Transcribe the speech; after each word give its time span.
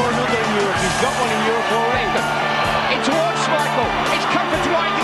score 0.00 0.12
another 0.12 0.40
in 0.40 0.54
Europe. 0.56 0.76
He's 0.80 1.00
got 1.02 1.12
one 1.20 1.30
in 1.30 1.42
Europe 1.44 1.72
already. 1.72 2.08
In 2.94 3.00
towards 3.04 3.44
Michael. 3.52 3.88
It's 4.16 4.24
comfort 4.32 4.64
to 4.64 4.70
Whitelaw. 4.72 4.99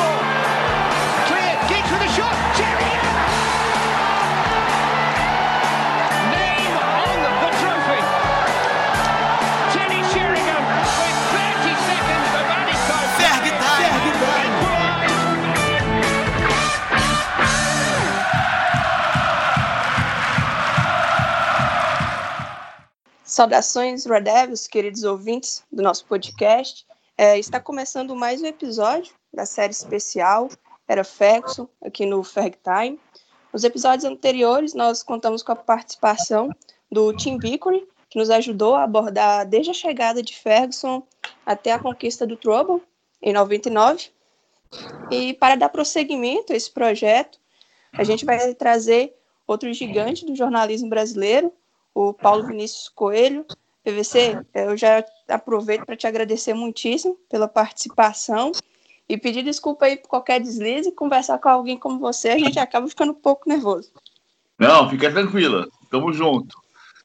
Saudações, 23.36 24.06
Red 24.06 24.22
Devils, 24.22 24.66
queridos 24.66 25.04
ouvintes 25.04 25.62
do 25.70 25.82
nosso 25.82 26.06
podcast. 26.06 26.86
É, 27.18 27.38
está 27.38 27.60
começando 27.60 28.16
mais 28.16 28.40
um 28.40 28.46
episódio 28.46 29.12
da 29.30 29.44
série 29.44 29.72
especial 29.72 30.48
Era 30.88 31.04
Ferguson, 31.04 31.68
aqui 31.84 32.06
no 32.06 32.24
Ferg 32.24 32.56
Time. 32.64 32.98
Nos 33.52 33.62
episódios 33.62 34.06
anteriores, 34.06 34.72
nós 34.72 35.02
contamos 35.02 35.42
com 35.42 35.52
a 35.52 35.56
participação 35.56 36.48
do 36.90 37.12
Tim 37.12 37.36
Vickery, 37.36 37.86
que 38.08 38.18
nos 38.18 38.30
ajudou 38.30 38.74
a 38.74 38.84
abordar 38.84 39.46
desde 39.46 39.70
a 39.70 39.74
chegada 39.74 40.22
de 40.22 40.34
Ferguson 40.34 41.06
até 41.44 41.72
a 41.72 41.78
conquista 41.78 42.26
do 42.26 42.38
Trouble, 42.38 42.82
em 43.20 43.34
99. 43.34 44.12
E 45.10 45.34
para 45.34 45.56
dar 45.56 45.68
prosseguimento 45.68 46.54
a 46.54 46.56
esse 46.56 46.70
projeto, 46.70 47.38
a 47.92 48.02
gente 48.02 48.24
vai 48.24 48.54
trazer 48.54 49.14
outro 49.46 49.70
gigante 49.74 50.24
do 50.24 50.34
jornalismo 50.34 50.88
brasileiro, 50.88 51.52
o 51.96 52.12
Paulo 52.12 52.46
Vinícius 52.46 52.90
Coelho. 52.90 53.46
PVC, 53.82 54.44
eu 54.52 54.76
já 54.76 55.02
aproveito 55.28 55.86
para 55.86 55.96
te 55.96 56.06
agradecer 56.06 56.52
muitíssimo 56.52 57.16
pela 57.30 57.48
participação 57.48 58.52
e 59.08 59.16
pedir 59.16 59.42
desculpa 59.42 59.86
aí 59.86 59.96
por 59.96 60.08
qualquer 60.08 60.40
deslize. 60.40 60.92
Conversar 60.92 61.38
com 61.38 61.48
alguém 61.48 61.78
como 61.78 61.98
você, 61.98 62.30
a 62.30 62.38
gente 62.38 62.58
acaba 62.58 62.86
ficando 62.86 63.12
um 63.12 63.20
pouco 63.20 63.48
nervoso. 63.48 63.90
Não, 64.58 64.90
fica 64.90 65.10
tranquila. 65.10 65.66
Tamo 65.90 66.12
junto. 66.12 66.54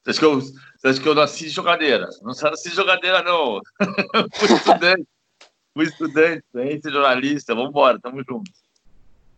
Você 0.04 0.10
acha 0.10 0.20
que 0.20 0.26
eu, 0.26 0.42
acha 0.84 1.02
que 1.02 1.08
eu 1.08 1.16
nasci 1.16 1.44
de 1.46 1.52
jogadeira? 1.52 2.10
Não 2.22 2.34
nasci 2.34 2.70
de 2.70 2.76
jogadeira, 2.76 3.24
não. 3.24 3.62
Fui 4.34 4.54
estudante. 4.56 5.08
Fui 5.74 5.86
estudante, 5.86 6.92
jornalista. 6.92 7.56
Vamos 7.56 7.70
embora, 7.70 8.00
tamo 8.00 8.22
junto. 8.28 8.52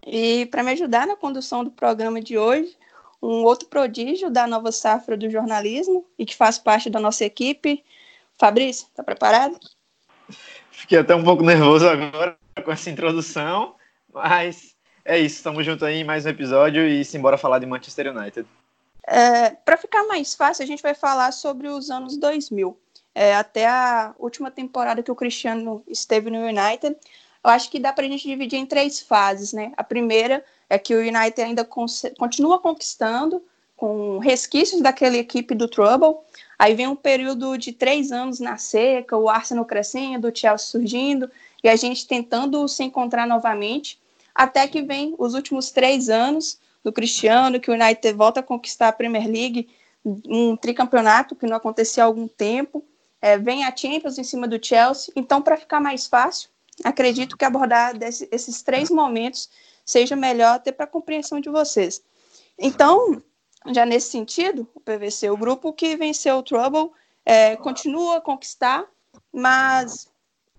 E 0.08 0.48
para 0.48 0.64
me 0.64 0.72
ajudar 0.72 1.06
na 1.06 1.16
condução 1.16 1.64
do 1.64 1.72
programa 1.72 2.22
de 2.22 2.38
hoje, 2.38 2.76
um 3.24 3.46
outro 3.46 3.70
prodígio 3.70 4.30
da 4.30 4.46
nova 4.46 4.70
safra 4.70 5.16
do 5.16 5.30
jornalismo 5.30 6.06
e 6.20 6.26
que 6.26 6.36
faz 6.36 6.58
parte 6.58 6.90
da 6.90 7.00
nossa 7.00 7.24
equipe. 7.24 7.82
Fabrício, 8.38 8.88
tá 8.94 9.02
preparado? 9.02 9.58
Fiquei 10.70 11.00
até 11.00 11.16
um 11.16 11.24
pouco 11.24 11.42
nervoso 11.42 11.88
agora 11.88 12.38
com 12.66 12.72
essa 12.72 12.90
introdução, 12.90 13.76
mas 14.14 14.76
é 15.06 15.18
isso, 15.18 15.38
estamos 15.38 15.66
juntos 15.66 15.84
aí 15.84 16.02
em 16.02 16.04
mais 16.04 16.26
um 16.26 16.30
episódio 16.30 16.86
e 16.86 17.06
simbora 17.06 17.38
falar 17.38 17.60
de 17.60 17.66
Manchester 17.66 18.14
United. 18.14 18.46
É, 19.08 19.52
para 19.52 19.78
ficar 19.78 20.06
mais 20.06 20.34
fácil, 20.34 20.64
a 20.64 20.68
gente 20.68 20.84
vai 20.84 20.94
falar 20.94 21.32
sobre 21.32 21.70
os 21.70 21.90
anos 21.90 22.18
2000, 22.18 22.78
é, 23.16 23.36
até 23.36 23.66
a 23.68 24.14
última 24.20 24.52
temporada 24.52 25.02
que 25.02 25.12
o 25.12 25.16
Cristiano 25.16 25.82
esteve 25.88 26.30
no 26.30 26.40
United. 26.40 26.98
Eu 27.44 27.50
acho 27.50 27.72
que 27.72 27.80
dá 27.80 27.94
para 27.94 28.06
a 28.06 28.10
gente 28.10 28.28
dividir 28.28 28.60
em 28.60 28.66
três 28.66 29.00
fases, 29.00 29.54
né? 29.54 29.72
A 29.78 29.84
primeira 29.84 30.44
é 30.74 30.80
que 30.80 30.96
o 30.96 31.00
United 31.00 31.40
ainda 31.40 31.64
continua 32.18 32.58
conquistando 32.58 33.44
com 33.78 34.18
resquícios 34.18 34.82
daquela 34.82 35.16
equipe 35.16 35.54
do 35.54 35.68
Trouble. 35.68 36.16
Aí 36.58 36.74
vem 36.74 36.88
um 36.88 36.96
período 36.96 37.56
de 37.60 37.72
três 37.72 38.12
anos 38.12 38.40
na 38.40 38.58
seca, 38.58 39.16
o 39.16 39.30
Arsenal 39.30 39.66
crescendo, 39.66 40.28
o 40.30 40.36
Chelsea 40.36 40.66
surgindo, 40.66 41.30
e 41.64 41.70
a 41.70 41.76
gente 41.76 42.08
tentando 42.08 42.68
se 42.68 42.84
encontrar 42.84 43.28
novamente, 43.28 44.02
até 44.34 44.68
que 44.68 44.82
vem 44.82 45.14
os 45.20 45.36
últimos 45.36 45.70
três 45.70 46.10
anos 46.10 46.58
do 46.84 46.92
Cristiano, 46.92 47.60
que 47.60 47.70
o 47.70 47.76
United 47.76 48.14
volta 48.14 48.40
a 48.40 48.44
conquistar 48.44 48.88
a 48.88 48.94
Premier 48.94 49.28
League, 49.28 49.70
um 50.04 50.58
tricampeonato 50.58 51.36
que 51.36 51.46
não 51.46 51.56
acontecia 51.56 52.02
há 52.04 52.08
algum 52.08 52.28
tempo, 52.28 52.84
é, 53.22 53.38
vem 53.38 53.64
a 53.64 53.76
Champions 53.76 54.18
em 54.18 54.24
cima 54.24 54.48
do 54.48 54.66
Chelsea. 54.66 55.14
Então, 55.16 55.40
para 55.40 55.56
ficar 55.56 55.80
mais 55.80 56.08
fácil, 56.08 56.50
acredito 56.84 57.38
que 57.38 57.46
abordar 57.46 57.96
desse, 57.96 58.28
esses 58.32 58.64
três 58.64 58.90
momentos 58.90 59.50
seja 59.86 60.16
melhor 60.16 60.56
até 60.56 60.72
para 60.72 60.86
a 60.86 60.88
compreensão 60.90 61.40
de 61.40 61.50
vocês. 61.50 62.02
Então, 62.58 63.22
já 63.72 63.86
nesse 63.86 64.10
sentido, 64.10 64.68
o 64.74 64.80
PVC, 64.80 65.30
o 65.30 65.38
grupo 65.38 65.74
que 65.74 65.96
venceu 65.96 66.38
o 66.38 66.44
Trouble, 66.44 66.92
é, 67.26 67.56
continua 67.56 68.18
a 68.18 68.22
conquistar, 68.22 68.86
mas 69.32 70.08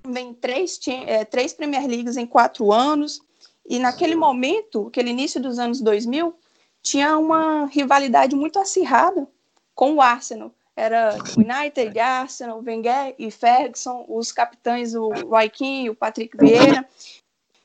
vem 0.07 0.35
três, 0.35 0.79
é, 1.07 1.25
três 1.25 1.53
Premier 1.53 1.87
Leagues 1.87 2.17
em 2.17 2.27
quatro 2.27 2.73
anos, 2.73 3.21
e 3.67 3.79
naquele 3.79 4.15
momento, 4.15 4.89
aquele 4.89 5.11
início 5.11 5.41
dos 5.41 5.59
anos 5.59 5.81
2000, 5.81 6.35
tinha 6.83 7.17
uma 7.17 7.67
rivalidade 7.67 8.37
muito 8.37 8.59
acirrada 8.59 9.27
com 9.75 9.95
o 9.95 10.03
Arsenal. 10.03 10.53
Era 10.77 11.17
United, 11.37 11.99
Arsenal, 11.99 12.61
Wenger 12.61 13.15
e 13.19 13.31
Ferguson, 13.31 14.05
os 14.09 14.33
capitães, 14.33 14.95
o 14.95 15.09
Roy 15.09 15.49
Keane, 15.49 15.91
o 15.91 15.95
Patrick 15.95 16.37
Vieira. 16.37 16.87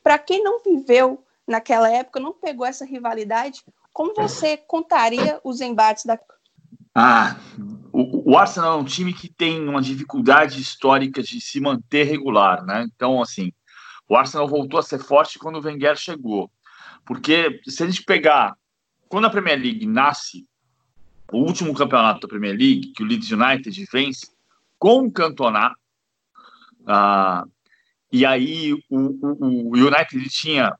Para 0.01 0.17
quem 0.17 0.43
não 0.43 0.61
viveu 0.63 1.21
naquela 1.49 1.91
época, 1.91 2.19
não 2.19 2.31
pegou 2.31 2.65
essa 2.65 2.85
rivalidade, 2.85 3.63
como 3.91 4.13
você 4.13 4.55
contaria 4.55 5.41
os 5.43 5.59
embates 5.59 6.05
da. 6.05 6.17
Ah, 6.93 7.35
o, 7.91 8.31
o, 8.31 8.37
Arsenal 8.37 8.77
é 8.77 8.81
um 8.81 8.85
time 8.85 9.13
que 9.13 9.27
tem 9.27 9.67
uma 9.67 9.81
dificuldade 9.81 10.61
histórica 10.61 11.23
de 11.23 11.41
se 11.41 11.59
manter 11.59 12.03
regular, 12.03 12.63
né? 12.63 12.85
Então, 12.95 13.21
assim, 13.21 13.51
o 14.07 14.15
Arsenal 14.15 14.47
voltou 14.47 14.79
a 14.79 14.83
ser 14.83 14.99
forte 14.99 15.39
quando 15.39 15.57
o 15.57 15.65
Wenger 15.65 15.95
chegou. 15.95 16.51
Porque 17.05 17.59
se 17.67 17.83
a 17.83 17.87
gente 17.87 18.03
pegar. 18.03 18.55
Quando 19.07 19.25
a 19.25 19.29
Premier 19.31 19.59
League 19.59 19.87
nasce, 19.87 20.47
o 21.31 21.39
último 21.39 21.73
campeonato 21.73 22.21
da 22.21 22.27
Premier 22.27 22.55
League, 22.55 22.93
que 22.95 23.01
o 23.01 23.05
Leeds 23.07 23.31
United 23.31 23.85
vence, 23.91 24.27
com 24.77 25.05
o 25.05 25.11
Cantona, 25.11 25.75
ah, 26.85 27.43
e 28.11 28.23
aí 28.23 28.73
o, 28.87 28.99
o, 28.99 29.69
o 29.69 29.75
United 29.75 30.29
tinha 30.29 30.77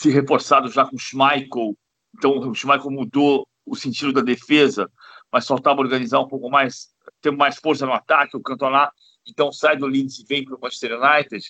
se 0.00 0.08
reforçado 0.08 0.70
já 0.70 0.86
com 0.86 0.96
o 0.96 0.98
Schmeichel, 0.98 1.76
então 2.16 2.38
o 2.38 2.54
Schmeichel 2.54 2.90
mudou 2.90 3.46
o 3.66 3.76
sentido 3.76 4.14
da 4.14 4.22
defesa, 4.22 4.90
mas 5.30 5.46
faltava 5.46 5.82
organizar 5.82 6.20
um 6.20 6.26
pouco 6.26 6.48
mais, 6.48 6.88
ter 7.20 7.30
mais 7.30 7.56
força 7.58 7.84
no 7.84 7.92
ataque, 7.92 8.34
o 8.34 8.40
Cantona, 8.40 8.90
então 9.28 9.52
sai 9.52 9.76
do 9.76 9.86
Leeds 9.86 10.20
e 10.20 10.24
vem 10.24 10.42
para 10.42 10.56
o 10.56 10.58
Manchester 10.58 10.98
United, 10.98 11.44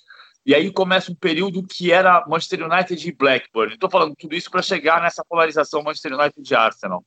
e 0.44 0.52
aí 0.52 0.72
começa 0.72 1.12
um 1.12 1.14
período 1.14 1.62
que 1.62 1.92
era 1.92 2.26
Manchester 2.26 2.68
United 2.68 3.08
e 3.08 3.12
Blackburn. 3.12 3.72
Estou 3.72 3.88
falando 3.88 4.16
tudo 4.18 4.34
isso 4.34 4.50
para 4.50 4.62
chegar 4.62 5.00
nessa 5.00 5.24
polarização 5.24 5.84
Manchester 5.84 6.18
United 6.18 6.52
e 6.52 6.54
Arsenal. 6.56 7.04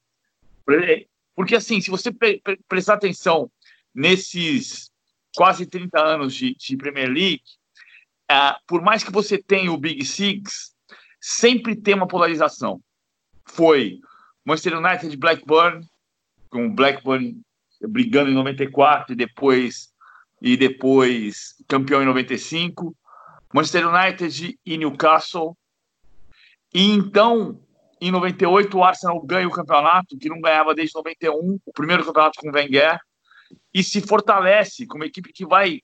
Porque, 1.36 1.58
assim, 1.58 1.81
se 1.81 1.90
você 1.90 2.10
pre 2.10 2.42
prestar 2.70 2.94
atenção 2.94 3.52
nesses 3.94 4.90
quase 5.36 5.66
30 5.66 6.00
anos 6.00 6.34
de, 6.34 6.56
de 6.56 6.78
Premier 6.78 7.10
League, 7.10 7.44
uh, 8.31 8.56
por 8.66 8.81
mais 8.81 9.04
que 9.04 9.12
você 9.12 9.38
tenha 9.38 9.74
o 9.74 9.78
Big 9.78 10.06
Six, 10.06 10.73
sempre 11.26 11.74
tem 11.74 11.96
uma 11.96 12.06
polarização. 12.06 12.82
Foi 13.46 14.02
Manchester 14.44 14.78
United 14.78 15.16
Blackburn, 15.16 15.88
com 16.50 16.76
Blackburn 16.76 17.42
brigando 17.80 18.30
em 18.30 18.34
94 18.34 19.14
e 19.14 19.16
depois, 19.16 19.94
e 20.42 20.58
depois 20.58 21.56
campeão 21.66 22.04
em 22.04 22.06
95. 22.06 22.94
Manchester 23.54 23.88
United 23.88 24.60
e 24.66 24.78
Newcastle. 24.78 25.58
E 26.74 26.92
então, 26.92 27.58
em 28.02 28.12
98, 28.12 28.78
o 28.78 28.84
Arsenal 28.84 29.22
ganha 29.22 29.48
o 29.48 29.52
campeonato, 29.52 30.18
que 30.18 30.28
não 30.28 30.42
ganhava 30.42 30.76
desde 30.76 30.94
91, 30.94 31.58
o 31.66 31.72
primeiro 31.72 32.04
campeonato 32.04 32.42
com 32.42 32.50
o 32.50 32.54
Wenger, 32.54 33.00
e 33.74 33.81
se 33.81 34.02
fortalece 34.02 34.86
como 34.86 35.04
uma 35.04 35.08
equipe 35.08 35.31
que 35.31 35.46
vai 35.46 35.80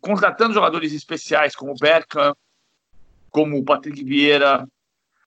contratando 0.00 0.54
jogadores 0.54 0.92
especiais, 0.92 1.56
como 1.56 1.72
o 1.72 1.76
Bergkamp, 1.76 2.36
como 3.30 3.58
o 3.58 3.64
Patrick 3.64 4.04
Vieira, 4.04 4.66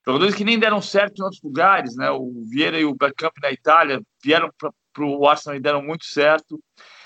jogadores 0.06 0.36
que 0.36 0.44
nem 0.44 0.58
deram 0.58 0.82
certo 0.82 1.20
em 1.20 1.24
outros 1.24 1.42
lugares, 1.42 1.96
né? 1.96 2.10
O 2.12 2.44
Vieira 2.50 2.80
e 2.80 2.86
o 2.86 2.96
Bergkamp 2.96 3.34
na 3.42 3.52
Itália 3.52 4.02
vieram 4.24 4.50
para 4.58 5.06
o 5.06 5.28
Arsenal 5.28 5.58
e 5.58 5.62
deram 5.62 5.82
muito 5.82 6.06
certo. 6.06 6.62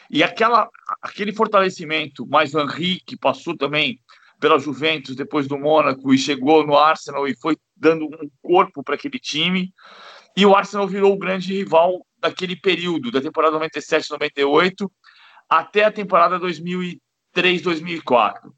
E 0.09 0.23
aquela, 0.23 0.69
aquele 1.01 1.33
fortalecimento, 1.33 2.27
mais 2.27 2.53
o 2.53 2.59
Henrique, 2.59 3.05
que 3.05 3.17
passou 3.17 3.57
também 3.57 3.99
pela 4.39 4.59
Juventus 4.59 5.15
depois 5.15 5.47
do 5.47 5.57
Mônaco 5.57 6.13
e 6.13 6.17
chegou 6.17 6.67
no 6.67 6.77
Arsenal 6.77 7.27
e 7.27 7.35
foi 7.35 7.57
dando 7.75 8.05
um 8.05 8.29
corpo 8.41 8.83
para 8.83 8.95
aquele 8.95 9.17
time. 9.17 9.73
E 10.35 10.45
o 10.45 10.55
Arsenal 10.55 10.87
virou 10.87 11.13
o 11.13 11.17
grande 11.17 11.53
rival 11.53 12.05
daquele 12.19 12.55
período, 12.55 13.11
da 13.11 13.21
temporada 13.21 13.59
97-98 13.59 14.89
até 15.49 15.85
a 15.85 15.91
temporada 15.91 16.39
2003-2004. 16.39 18.51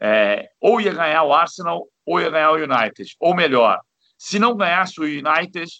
É, 0.00 0.48
ou 0.60 0.80
ia 0.80 0.92
ganhar 0.92 1.24
o 1.24 1.32
Arsenal 1.32 1.88
ou 2.08 2.20
ia 2.20 2.30
ganhar 2.30 2.52
o 2.52 2.56
United. 2.56 3.14
Ou 3.20 3.34
melhor, 3.34 3.78
se 4.16 4.38
não 4.38 4.56
ganhasse 4.56 4.98
o 4.98 5.04
United, 5.04 5.70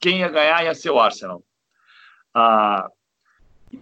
quem 0.00 0.20
ia 0.20 0.28
ganhar 0.28 0.64
ia 0.64 0.74
ser 0.74 0.90
o 0.90 0.98
Arsenal. 0.98 1.44
Ah, 2.32 2.88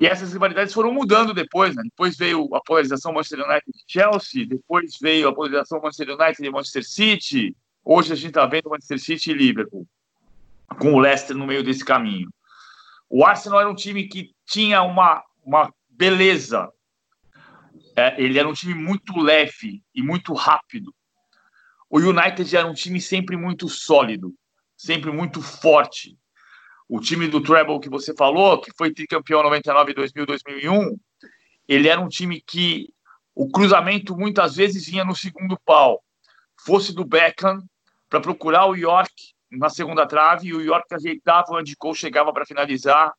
E 0.01 0.07
essas 0.07 0.33
rivalidades 0.33 0.73
foram 0.73 0.93
mudando 0.93 1.35
depois, 1.35 1.75
né? 1.77 1.83
Depois 1.85 2.17
veio 2.17 2.49
a 2.55 2.61
polarização 2.63 3.13
Manchester 3.13 3.47
United 3.47 3.71
e 3.71 3.93
Chelsea, 3.93 4.47
depois 4.47 4.97
veio 5.01 5.29
a 5.29 5.35
polarização 5.35 5.81
Manchester 5.81 6.17
United 6.19 6.45
e 6.45 6.51
Manchester 6.51 6.85
City. 6.85 7.57
Hoje 7.85 8.13
a 8.13 8.17
gente 8.17 8.29
está 8.29 8.47
vendo 8.47 8.71
Manchester 8.71 8.99
City 8.99 9.31
e 9.31 9.35
Liverpool, 9.35 9.87
com 10.81 10.95
o 10.95 10.99
Leicester 10.99 11.37
no 11.37 11.47
meio 11.47 11.63
desse 11.63 11.85
caminho. 11.85 12.29
O 13.09 13.25
Arsenal 13.25 13.61
era 13.61 13.71
um 13.71 13.75
time 13.75 14.09
que 14.09 14.31
tinha 14.47 14.83
uma, 14.83 15.23
uma 15.45 15.73
beleza. 15.91 16.69
É, 17.95 18.21
ele 18.23 18.39
era 18.39 18.49
um 18.49 18.55
time 18.55 18.75
muito 18.75 19.19
leve 19.19 19.83
e 19.95 20.03
muito 20.03 20.33
rápido. 20.33 20.95
O 21.93 21.99
United 21.99 22.57
era 22.57 22.67
um 22.67 22.73
time 22.73 22.99
sempre 22.99 23.37
muito 23.37 23.69
sólido, 23.69 24.35
sempre 24.75 25.13
muito 25.13 25.43
forte. 25.43 26.17
O 26.89 26.99
time 26.99 27.29
do 27.29 27.39
Treble 27.39 27.79
que 27.81 27.91
você 27.91 28.15
falou, 28.15 28.59
que 28.63 28.73
foi 28.79 28.95
tricampeão 28.95 29.43
99, 29.43 29.93
2000, 29.93 30.25
2001, 30.25 30.99
ele 31.69 31.89
era 31.89 32.01
um 32.01 32.09
time 32.09 32.41
que 32.41 32.89
o 33.35 33.47
cruzamento 33.51 34.17
muitas 34.17 34.57
vezes 34.57 34.87
vinha 34.87 35.05
no 35.05 35.15
segundo 35.15 35.61
pau. 35.67 36.03
Fosse 36.65 36.95
do 36.95 37.05
Beckham 37.05 37.63
para 38.09 38.23
procurar 38.23 38.65
o 38.65 38.75
York 38.75 39.13
na 39.51 39.69
segunda 39.69 40.07
trave 40.07 40.49
e 40.49 40.55
o 40.55 40.63
York 40.63 40.87
ajeitava 40.95 41.49
onde 41.51 41.77
Cole 41.77 41.95
chegava 41.95 42.33
para 42.33 42.47
finalizar, 42.47 43.13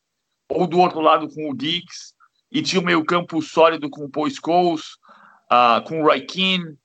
ou 0.50 0.66
do 0.66 0.80
outro 0.80 1.00
lado 1.00 1.30
com 1.30 1.48
o 1.48 1.56
Giggs, 1.56 2.16
e 2.52 2.60
tinha 2.64 2.82
o 2.82 2.86
meio 2.86 3.06
campo 3.06 3.40
sólido 3.40 3.88
com 3.88 4.06
o 4.06 4.10
Paul 4.10 4.32
Scholes, 4.32 4.96
uh, 5.52 5.88
com 5.88 6.04
o 6.04 6.08
Keane, 6.26 6.76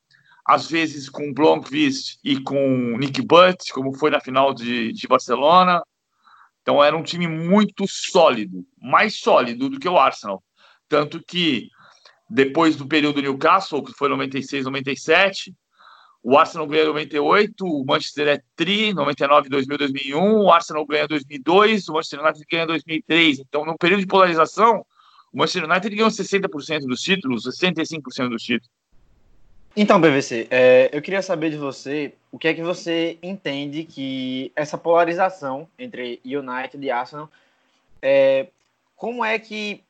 às 0.49 0.67
vezes 0.67 1.11
com 1.11 1.31
Blomqvist 1.31 2.19
e 2.25 2.41
com 2.41 2.97
Nick 2.97 3.21
Butt, 3.21 3.71
como 3.71 3.93
foi 3.93 4.11
na 4.11 4.19
final 4.19 4.55
de, 4.55 4.95
de 4.95 5.07
Barcelona. 5.07 5.83
Então 6.63 6.83
era 6.83 6.97
um 6.97 7.03
time 7.03 7.29
muito 7.29 7.87
sólido, 7.87 8.65
mais 8.81 9.21
sólido 9.21 9.69
do 9.69 9.79
que 9.79 9.87
o 9.87 9.99
Arsenal. 9.99 10.43
Tanto 10.89 11.23
que 11.23 11.69
depois 12.31 12.77
do 12.77 12.89
período 12.89 13.21
Newcastle, 13.21 13.85
que 13.85 13.93
foi 13.93 14.09
96, 14.09 14.65
97, 14.65 15.55
o 16.23 16.39
Arsenal 16.39 16.67
ganha 16.67 16.87
98, 16.87 17.67
o 17.67 17.85
Manchester 17.85 18.29
é 18.29 18.43
tri, 18.57 18.95
99, 18.95 19.51
2000, 19.51 19.79
2001, 19.79 20.45
o 20.45 20.51
Arsenal 20.51 20.87
ganha 20.87 21.07
2002, 21.07 21.89
o 21.89 21.93
Manchester 21.93 22.21
United 22.23 22.47
ganha 22.51 22.67
2003. 22.67 23.41
Então, 23.41 23.67
no 23.67 23.77
período 23.77 24.01
de 24.01 24.07
polarização, 24.07 24.83
o 25.31 25.39
Manchester 25.39 25.65
United 25.65 25.95
ganhou 25.95 26.11
60% 26.11 26.87
dos 26.87 27.03
títulos, 27.03 27.45
65% 27.45 28.31
dos 28.31 28.43
títulos. 28.43 28.78
Então, 29.77 30.01
PVC, 30.01 30.49
é, 30.51 30.91
eu 30.93 31.01
queria 31.01 31.23
saber 31.23 31.51
de 31.51 31.57
você 31.57 32.15
o 32.33 32.39
que 32.39 32.49
é 32.49 32.55
que 32.55 32.63
você 32.63 33.19
entende 33.23 33.85
que 33.85 34.51
essa 34.57 34.77
polarização 34.77 35.69
entre 35.79 36.21
United 36.25 36.85
e 36.85 36.91
Arsenal, 36.91 37.31
é, 38.03 38.49
como 38.97 39.25
é 39.25 39.39
que 39.39 39.83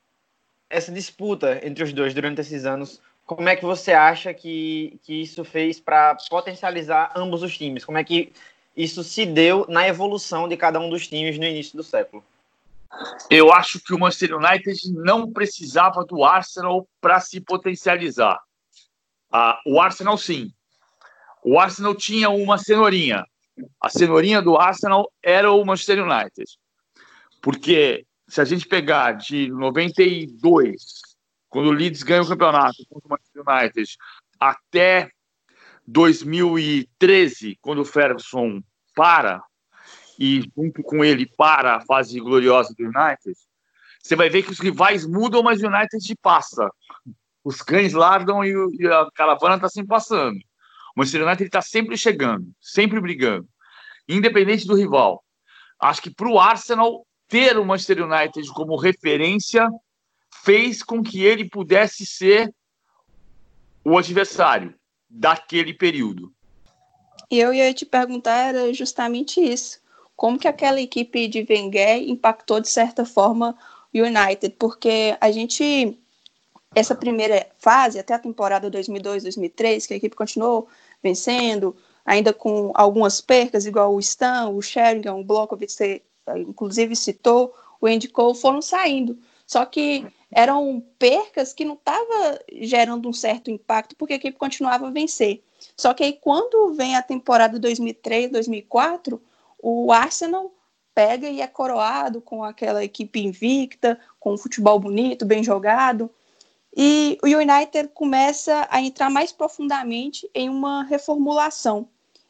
essa 0.69 0.93
disputa 0.93 1.61
entre 1.67 1.83
os 1.83 1.93
dois 1.93 2.13
durante 2.13 2.41
esses 2.41 2.67
anos 2.67 3.01
como 3.29 3.47
é 3.47 3.55
que 3.55 3.65
você 3.65 3.93
acha 3.93 4.33
que, 4.33 4.99
que 5.03 5.21
isso 5.21 5.45
fez 5.45 5.79
para 5.79 6.17
potencializar 6.31 7.13
ambos 7.15 7.43
os 7.43 7.59
times? 7.59 7.85
Como 7.85 7.99
é 7.99 8.03
que 8.03 8.33
isso 8.75 9.05
se 9.05 9.27
deu 9.27 9.67
na 9.69 9.87
evolução 9.87 10.49
de 10.49 10.57
cada 10.57 10.81
um 10.81 10.89
dos 10.89 11.07
times 11.07 11.39
no 11.39 11.45
início 11.45 11.77
do 11.77 11.83
século? 11.83 12.25
Eu 13.29 13.53
acho 13.53 13.81
que 13.81 13.93
o 13.93 13.99
Manchester 13.99 14.35
United 14.35 14.81
não 14.95 15.31
precisava 15.31 16.07
do 16.07 16.25
Arsenal 16.25 16.89
para 17.03 17.21
se 17.21 17.39
potencializar. 17.39 18.41
Ah, 19.31 19.61
o 19.67 19.81
Arsenal, 19.81 20.17
sim. 20.17 20.53
O 21.45 21.59
Arsenal 21.59 21.95
tinha 21.95 22.31
uma 22.31 22.59
cenourinha. 22.59 23.25
A 23.81 23.89
cenourinha 23.89 24.41
do 24.41 24.57
Arsenal 24.57 25.11
era 25.23 25.51
o 25.53 25.65
Manchester 25.65 26.03
United. 26.03 26.47
Porque 27.43 28.07
se 28.29 28.41
a 28.41 28.45
gente 28.45 28.67
pegar 28.67 29.13
de 29.13 29.49
92 29.51 31.09
quando 31.49 31.69
o 31.69 31.73
Leeds 31.73 32.03
ganha 32.03 32.23
o 32.23 32.29
campeonato 32.29 32.77
contra 32.89 33.09
o 33.09 33.11
Manchester 33.11 33.43
United, 33.47 33.97
até 34.39 35.11
2013, 35.87 37.59
quando 37.63 37.81
o 37.81 37.85
Ferguson 37.85 38.63
para, 38.95 39.43
e 40.19 40.43
junto 40.55 40.83
com 40.83 41.05
ele 41.05 41.27
para 41.27 41.77
a 41.77 41.81
fase 41.81 42.21
gloriosa 42.21 42.75
do 42.77 42.85
United, 42.85 43.35
você 44.03 44.15
vai 44.15 44.29
ver 44.29 44.43
que 44.43 44.51
os 44.51 44.59
rivais 44.59 45.07
mudam, 45.07 45.43
mas 45.43 45.63
o 45.63 45.67
United 45.67 46.15
passa. 46.21 46.71
Os 47.45 47.63
cães 47.63 47.93
largam 47.93 48.45
e, 48.45 48.53
a 48.87 49.09
caravana 49.15 49.57
está 49.57 49.69
sempre 49.69 49.89
passando. 49.89 50.37
O 50.95 51.01
Manchester 51.01 51.27
United 51.27 51.45
está 51.45 51.63
sempre 51.63 51.97
chegando, 51.97 52.51
sempre 52.61 53.01
brigando, 53.01 53.49
independente 54.09 54.67
do 54.67 54.75
rival. 54.75 55.25
Acho 55.81 56.03
que 56.03 56.11
para 56.11 56.29
o 56.29 56.39
Arsenal 56.39 57.07
ter 57.29 57.59
o 57.59 57.65
Manchester 57.65 58.05
United 58.05 58.49
como 58.53 58.77
referência 58.77 59.69
fez 60.43 60.83
com 60.83 61.03
que 61.03 61.25
ele 61.25 61.49
pudesse 61.49 62.05
ser 62.05 62.53
o 63.85 63.97
adversário 63.97 64.75
daquele 65.09 65.73
período. 65.73 66.33
E 67.31 67.39
eu 67.39 67.53
ia 67.53 67.73
te 67.73 67.85
perguntar 67.85 68.37
era 68.37 68.73
justamente 68.73 69.41
isso. 69.41 69.81
Como 70.17 70.39
que 70.39 70.49
aquela 70.49 70.81
equipe 70.81 71.29
de 71.29 71.47
Wenger 71.49 72.03
impactou, 72.09 72.61
de 72.61 72.69
certa 72.69 73.05
forma, 73.05 73.57
o 73.95 73.99
United? 73.99 74.57
Porque 74.59 75.17
a 75.21 75.31
gente, 75.31 75.99
essa 76.75 76.95
primeira 76.95 77.47
fase, 77.59 77.99
até 77.99 78.15
a 78.15 78.19
temporada 78.19 78.71
2002-2003, 78.71 79.87
que 79.87 79.95
a 79.95 79.97
equipe 79.97 80.15
continuou 80.15 80.69
vencendo, 81.03 81.77
ainda 82.05 82.33
com 82.33 82.71
algumas 82.75 83.21
percas, 83.21 83.67
igual 83.67 83.95
o 83.95 84.01
Stan, 84.01 84.49
o 84.49 84.63
Sheringham, 84.63 85.21
o 85.21 85.25
Blokovic, 85.25 85.73
você 85.73 86.03
inclusive 86.37 86.95
citou, 86.95 87.55
o 87.81 87.87
Andy 87.87 88.09
Cole, 88.09 88.39
foram 88.39 88.61
saindo. 88.61 89.19
Só 89.47 89.65
que 89.65 90.07
eram 90.31 90.83
percas 90.99 91.55
que 91.55 91.65
não 91.65 91.75
estava 91.75 92.39
gerando 92.61 93.09
um 93.09 93.13
certo 93.13 93.51
impacto, 93.51 93.97
porque 93.97 94.13
a 94.13 94.17
equipe 94.17 94.37
continuava 94.37 94.89
a 94.89 94.91
vencer. 94.91 95.43
Só 95.77 95.95
que 95.95 96.05
aí, 96.05 96.13
quando 96.13 96.75
vem 96.75 96.97
a 96.97 97.03
temporada 97.03 97.59
2003, 97.59 98.31
2004, 98.31 99.21
o 99.63 99.91
Arsenal 99.91 100.53
pega 100.95 101.29
e 101.29 101.41
é 101.41 101.47
coroado 101.47 102.21
com 102.21 102.45
aquela 102.45 102.85
equipe 102.85 103.25
invicta, 103.25 103.99
com 104.19 104.35
um 104.35 104.39
futebol 104.39 104.79
bonito, 104.79 105.25
bem 105.25 105.43
jogado. 105.43 106.11
E 106.77 107.19
o 107.23 107.27
United 107.27 107.89
começa 107.95 108.67
a 108.71 108.81
entrar 108.81 109.11
mais 109.11 109.33
profundamente 109.33 110.29
em 110.35 110.49
uma 110.49 110.85
reformulação. 110.85 111.89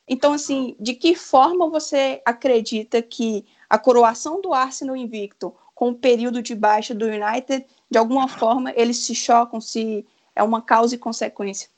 Então, 0.08 0.32
assim, 0.32 0.74
de 0.80 0.94
que 0.94 1.14
forma 1.14 1.68
você 1.68 2.22
acredita 2.24 3.02
que 3.02 3.44
a 3.68 3.78
coroação 3.78 4.40
do 4.40 4.54
Arsenal 4.54 4.96
invicto 4.96 5.54
com 5.74 5.90
o 5.90 5.94
período 5.94 6.42
de 6.42 6.54
baixa 6.54 6.94
do 6.94 7.06
United 7.06 7.66
de 7.90 7.98
alguma 7.98 8.26
forma 8.26 8.72
eles 8.74 8.98
se 8.98 9.14
chocam, 9.14 9.60
se 9.60 10.06
é 10.34 10.42
uma 10.42 10.62
causa 10.62 10.94
e 10.94 10.98
consequência. 10.98 11.68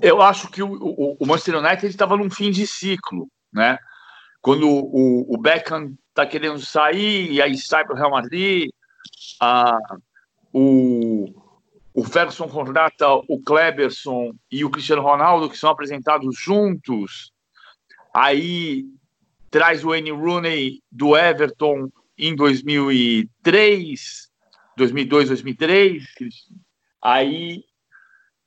Eu 0.00 0.20
acho 0.22 0.50
que 0.50 0.62
o, 0.62 0.72
o, 0.72 1.16
o 1.18 1.26
Manchester 1.26 1.58
United 1.58 1.86
estava 1.86 2.16
num 2.16 2.30
fim 2.30 2.50
de 2.50 2.66
ciclo, 2.66 3.28
né? 3.52 3.78
Quando 4.40 4.68
o, 4.68 5.32
o 5.32 5.38
Beckham 5.38 5.96
está 6.08 6.26
querendo 6.26 6.60
sair 6.60 7.30
e 7.32 7.40
aí 7.40 7.56
sai 7.56 7.84
para 7.84 7.94
o 7.94 7.96
Real 7.96 8.10
Madrid, 8.10 8.70
a, 9.40 9.78
o, 10.52 11.01
o 11.94 12.04
Ferguson 12.04 12.48
contrata 12.48 13.06
o 13.12 13.40
Kleberson 13.42 14.32
e 14.50 14.64
o 14.64 14.70
Cristiano 14.70 15.02
Ronaldo, 15.02 15.50
que 15.50 15.58
são 15.58 15.70
apresentados 15.70 16.36
juntos, 16.38 17.32
aí 18.14 18.86
traz 19.50 19.84
o 19.84 19.88
Wayne 19.88 20.10
Rooney 20.10 20.82
do 20.90 21.16
Everton 21.16 21.90
em 22.16 22.34
2003, 22.34 24.30
2002, 24.76 25.28
2003. 25.28 26.04
Aí 27.02 27.62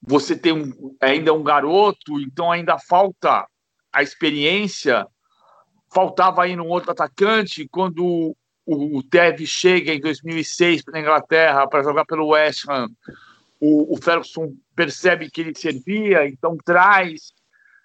você 0.01 0.35
tem 0.35 0.53
um, 0.53 0.95
ainda 0.99 1.33
um 1.33 1.43
garoto, 1.43 2.19
então 2.21 2.51
ainda 2.51 2.79
falta 2.79 3.45
a 3.93 4.01
experiência. 4.01 5.05
Faltava 5.93 6.43
aí 6.43 6.59
um 6.59 6.67
outro 6.67 6.91
atacante 6.91 7.67
quando 7.69 8.35
o, 8.65 9.03
Tevez 9.03 9.47
chega 9.47 9.93
em 9.93 9.99
2006 9.99 10.83
para 10.83 10.97
a 10.97 11.01
Inglaterra 11.01 11.67
para 11.67 11.83
jogar 11.83 12.05
pelo 12.05 12.29
West 12.29 12.67
Ham. 12.67 12.89
O, 13.59 13.93
o 13.93 13.97
Ferguson 14.01 14.53
percebe 14.75 15.29
que 15.29 15.41
ele 15.41 15.55
servia, 15.55 16.27
então 16.27 16.57
traz, 16.63 17.33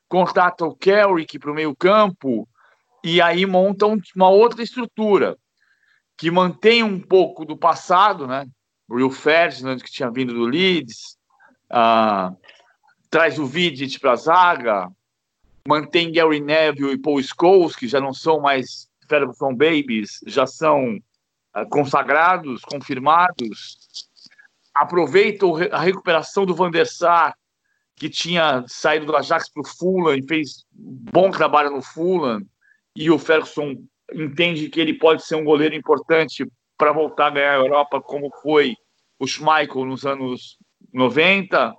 contata 0.08 0.64
o 0.64 0.74
Carrick 0.74 1.38
para 1.38 1.52
o 1.52 1.54
meio 1.54 1.74
campo 1.74 2.48
e 3.02 3.20
aí 3.22 3.46
montam 3.46 3.98
uma 4.14 4.28
outra 4.28 4.62
estrutura 4.62 5.36
que 6.18 6.30
mantém 6.30 6.82
um 6.82 7.00
pouco 7.00 7.46
do 7.46 7.56
passado, 7.56 8.26
né? 8.26 8.46
O 8.86 8.96
Will 8.96 9.10
Ferdinand, 9.10 9.78
que 9.78 9.90
tinha 9.90 10.10
vindo 10.10 10.34
do 10.34 10.44
Leeds, 10.44 11.16
uh, 11.70 12.36
traz 13.08 13.38
o 13.38 13.46
Vidic 13.46 13.98
para 13.98 14.12
a 14.12 14.16
zaga, 14.16 14.90
mantém 15.66 16.12
Gary 16.12 16.40
Neville 16.40 16.92
e 16.92 16.98
Paul 16.98 17.22
Scholes, 17.22 17.74
que 17.74 17.88
já 17.88 18.00
não 18.00 18.12
são 18.12 18.40
mais 18.40 18.90
Ferguson 19.08 19.54
Babies, 19.54 20.20
já 20.26 20.46
são 20.46 20.96
uh, 20.96 21.68
consagrados, 21.70 22.60
confirmados. 22.62 23.78
Aproveita 24.74 25.46
a 25.72 25.80
recuperação 25.80 26.46
do 26.46 26.54
Van 26.54 26.70
der 26.70 26.86
Sar, 26.86 27.34
que 27.96 28.08
tinha 28.08 28.64
saído 28.66 29.06
do 29.06 29.16
Ajax 29.16 29.50
para 29.52 29.62
o 29.62 29.66
Fulham 29.66 30.16
e 30.16 30.26
fez 30.26 30.64
bom 30.72 31.30
trabalho 31.30 31.70
no 31.70 31.82
Fulham, 31.82 32.40
e 32.96 33.10
o 33.10 33.18
Ferguson 33.18 33.76
entende 34.12 34.68
que 34.68 34.80
ele 34.80 34.94
pode 34.94 35.24
ser 35.24 35.36
um 35.36 35.44
goleiro 35.44 35.74
importante 35.74 36.46
para 36.76 36.92
voltar 36.92 37.26
a 37.26 37.30
ganhar 37.30 37.52
a 37.52 37.58
Europa, 37.58 38.00
como 38.00 38.30
foi 38.42 38.74
o 39.18 39.26
Schmeichel 39.26 39.84
nos 39.84 40.06
anos 40.06 40.56
90. 40.92 41.74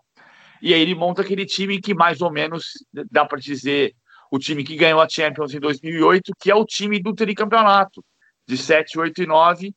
E 0.61 0.73
aí 0.73 0.81
ele 0.81 0.93
monta 0.93 1.23
aquele 1.23 1.45
time 1.45 1.81
que 1.81 1.93
mais 1.93 2.21
ou 2.21 2.31
menos 2.31 2.73
dá 3.11 3.25
para 3.25 3.39
dizer 3.39 3.95
o 4.31 4.37
time 4.37 4.63
que 4.63 4.75
ganhou 4.75 5.01
a 5.01 5.09
Champions 5.09 5.53
em 5.53 5.59
2008, 5.59 6.31
que 6.39 6.51
é 6.51 6.55
o 6.55 6.65
time 6.65 7.01
do 7.01 7.13
tricampeonato, 7.13 8.03
de 8.47 8.57
7, 8.57 8.99
8 8.99 9.23
e 9.23 9.25
9, 9.25 9.75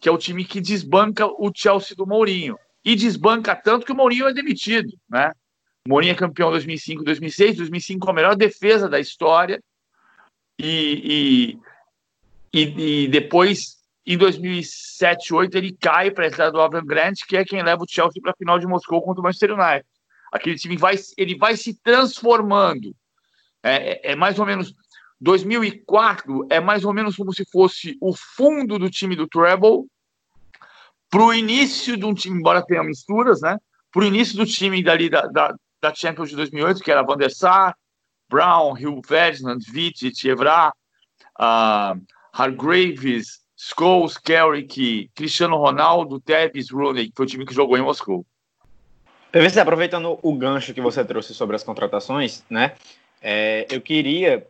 que 0.00 0.08
é 0.08 0.12
o 0.12 0.18
time 0.18 0.44
que 0.44 0.60
desbanca 0.60 1.26
o 1.26 1.50
Chelsea 1.54 1.96
do 1.96 2.06
Mourinho. 2.06 2.58
E 2.84 2.94
desbanca 2.94 3.56
tanto 3.56 3.84
que 3.84 3.92
o 3.92 3.96
Mourinho 3.96 4.26
é 4.26 4.32
demitido, 4.32 4.92
né? 5.08 5.32
O 5.86 5.90
Mourinho 5.90 6.12
é 6.12 6.16
campeão 6.16 6.50
2005, 6.50 7.04
2006, 7.04 7.56
2005 7.56 8.06
é 8.06 8.10
a 8.10 8.14
melhor 8.14 8.36
defesa 8.36 8.88
da 8.88 9.00
história. 9.00 9.62
E, 10.58 11.58
e, 12.52 12.60
e, 12.60 13.04
e 13.04 13.08
depois, 13.08 13.76
em 14.06 14.16
2007, 14.16 15.30
2008, 15.30 15.54
ele 15.56 15.76
cai 15.80 16.10
para 16.10 16.24
a 16.24 16.28
entrada 16.28 16.52
do 16.52 16.60
Avan 16.60 16.84
Grant, 16.84 17.18
que 17.26 17.36
é 17.36 17.44
quem 17.44 17.62
leva 17.62 17.82
o 17.82 17.88
Chelsea 17.88 18.22
para 18.22 18.32
a 18.32 18.36
final 18.36 18.58
de 18.58 18.66
Moscou 18.66 19.02
contra 19.02 19.20
o 19.20 19.24
Manchester 19.24 19.52
United. 19.52 19.84
Aquele 20.32 20.56
time 20.56 20.76
vai, 20.76 20.94
ele 21.16 21.36
vai 21.36 21.56
se 21.56 21.74
transformando 21.82 22.94
é, 23.62 24.10
é, 24.10 24.12
é 24.12 24.16
mais 24.16 24.38
ou 24.38 24.46
menos 24.46 24.72
2004 25.20 26.46
é 26.50 26.60
mais 26.60 26.84
ou 26.84 26.92
menos 26.92 27.16
como 27.16 27.32
se 27.32 27.44
fosse 27.50 27.96
o 28.00 28.14
fundo 28.14 28.78
do 28.78 28.90
time 28.90 29.16
do 29.16 29.26
Treble 29.26 29.86
para 31.10 31.22
o 31.22 31.32
início 31.32 31.96
de 31.96 32.04
um 32.04 32.12
time, 32.12 32.38
embora 32.38 32.64
tenha 32.64 32.82
misturas, 32.82 33.40
né? 33.40 33.58
Para 33.90 34.02
o 34.02 34.06
início 34.06 34.36
do 34.36 34.44
time 34.44 34.82
dali 34.82 35.08
da, 35.08 35.22
da, 35.22 35.54
da, 35.80 35.94
Champions 35.94 36.30
de 36.30 36.36
2008, 36.36 36.82
que 36.82 36.90
era 36.90 37.02
Van 37.02 37.16
der 37.16 37.30
Sar, 37.30 37.74
Brown, 38.28 38.72
Hugh 38.72 39.00
Ferdinand, 39.06 39.58
Vitic, 39.66 40.24
Evra, 40.24 40.72
uh, 41.40 42.00
Hargraves, 42.32 43.40
Scholes, 43.56 44.18
Carrick, 44.18 45.10
Cristiano 45.14 45.56
Ronaldo, 45.56 46.20
Tevez, 46.20 46.70
Rooney, 46.70 47.08
que 47.08 47.16
foi 47.16 47.24
o 47.24 47.28
time 47.28 47.46
que 47.46 47.54
jogou 47.54 47.78
em 47.78 47.82
Moscou. 47.82 48.26
Aproveitando 49.60 50.18
o 50.22 50.34
gancho 50.34 50.74
que 50.74 50.80
você 50.80 51.04
trouxe 51.04 51.34
sobre 51.34 51.56
as 51.56 51.62
contratações, 51.62 52.44
né? 52.50 52.74
É, 53.22 53.66
eu 53.70 53.80
queria 53.80 54.46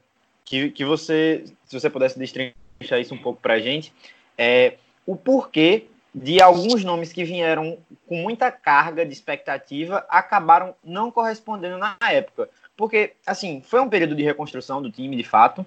que, 0.46 0.70
que 0.70 0.84
você, 0.84 1.44
se 1.66 1.78
você 1.78 1.90
pudesse 1.90 2.18
destrinchar 2.18 3.00
isso 3.00 3.12
um 3.12 3.18
pouco 3.18 3.42
para 3.42 3.54
a 3.54 3.58
gente, 3.58 3.92
é, 4.38 4.76
o 5.04 5.16
porquê 5.16 5.88
de 6.14 6.40
alguns 6.40 6.82
nomes 6.82 7.12
que 7.12 7.24
vieram 7.24 7.76
com 8.06 8.16
muita 8.16 8.50
carga 8.50 9.04
de 9.04 9.12
expectativa 9.12 10.06
acabaram 10.08 10.74
não 10.82 11.10
correspondendo 11.10 11.76
na 11.76 11.94
época. 12.08 12.48
Porque, 12.74 13.12
assim, 13.26 13.60
foi 13.60 13.80
um 13.80 13.88
período 13.88 14.14
de 14.14 14.22
reconstrução 14.22 14.80
do 14.80 14.90
time, 14.90 15.14
de 15.14 15.24
fato, 15.24 15.66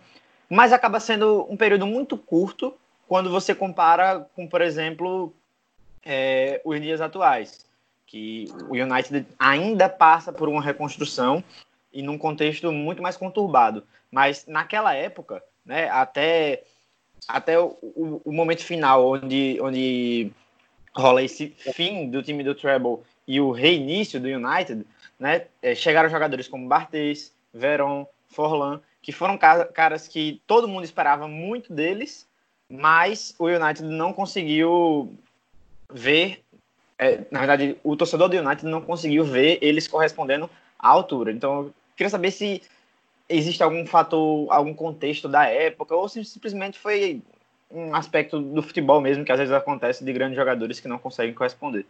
mas 0.50 0.74
acaba 0.74 1.00
sendo 1.00 1.45
um 1.50 1.55
período 1.55 1.86
muito 1.86 2.17
curto 2.17 2.74
quando 3.07 3.29
você 3.29 3.53
compara 3.53 4.27
com, 4.36 4.48
por 4.48 4.62
exemplo, 4.62 5.33
é, 6.03 6.62
os 6.63 6.79
dias 6.81 7.01
atuais, 7.01 7.65
que 8.07 8.48
o 8.69 8.74
United 8.74 9.27
ainda 9.38 9.88
passa 9.88 10.31
por 10.31 10.50
uma 10.50 10.62
reconstrução 10.62 11.43
e 11.93 12.01
num 12.01 12.17
contexto 12.17 12.71
muito 12.71 13.03
mais 13.03 13.17
conturbado. 13.17 13.83
Mas 14.11 14.45
naquela 14.47 14.93
época, 14.93 15.43
né, 15.65 15.89
até, 15.89 16.63
até 17.27 17.59
o, 17.59 17.77
o, 17.81 18.21
o, 18.25 18.31
momento 18.31 18.63
final, 18.63 19.07
onde, 19.07 19.59
onde 19.61 20.31
rola 20.95 21.21
esse 21.21 21.49
fim 21.73 22.09
do 22.09 22.23
time 22.23 22.43
do 22.43 22.55
Treble 22.55 22.99
e 23.27 23.39
o 23.39 23.51
reinício 23.51 24.19
do 24.19 24.27
United, 24.27 24.85
né, 25.19 25.45
é, 25.61 25.75
chegaram 25.75 26.09
jogadores 26.09 26.47
como 26.47 26.67
Barthez, 26.67 27.31
Veron, 27.53 28.07
Forlan, 28.27 28.81
que 29.01 29.11
foram 29.11 29.37
caras 29.37 30.07
que 30.07 30.41
todo 30.45 30.67
mundo 30.67 30.83
esperava 30.83 31.27
muito 31.27 31.73
deles, 31.73 32.27
mas 32.69 33.33
o 33.39 33.45
United 33.45 33.83
não 33.83 34.13
conseguiu 34.13 35.15
ver. 35.91 36.43
É, 36.97 37.21
na 37.31 37.39
verdade, 37.39 37.77
o 37.83 37.95
torcedor 37.95 38.27
do 38.27 38.37
United 38.37 38.65
não 38.65 38.81
conseguiu 38.81 39.23
ver 39.23 39.57
eles 39.61 39.87
correspondendo 39.87 40.49
à 40.77 40.89
altura. 40.89 41.31
Então, 41.31 41.73
Queria 41.99 42.09
saber 42.09 42.31
se 42.31 42.61
existe 43.29 43.62
algum 43.62 43.86
fator, 43.86 44.51
algum 44.51 44.74
contexto 44.74 45.29
da 45.29 45.45
época, 45.45 45.95
ou 45.95 46.09
se 46.09 46.25
simplesmente 46.25 46.79
foi 46.79 47.21
um 47.71 47.93
aspecto 47.93 48.41
do 48.41 48.63
futebol 48.63 49.00
mesmo 49.00 49.24
que 49.24 49.31
às 49.31 49.38
vezes 49.38 49.53
acontece 49.53 50.03
de 50.03 50.12
grandes 50.12 50.36
jogadores 50.36 50.79
que 50.79 50.88
não 50.88 50.98
conseguem 50.98 51.36
corresponder. 51.36 51.86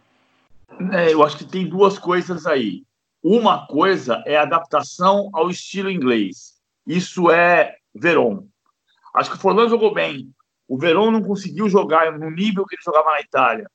É, 0.92 1.12
eu 1.12 1.22
acho 1.24 1.38
que 1.38 1.44
tem 1.44 1.66
duas 1.66 1.98
coisas 1.98 2.46
aí. 2.46 2.84
Uma 3.22 3.66
coisa 3.66 4.22
é 4.26 4.36
adaptação 4.36 5.30
ao 5.32 5.50
estilo 5.50 5.90
inglês. 5.90 6.54
Isso 6.86 7.30
é 7.30 7.76
Veron. 7.94 8.46
Acho 9.14 9.30
que 9.30 9.36
o 9.36 9.40
Forlan 9.40 9.68
jogou 9.68 9.92
bem. 9.92 10.30
O 10.68 10.78
Veron 10.78 11.10
não 11.10 11.22
conseguiu 11.22 11.68
jogar 11.68 12.16
no 12.16 12.30
nível 12.30 12.64
que 12.64 12.76
ele 12.76 12.82
jogava 12.84 13.10
na 13.10 13.20
Itália. 13.20 13.68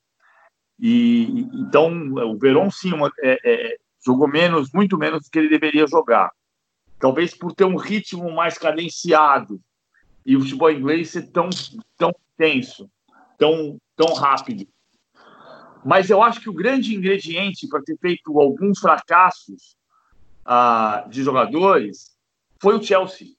E 0.79 1.47
então 1.53 1.91
o 2.13 2.37
Veron 2.37 2.69
sim 2.71 2.93
uma, 2.93 3.11
é, 3.21 3.37
é, 3.43 3.77
jogou 4.05 4.27
menos, 4.27 4.71
muito 4.73 4.97
menos 4.97 5.23
do 5.23 5.29
que 5.29 5.39
ele 5.39 5.49
deveria 5.49 5.87
jogar. 5.87 6.31
Talvez 6.99 7.33
por 7.33 7.53
ter 7.53 7.65
um 7.65 7.75
ritmo 7.75 8.31
mais 8.31 8.57
cadenciado 8.57 9.59
e 10.25 10.35
o 10.35 10.41
futebol 10.41 10.71
inglês 10.71 11.11
ser 11.11 11.29
tão, 11.31 11.49
tão 11.97 12.13
tenso, 12.37 12.89
tão, 13.37 13.77
tão 13.95 14.13
rápido. 14.13 14.67
Mas 15.85 16.09
eu 16.09 16.23
acho 16.23 16.41
que 16.41 16.49
o 16.49 16.53
grande 16.53 16.95
ingrediente 16.95 17.67
para 17.67 17.83
ter 17.83 17.97
feito 17.97 18.39
alguns 18.39 18.79
fracassos 18.79 19.77
ah, 20.43 21.05
de 21.09 21.21
jogadores 21.21 22.15
foi 22.59 22.75
o 22.75 22.83
Chelsea. 22.83 23.35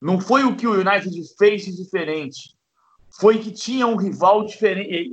Não 0.00 0.20
foi 0.20 0.44
o 0.44 0.54
que 0.56 0.66
o 0.66 0.74
United 0.74 1.10
fez 1.38 1.64
de 1.64 1.76
diferente. 1.76 2.54
Foi 3.18 3.38
que 3.38 3.50
tinha 3.50 3.86
um 3.86 3.96
rival 3.96 4.44
diferente. 4.44 5.12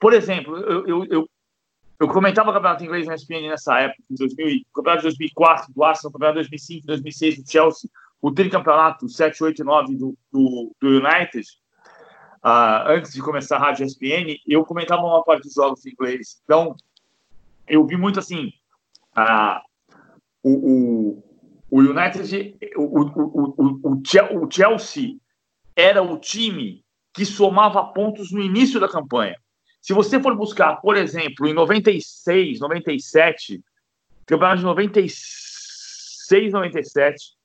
Por 0.00 0.12
exemplo, 0.12 0.56
eu, 0.56 0.86
eu, 0.86 1.04
eu 1.06 1.28
eu 2.00 2.08
comentava 2.08 2.50
o 2.50 2.52
campeonato 2.52 2.84
inglês 2.84 3.06
na 3.06 3.14
ESPN 3.14 3.48
nessa 3.48 3.78
época, 3.80 4.02
em 4.10 4.14
2000, 4.14 4.62
o 4.70 4.74
campeonato 4.74 5.02
de 5.02 5.08
2004 5.08 5.72
do 5.74 5.84
Arsenal, 5.84 6.10
o 6.10 6.12
campeonato 6.12 6.42
de 6.42 6.48
2005, 6.48 6.86
2006 6.86 7.42
do 7.42 7.50
Chelsea, 7.50 7.90
o 8.22 8.30
tricampeonato 8.30 9.08
7, 9.08 9.42
8 9.42 9.62
e 9.62 9.64
9 9.64 9.96
do, 9.96 10.18
do, 10.32 10.76
do 10.80 10.88
United, 10.88 11.46
uh, 12.44 12.88
antes 12.88 13.12
de 13.12 13.20
começar 13.20 13.56
a 13.56 13.60
rádio 13.60 13.84
ESPN, 13.84 14.36
eu 14.46 14.64
comentava 14.64 15.02
uma 15.02 15.24
parte 15.24 15.44
dos 15.44 15.54
jogos 15.54 15.84
em 15.84 15.90
inglês. 15.90 16.40
Então, 16.44 16.76
eu 17.66 17.84
vi 17.84 17.96
muito 17.96 18.20
assim, 18.20 18.52
uh, 19.16 19.60
o, 20.42 20.50
o, 20.50 21.24
o 21.70 21.80
United, 21.80 22.56
o, 22.76 22.82
o, 22.82 23.54
o, 23.56 24.02
o 24.44 24.48
Chelsea 24.50 25.16
era 25.74 26.02
o 26.02 26.16
time 26.18 26.84
que 27.12 27.26
somava 27.26 27.84
pontos 27.92 28.30
no 28.30 28.40
início 28.40 28.78
da 28.78 28.88
campanha. 28.88 29.36
Se 29.80 29.92
você 29.92 30.20
for 30.20 30.34
buscar, 30.36 30.76
por 30.76 30.96
exemplo, 30.96 31.46
em 31.46 31.54
96, 31.54 32.60
97, 32.60 33.62
campeonato 34.26 34.58
de 34.58 34.64
96, 34.64 36.52
97, 36.52 37.38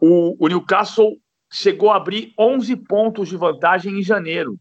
o, 0.00 0.36
o 0.44 0.48
Newcastle 0.48 1.16
chegou 1.50 1.90
a 1.90 1.96
abrir 1.96 2.34
11 2.38 2.76
pontos 2.76 3.28
de 3.28 3.36
vantagem 3.36 3.98
em 3.98 4.02
janeiro. 4.02 4.58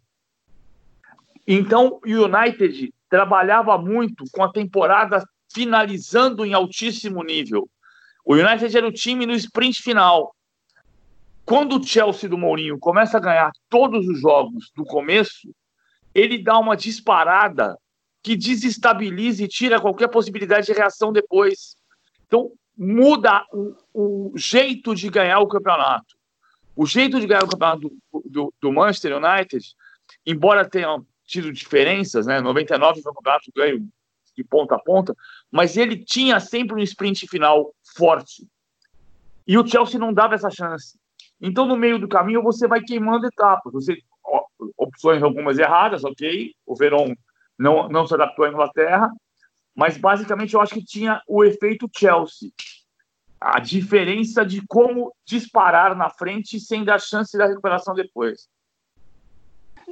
Então, 1.47 1.99
o 2.03 2.07
United 2.07 2.93
trabalhava 3.09 3.77
muito 3.77 4.23
com 4.31 4.43
a 4.43 4.51
temporada 4.51 5.23
finalizando 5.53 6.45
em 6.45 6.53
altíssimo 6.53 7.23
nível. 7.23 7.69
O 8.25 8.33
United 8.35 8.75
era 8.75 8.87
o 8.87 8.91
time 8.91 9.25
no 9.25 9.33
sprint 9.33 9.81
final. 9.81 10.35
Quando 11.45 11.77
o 11.77 11.83
Chelsea 11.83 12.27
do 12.27 12.37
Mourinho 12.37 12.79
começa 12.79 13.17
a 13.17 13.21
ganhar 13.21 13.51
todos 13.69 14.07
os 14.07 14.19
jogos 14.19 14.71
do 14.75 14.83
começo, 14.83 15.53
ele 16.15 16.37
dá 16.37 16.57
uma 16.57 16.77
disparada 16.77 17.77
que 18.23 18.37
desestabiliza 18.37 19.43
e 19.43 19.47
tira 19.47 19.81
qualquer 19.81 20.07
possibilidade 20.07 20.67
de 20.67 20.73
reação 20.73 21.11
depois. 21.11 21.75
Então, 22.25 22.51
muda 22.75 23.45
o, 23.51 23.75
o 23.93 24.33
jeito 24.37 24.95
de 24.95 25.09
ganhar 25.09 25.39
o 25.39 25.47
campeonato. 25.47 26.15
O 26.75 26.85
jeito 26.85 27.19
de 27.19 27.27
ganhar 27.27 27.43
o 27.43 27.49
campeonato 27.49 27.81
do, 27.81 28.23
do, 28.25 28.53
do 28.61 28.71
Manchester 28.71 29.17
United, 29.17 29.63
embora 30.25 30.67
tenha 30.67 30.99
tido 31.25 31.51
diferenças, 31.51 32.25
né? 32.25 32.39
99 32.39 33.01
foi 33.01 33.11
um 33.11 33.15
campeonato 33.15 33.51
ganho 33.53 33.87
de 34.35 34.43
ponta 34.43 34.75
a 34.75 34.79
ponta, 34.79 35.15
mas 35.51 35.77
ele 35.77 35.97
tinha 35.97 36.39
sempre 36.39 36.75
um 36.75 36.83
sprint 36.83 37.27
final 37.27 37.73
forte. 37.95 38.47
E 39.47 39.57
o 39.57 39.65
Chelsea 39.65 39.99
não 39.99 40.13
dava 40.13 40.35
essa 40.35 40.49
chance. 40.49 40.97
Então, 41.39 41.65
no 41.65 41.77
meio 41.77 41.99
do 41.99 42.07
caminho, 42.07 42.41
você 42.41 42.67
vai 42.67 42.81
queimando 42.81 43.27
etapas. 43.27 43.71
Você 43.73 43.97
opções 44.95 45.21
algumas 45.21 45.59
erradas, 45.59 46.03
ok. 46.03 46.53
O 46.65 46.75
Verón 46.75 47.13
não, 47.59 47.89
não 47.89 48.07
se 48.07 48.13
adaptou 48.13 48.45
à 48.45 48.49
Inglaterra, 48.49 49.11
mas 49.75 49.97
basicamente 49.97 50.53
eu 50.53 50.61
acho 50.61 50.73
que 50.73 50.83
tinha 50.83 51.21
o 51.27 51.43
efeito 51.43 51.89
Chelsea. 51.95 52.49
A 53.39 53.59
diferença 53.59 54.45
de 54.45 54.65
como 54.65 55.13
disparar 55.25 55.95
na 55.95 56.09
frente 56.09 56.59
sem 56.59 56.83
dar 56.83 56.99
chance 56.99 57.37
da 57.37 57.45
recuperação 57.45 57.93
depois. 57.93 58.47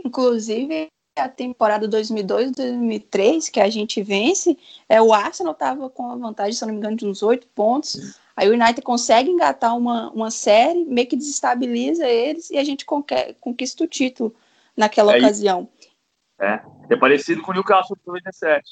Inclusive, 0.03 0.88
a 1.15 1.29
temporada 1.29 1.88
2002-2003 1.88 3.51
que 3.51 3.60
a 3.60 3.69
gente 3.69 4.01
vence, 4.01 4.57
é, 4.89 5.00
o 5.01 5.13
Arsenal 5.13 5.53
estava 5.53 5.89
com 5.89 6.12
a 6.12 6.15
vantagem, 6.15 6.53
se 6.53 6.65
não 6.65 6.74
me 6.74 6.79
engano, 6.79 6.95
de 6.95 7.05
uns 7.05 7.22
oito 7.22 7.45
pontos. 7.53 8.17
Aí 8.36 8.50
o 8.50 8.53
United 8.53 8.81
consegue 8.81 9.29
engatar 9.29 9.77
uma, 9.77 10.10
uma 10.12 10.31
série, 10.31 10.86
meio 10.86 11.07
que 11.07 11.15
desestabiliza 11.15 12.07
eles 12.07 12.50
e 12.50 12.57
a 12.57 12.63
gente 12.63 12.86
conquista 12.86 13.83
o 13.83 13.88
título 13.88 14.33
naquela 14.75 15.13
é 15.13 15.18
ocasião. 15.18 15.70
É, 16.39 16.62
é 16.89 16.96
parecido 16.96 17.42
com 17.42 17.51
o 17.51 17.53
Newcastle 17.53 17.96
de 17.98 18.06
97. 18.06 18.63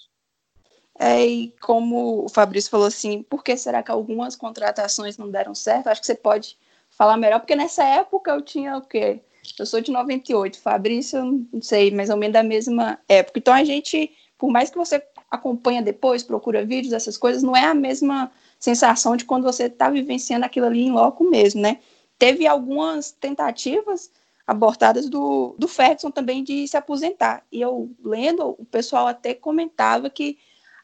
É, 1.00 1.26
e 1.26 1.56
como 1.62 2.26
o 2.26 2.30
Fabrício 2.30 2.70
falou 2.70 2.88
assim, 2.88 3.24
por 3.24 3.44
que 3.44 3.56
será 3.56 3.82
que 3.82 3.92
algumas 3.92 4.36
contratações 4.36 5.18
não 5.18 5.30
deram 5.30 5.56
certo? 5.56 5.88
Acho 5.88 6.02
que 6.02 6.08
você 6.08 6.16
pode 6.16 6.58
falar 6.90 7.18
melhor, 7.18 7.40
porque 7.40 7.56
nessa 7.56 7.84
época 7.84 8.32
eu 8.32 8.42
tinha 8.42 8.78
o 8.78 8.82
quê? 8.82 9.22
Eu 9.58 9.66
sou 9.66 9.82
de 9.82 9.92
98, 9.92 10.60
Fabrício, 10.60 11.48
não 11.52 11.62
sei, 11.62 11.90
mais 11.92 12.10
ou 12.10 12.18
menos 12.18 12.34
da 12.34 12.44
mesma 12.44 13.00
época. 13.08 13.40
Então 13.40 13.54
a 13.54 13.64
gente, 13.64 14.12
por 14.38 14.52
mais 14.52 14.70
que 14.70 14.78
você 14.78 15.04
acompanha 15.30 15.82
depois, 15.82 16.22
procura 16.22 16.66
vídeos, 16.66 16.94
essas 16.94 17.18
coisas, 17.18 17.42
não 17.42 17.56
é 17.56 17.66
a 17.66 17.74
mesma 17.74 18.32
sensação 18.60 19.16
de 19.16 19.26
quando 19.26 19.44
você 19.44 19.64
está 19.64 19.90
vivenciando 19.90 20.46
aquilo 20.46 20.68
ali 20.68 20.82
em 20.82 20.92
loco 20.92 21.24
mesmo, 21.24 21.62
né? 21.62 21.80
Teve 22.20 22.46
algumas 22.46 23.12
tentativas 23.12 24.12
abortadas 24.52 25.08
do, 25.08 25.56
do 25.58 25.66
Ferguson 25.66 26.12
também 26.12 26.44
de 26.44 26.68
se 26.68 26.76
aposentar. 26.76 27.42
E 27.50 27.62
eu 27.62 27.90
lendo, 28.04 28.50
o 28.60 28.66
pessoal 28.66 29.08
até 29.08 29.34
comentava 29.34 30.10
que 30.10 30.38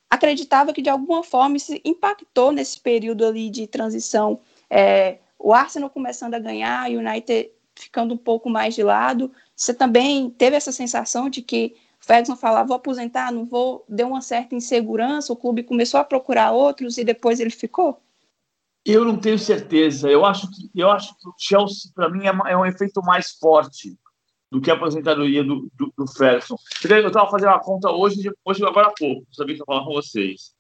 acreditava 0.10 0.72
que 0.72 0.82
de 0.82 0.90
alguma 0.90 1.22
forma 1.22 1.58
isso 1.58 1.74
impactou 1.84 2.54
nesse 2.54 2.80
período 2.80 3.26
ali 3.26 3.50
de 3.50 3.68
transição. 3.68 4.40
É, 4.70 5.18
o 5.38 5.54
Arsenal 5.54 5.90
começando 5.90 6.34
a 6.34 6.40
ganhar, 6.40 6.90
o 6.90 6.94
United 6.94 7.52
ficando 7.76 8.14
um 8.14 8.18
pouco 8.18 8.50
mais 8.50 8.74
de 8.74 8.84
lado. 8.84 9.30
Você 9.54 9.74
também 9.74 10.30
teve 10.30 10.56
essa 10.56 10.72
sensação 10.72 11.30
de 11.30 11.42
que 11.42 11.76
o 12.02 12.06
Ferguson 12.06 12.38
falava, 12.38 12.70
vou 12.70 12.78
aposentar, 12.78 13.34
não 13.34 13.44
vou, 13.44 13.84
deu 13.90 14.08
uma 14.08 14.22
certa 14.22 14.56
insegurança, 14.56 15.34
o 15.34 15.36
clube 15.36 15.62
começou 15.62 16.00
a 16.00 16.06
procurar 16.06 16.52
outros 16.52 16.98
e 16.98 17.04
depois 17.04 17.42
ele 17.42 17.50
ficou? 17.50 18.02
Eu 18.88 19.04
não 19.04 19.18
tenho 19.18 19.38
certeza. 19.38 20.10
Eu 20.10 20.24
acho 20.24 20.50
que, 20.50 20.72
eu 20.74 20.90
acho 20.90 21.14
que 21.20 21.28
o 21.28 21.34
Chelsea, 21.38 21.92
para 21.94 22.10
mim, 22.10 22.26
é, 22.26 22.52
é, 22.52 22.56
um 22.56 22.66
efeito 22.66 23.02
mais 23.02 23.32
forte 23.32 24.00
do 24.50 24.62
que 24.62 24.72
a 24.72 24.76
aposentadoria 24.76 25.44
do, 25.44 25.70
do, 25.76 25.94
do 25.98 26.08
Ferguson. 26.08 26.56
Eu 26.90 27.08
estava 27.08 27.30
fazendo 27.30 27.50
uma 27.50 27.60
conta 27.60 27.92
hoje, 27.92 28.32
hoje 28.46 28.66
agora 28.66 28.88
há 28.88 28.94
pouco, 28.98 29.28
sabia 29.34 29.56
que 29.56 29.62
eu 29.62 29.66
falar 29.66 29.84
com 29.84 29.92
vocês. 29.92 30.56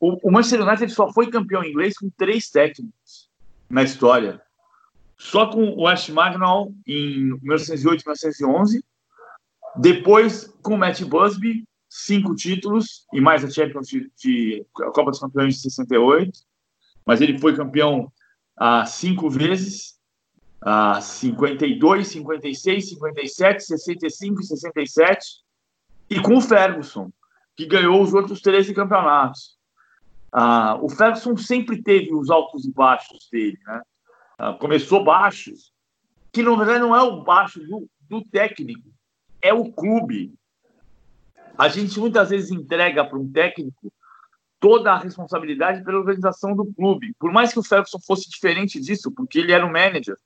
O, 0.00 0.28
o 0.28 0.32
Manchester 0.32 0.66
United 0.66 0.92
só 0.92 1.12
foi 1.12 1.30
campeão 1.30 1.62
inglês 1.62 1.96
com 1.96 2.10
três 2.10 2.50
técnicos 2.50 3.30
na 3.70 3.84
história. 3.84 4.42
Só 5.16 5.46
com 5.46 5.62
o 5.62 5.84
West 5.84 6.08
Magnol 6.08 6.74
em 6.84 7.38
1908 7.40 8.00
e 8.00 8.04
1911. 8.04 8.84
Depois 9.76 10.52
com 10.60 10.74
o 10.74 10.78
Matt 10.78 11.02
Busby, 11.02 11.64
cinco 11.88 12.34
títulos 12.34 13.06
e 13.12 13.20
mais 13.20 13.44
a 13.44 13.50
Champions 13.50 13.86
de, 13.86 14.10
de 14.18 14.66
a 14.82 14.90
Copa 14.90 15.12
dos 15.12 15.20
Campeões 15.20 15.54
de 15.54 15.60
68 15.60 16.32
mas 17.06 17.20
ele 17.20 17.38
foi 17.38 17.56
campeão 17.56 18.10
ah, 18.56 18.86
cinco 18.86 19.28
vezes, 19.28 19.98
ah, 20.60 21.00
52, 21.00 22.08
56, 22.08 22.88
57, 22.90 23.64
65 23.64 24.40
e 24.40 24.44
67, 24.44 25.26
e 26.10 26.20
com 26.20 26.36
o 26.36 26.40
Ferguson, 26.40 27.10
que 27.56 27.66
ganhou 27.66 28.00
os 28.02 28.14
outros 28.14 28.40
13 28.40 28.74
campeonatos. 28.74 29.56
Ah, 30.32 30.78
o 30.80 30.88
Ferguson 30.88 31.36
sempre 31.36 31.82
teve 31.82 32.14
os 32.14 32.30
altos 32.30 32.64
e 32.64 32.72
baixos 32.72 33.28
dele, 33.30 33.58
né? 33.66 33.82
Ah, 34.38 34.52
começou 34.54 35.04
baixos, 35.04 35.72
que 36.32 36.42
na 36.42 36.56
verdade 36.56 36.80
não 36.80 36.94
é 36.94 37.02
o 37.02 37.22
baixo 37.22 37.60
do, 37.60 37.88
do 38.08 38.22
técnico, 38.24 38.90
é 39.40 39.52
o 39.52 39.70
clube. 39.70 40.34
A 41.56 41.68
gente 41.68 42.00
muitas 42.00 42.30
vezes 42.30 42.50
entrega 42.50 43.04
para 43.04 43.18
um 43.18 43.30
técnico 43.30 43.92
toda 44.64 44.94
a 44.94 44.98
responsabilidade 44.98 45.84
pela 45.84 45.98
organização 45.98 46.56
do 46.56 46.64
clube. 46.72 47.14
Por 47.18 47.30
mais 47.30 47.52
que 47.52 47.58
o 47.58 47.62
Ferguson 47.62 47.98
fosse 47.98 48.30
diferente 48.30 48.80
disso, 48.80 49.12
porque 49.12 49.38
ele 49.38 49.52
era 49.52 49.66
o 49.66 49.70
manager. 49.70 50.16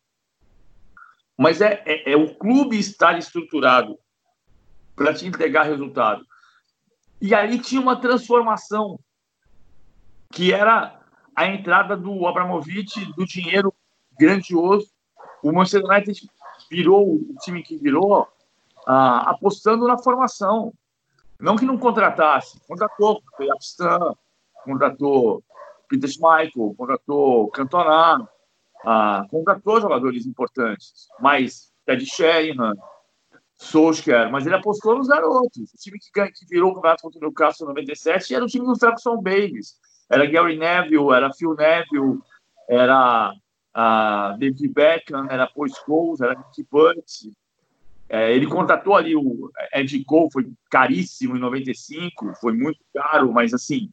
Mas 1.36 1.60
é, 1.60 1.82
é, 1.84 2.12
é 2.12 2.16
o 2.16 2.32
clube 2.36 2.78
estar 2.78 3.18
estruturado 3.18 3.98
para 4.94 5.12
te 5.12 5.26
entregar 5.26 5.64
resultado. 5.64 6.24
E 7.20 7.34
aí 7.34 7.58
tinha 7.58 7.80
uma 7.80 8.00
transformação, 8.00 9.00
que 10.30 10.52
era 10.52 11.00
a 11.34 11.48
entrada 11.48 11.96
do 11.96 12.24
Abramovich, 12.24 13.12
do 13.14 13.26
dinheiro 13.26 13.74
grandioso. 14.16 14.88
O 15.42 15.50
Manchester 15.50 15.84
United 15.84 16.30
virou 16.70 17.12
o 17.12 17.34
time 17.42 17.60
que 17.60 17.76
virou, 17.76 18.28
ah, 18.86 19.30
apostando 19.30 19.84
na 19.88 19.98
formação. 19.98 20.72
Não 21.40 21.56
que 21.56 21.64
não 21.64 21.76
contratasse, 21.76 22.60
contratou, 22.68 23.20
foi 23.36 23.50
Abstan, 23.50 24.16
contratou 24.68 25.42
Peter 25.88 26.08
Schmeichel, 26.08 26.74
contratou 26.76 27.48
Cantona, 27.50 28.28
ah, 28.84 29.26
contratou 29.30 29.80
jogadores 29.80 30.26
importantes, 30.26 31.08
mas 31.20 31.72
Ted 31.84 32.04
Sheringham, 32.04 32.74
Solskjaer, 33.56 34.30
mas 34.30 34.46
ele 34.46 34.54
apostou 34.54 34.96
nos 34.96 35.08
garotos. 35.08 35.72
O 35.72 35.76
time 35.78 35.98
que, 35.98 36.30
que 36.32 36.46
virou 36.46 36.70
o 36.70 36.74
campeonato 36.74 37.02
contra 37.02 37.18
o 37.18 37.22
Newcastle 37.22 37.66
em 37.66 37.68
97 37.70 38.34
era 38.34 38.44
o 38.44 38.48
time 38.48 38.66
do 38.66 38.78
Ferguson 38.78 39.16
Babies. 39.16 39.76
Era 40.08 40.26
Gary 40.26 40.56
Neville, 40.56 41.12
era 41.12 41.32
Phil 41.32 41.54
Neville, 41.54 42.20
era 42.68 43.32
uh, 43.76 44.38
David 44.38 44.68
Beckham, 44.68 45.26
era 45.28 45.46
Paul 45.46 45.68
Scholes, 45.68 46.20
era 46.20 46.34
Nicky 46.34 46.66
Butt. 46.70 47.32
É, 48.08 48.32
ele 48.34 48.46
contratou 48.46 48.96
ali 48.96 49.14
o 49.14 49.50
Ed 49.74 50.04
Cole, 50.04 50.30
foi 50.32 50.50
caríssimo 50.70 51.36
em 51.36 51.40
95, 51.40 52.34
foi 52.40 52.54
muito 52.54 52.80
caro, 52.94 53.30
mas 53.32 53.52
assim, 53.52 53.92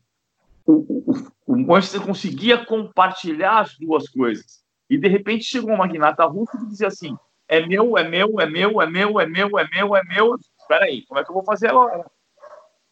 o, 0.65 1.13
o, 1.45 1.57
Manchester 1.57 2.01
conseguia 2.01 2.65
compartilhar 2.65 3.61
as 3.61 3.77
duas 3.77 4.09
coisas. 4.09 4.63
E 4.89 4.97
de 4.97 5.07
repente 5.07 5.43
chegou 5.43 5.71
um 5.71 5.77
magnata 5.77 6.25
russo 6.25 6.57
que 6.57 6.67
dizia 6.67 6.87
assim: 6.87 7.15
é 7.47 7.65
meu, 7.65 7.97
é 7.97 8.07
meu, 8.07 8.39
é 8.39 8.45
meu, 8.45 8.81
é 8.81 8.87
meu, 8.87 9.19
é 9.19 9.27
meu, 9.27 9.59
é 9.59 9.67
meu, 9.67 9.95
é 9.95 10.03
meu. 10.03 10.35
Espera 10.59 10.85
aí, 10.85 11.05
como 11.05 11.19
é 11.19 11.23
que 11.23 11.29
eu 11.29 11.35
vou 11.35 11.43
fazer 11.43 11.69
agora? 11.69 12.05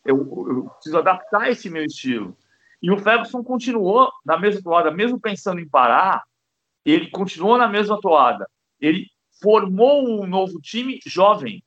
Eu, 0.06 0.18
eu, 0.18 0.70
preciso 0.76 0.98
adaptar 0.98 1.50
esse 1.50 1.70
meu 1.70 1.84
estilo. 1.84 2.38
E 2.82 2.92
o 2.92 2.98
Ferguson 2.98 3.44
continuou 3.44 4.12
na 4.26 4.38
mesma 4.38 4.62
toada, 4.62 4.92
mesmo 4.92 5.20
pensando 5.20 5.60
em 5.60 5.68
parar, 5.68 6.24
ele 6.86 7.10
continuou 7.10 7.58
na 7.58 7.68
mesma 7.68 8.00
toada. 8.00 8.48
Ele 8.80 9.08
formou 9.42 10.08
um 10.08 10.28
novo 10.28 10.60
time 10.60 11.00
jovem. 11.06 11.64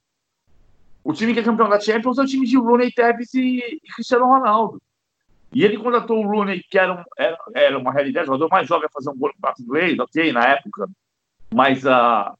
O 1.02 1.12
time 1.12 1.32
que 1.32 1.40
é 1.40 1.42
campeão 1.42 1.68
da 1.68 1.80
Champions 1.80 2.18
é 2.18 2.22
o 2.22 2.26
time 2.26 2.46
de 2.46 2.58
Rooney, 2.58 2.92
Tevez 2.92 3.32
e, 3.34 3.80
e 3.82 3.92
Cristiano 3.94 4.26
Ronaldo. 4.26 4.80
E 5.56 5.64
ele 5.64 5.78
contratou 5.78 6.22
o 6.22 6.28
Rooney, 6.28 6.62
que 6.70 6.78
era, 6.78 6.92
um, 6.92 7.02
era, 7.16 7.38
era 7.54 7.78
uma 7.78 7.90
realidade, 7.90 8.26
jogador 8.26 8.50
mais 8.50 8.68
jovem 8.68 8.84
a 8.84 8.92
fazer 8.92 9.08
um 9.08 9.16
gol 9.16 9.30
no 9.40 9.64
inglês, 9.64 9.98
ok, 9.98 10.30
na 10.30 10.44
época. 10.48 10.86
Mas, 11.54 11.82
uh, 11.82 12.36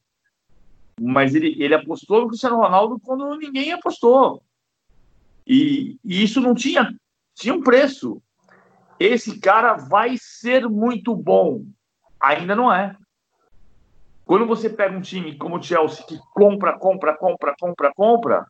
mas 1.00 1.35
ele, 1.35 1.57
ele 1.59 1.72
apostou 1.72 2.20
no 2.20 2.29
Cristiano 2.29 2.59
Ronaldo 2.59 3.00
quando 3.02 3.38
ninguém 3.38 3.72
apostou. 3.72 4.42
E, 5.46 5.98
e 6.05 6.22
isso 6.24 6.42
não 6.42 6.55
tinha, 6.55 6.94
tinha 7.35 7.55
um 7.55 7.62
preço. 7.62 8.20
Esse 9.00 9.40
cara 9.40 9.76
vai 9.76 10.16
ser 10.20 10.68
muito 10.68 11.16
bom. 11.16 11.64
Ainda 12.20 12.55
não 12.55 12.70
é. 12.70 12.94
Quando 14.26 14.44
você 14.44 14.68
pega 14.68 14.94
um 14.94 15.00
time 15.00 15.38
como 15.38 15.57
o 15.57 15.62
Chelsea 15.62 16.05
que 16.05 16.18
compra, 16.35 16.79
compra, 16.79 17.16
compra, 17.16 17.55
compra, 17.59 17.94
compra, 17.94 18.46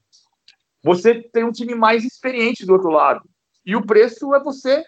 você 0.82 1.22
tem 1.22 1.44
um 1.44 1.52
time 1.52 1.76
mais 1.76 2.04
experiente 2.04 2.66
do 2.66 2.72
outro 2.72 2.90
lado 2.90 3.22
e 3.66 3.74
o 3.74 3.84
preço 3.84 4.32
é 4.32 4.40
você 4.40 4.84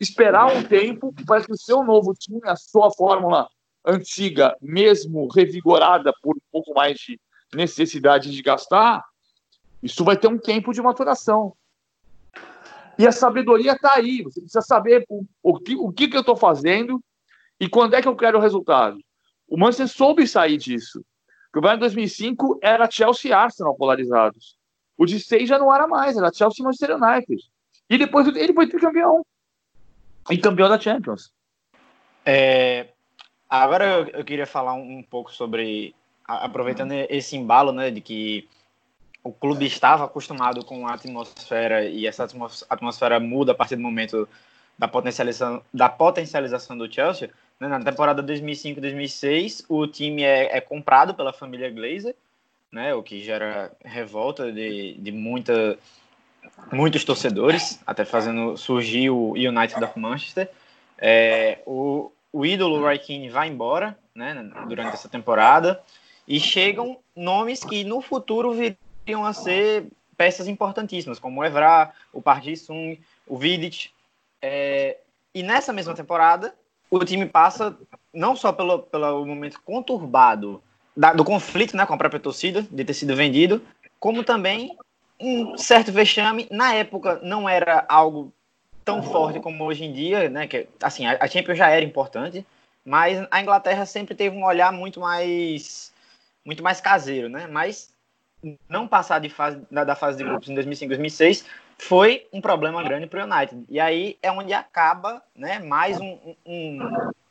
esperar 0.00 0.46
um 0.46 0.64
tempo 0.64 1.14
para 1.26 1.44
que 1.44 1.52
o 1.52 1.56
seu 1.56 1.84
novo 1.84 2.14
time, 2.14 2.40
a 2.44 2.56
sua 2.56 2.90
fórmula 2.90 3.46
antiga, 3.84 4.56
mesmo 4.60 5.28
revigorada 5.28 6.12
por 6.22 6.34
um 6.34 6.40
pouco 6.50 6.72
mais 6.72 6.96
de 6.98 7.20
necessidade 7.54 8.32
de 8.32 8.42
gastar, 8.42 9.04
isso 9.82 10.02
vai 10.02 10.16
ter 10.16 10.28
um 10.28 10.38
tempo 10.38 10.72
de 10.72 10.80
maturação. 10.80 11.54
E 12.98 13.06
a 13.06 13.12
sabedoria 13.12 13.72
está 13.72 13.94
aí. 13.94 14.22
Você 14.22 14.40
precisa 14.40 14.62
saber 14.62 15.04
o, 15.08 15.24
o, 15.42 15.58
que, 15.58 15.76
o 15.76 15.92
que, 15.92 16.08
que 16.08 16.16
eu 16.16 16.20
estou 16.20 16.36
fazendo 16.36 17.02
e 17.58 17.68
quando 17.68 17.94
é 17.94 18.02
que 18.02 18.08
eu 18.08 18.16
quero 18.16 18.38
o 18.38 18.40
resultado. 18.40 18.98
O 19.46 19.58
Manchester 19.58 19.88
soube 19.88 20.26
sair 20.26 20.56
disso. 20.56 21.04
O 21.54 21.60
de 21.60 21.76
2005 21.76 22.60
era 22.62 22.90
Chelsea 22.90 23.30
e 23.30 23.34
Arsenal 23.34 23.74
polarizados. 23.74 24.56
O 24.96 25.04
de 25.04 25.18
6 25.18 25.48
já 25.48 25.58
não 25.58 25.74
era 25.74 25.86
mais, 25.88 26.16
era 26.16 26.32
Chelsea 26.32 26.62
e 26.62 26.64
Manchester 26.64 26.96
United. 26.96 27.49
E 27.90 27.98
depois 27.98 28.28
ele 28.28 28.54
foi 28.54 28.68
tricampeão. 28.68 29.26
E 30.30 30.38
campeão 30.38 30.68
da 30.68 30.78
Champions. 30.78 31.32
É, 32.24 32.88
agora 33.48 33.84
eu, 33.84 34.06
eu, 34.20 34.24
queria 34.24 34.46
falar 34.46 34.74
um, 34.74 34.98
um, 34.98 35.02
pouco 35.02 35.32
sobre. 35.32 35.92
Aproveitando 36.24 36.92
esse 36.92 37.36
embalo, 37.36 37.72
né, 37.72 37.90
de 37.90 38.00
que 38.00 38.48
o 39.24 39.32
clube 39.32 39.66
estava 39.66 40.04
acostumado 40.04 40.64
com 40.64 40.86
a 40.86 40.94
atmosfera 40.94 41.84
e 41.84 42.06
essa 42.06 42.28
atmosfera 42.70 43.18
muda 43.18 43.50
a 43.50 43.54
partir 43.54 43.74
do 43.74 43.82
momento 43.82 44.28
da 44.78 44.86
potencialização, 44.86 45.60
da 45.74 45.88
potencialização 45.88 46.78
do 46.78 46.90
Chelsea. 46.92 47.30
Né, 47.58 47.66
na 47.66 47.82
temporada 47.82 48.22
2005-2006, 48.22 49.64
o 49.68 49.88
time 49.88 50.22
é, 50.22 50.56
é, 50.56 50.60
comprado 50.60 51.12
pela 51.12 51.32
família 51.32 51.68
Glazer, 51.68 52.14
né, 52.70 52.94
o 52.94 53.02
que 53.02 53.20
gera 53.20 53.72
revolta 53.84 54.52
de, 54.52 54.94
de 54.94 55.10
muita 55.10 55.76
muitos 56.72 57.04
torcedores, 57.04 57.80
até 57.86 58.04
fazendo 58.04 58.56
surgir 58.56 59.10
o 59.10 59.32
United 59.32 59.82
of 59.82 59.98
Manchester. 59.98 60.50
É, 60.98 61.58
o, 61.66 62.12
o 62.32 62.44
ídolo 62.44 62.80
Roy 62.80 62.98
Keane 62.98 63.28
vai 63.28 63.48
embora 63.48 63.98
né, 64.14 64.50
durante 64.68 64.94
essa 64.94 65.08
temporada 65.08 65.82
e 66.26 66.38
chegam 66.38 66.98
nomes 67.16 67.64
que 67.64 67.82
no 67.84 68.00
futuro 68.00 68.52
viriam 68.52 69.24
a 69.24 69.32
ser 69.32 69.86
peças 70.16 70.46
importantíssimas, 70.46 71.18
como 71.18 71.40
o 71.40 71.44
Evra, 71.44 71.92
o 72.12 72.20
Park 72.20 72.44
Ji-sung, 72.44 73.00
o 73.26 73.36
Vidic. 73.36 73.90
É, 74.42 74.98
e 75.34 75.42
nessa 75.42 75.72
mesma 75.72 75.94
temporada, 75.94 76.54
o 76.90 77.04
time 77.04 77.26
passa 77.26 77.76
não 78.12 78.36
só 78.36 78.52
pelo, 78.52 78.80
pelo 78.80 79.24
momento 79.24 79.60
conturbado 79.64 80.62
da, 80.96 81.12
do 81.12 81.24
conflito 81.24 81.76
né, 81.76 81.86
com 81.86 81.94
a 81.94 81.98
própria 81.98 82.20
torcida, 82.20 82.66
de 82.70 82.84
ter 82.84 82.94
sido 82.94 83.16
vendido, 83.16 83.62
como 83.98 84.22
também 84.22 84.76
um 85.20 85.56
certo 85.56 85.92
vexame. 85.92 86.48
Na 86.50 86.74
época 86.74 87.20
não 87.22 87.48
era 87.48 87.84
algo 87.88 88.32
tão 88.84 89.02
forte 89.02 89.38
como 89.40 89.64
hoje 89.64 89.84
em 89.84 89.92
dia, 89.92 90.28
né? 90.28 90.46
Que, 90.46 90.66
assim, 90.82 91.06
a 91.06 91.26
Champions 91.26 91.58
já 91.58 91.68
era 91.68 91.84
importante, 91.84 92.44
mas 92.84 93.26
a 93.30 93.40
Inglaterra 93.40 93.84
sempre 93.86 94.14
teve 94.14 94.36
um 94.36 94.44
olhar 94.44 94.72
muito 94.72 95.00
mais 95.00 95.92
muito 96.44 96.62
mais 96.62 96.80
caseiro, 96.80 97.28
né? 97.28 97.46
Mas 97.46 97.92
não 98.68 98.88
passar 98.88 99.20
de 99.20 99.28
fase, 99.28 99.60
da, 99.70 99.84
da 99.84 99.94
fase 99.94 100.16
de 100.16 100.24
grupos 100.24 100.48
em 100.48 100.54
2005, 100.54 100.88
2006 100.88 101.44
foi 101.78 102.26
um 102.32 102.40
problema 102.40 102.82
grande 102.82 103.06
para 103.06 103.24
o 103.24 103.30
United. 103.30 103.64
E 103.68 103.80
aí 103.80 104.18
é 104.22 104.30
onde 104.30 104.52
acaba, 104.52 105.22
né? 105.34 105.58
Mais 105.58 105.98
um, 106.00 106.18
um, 106.44 106.78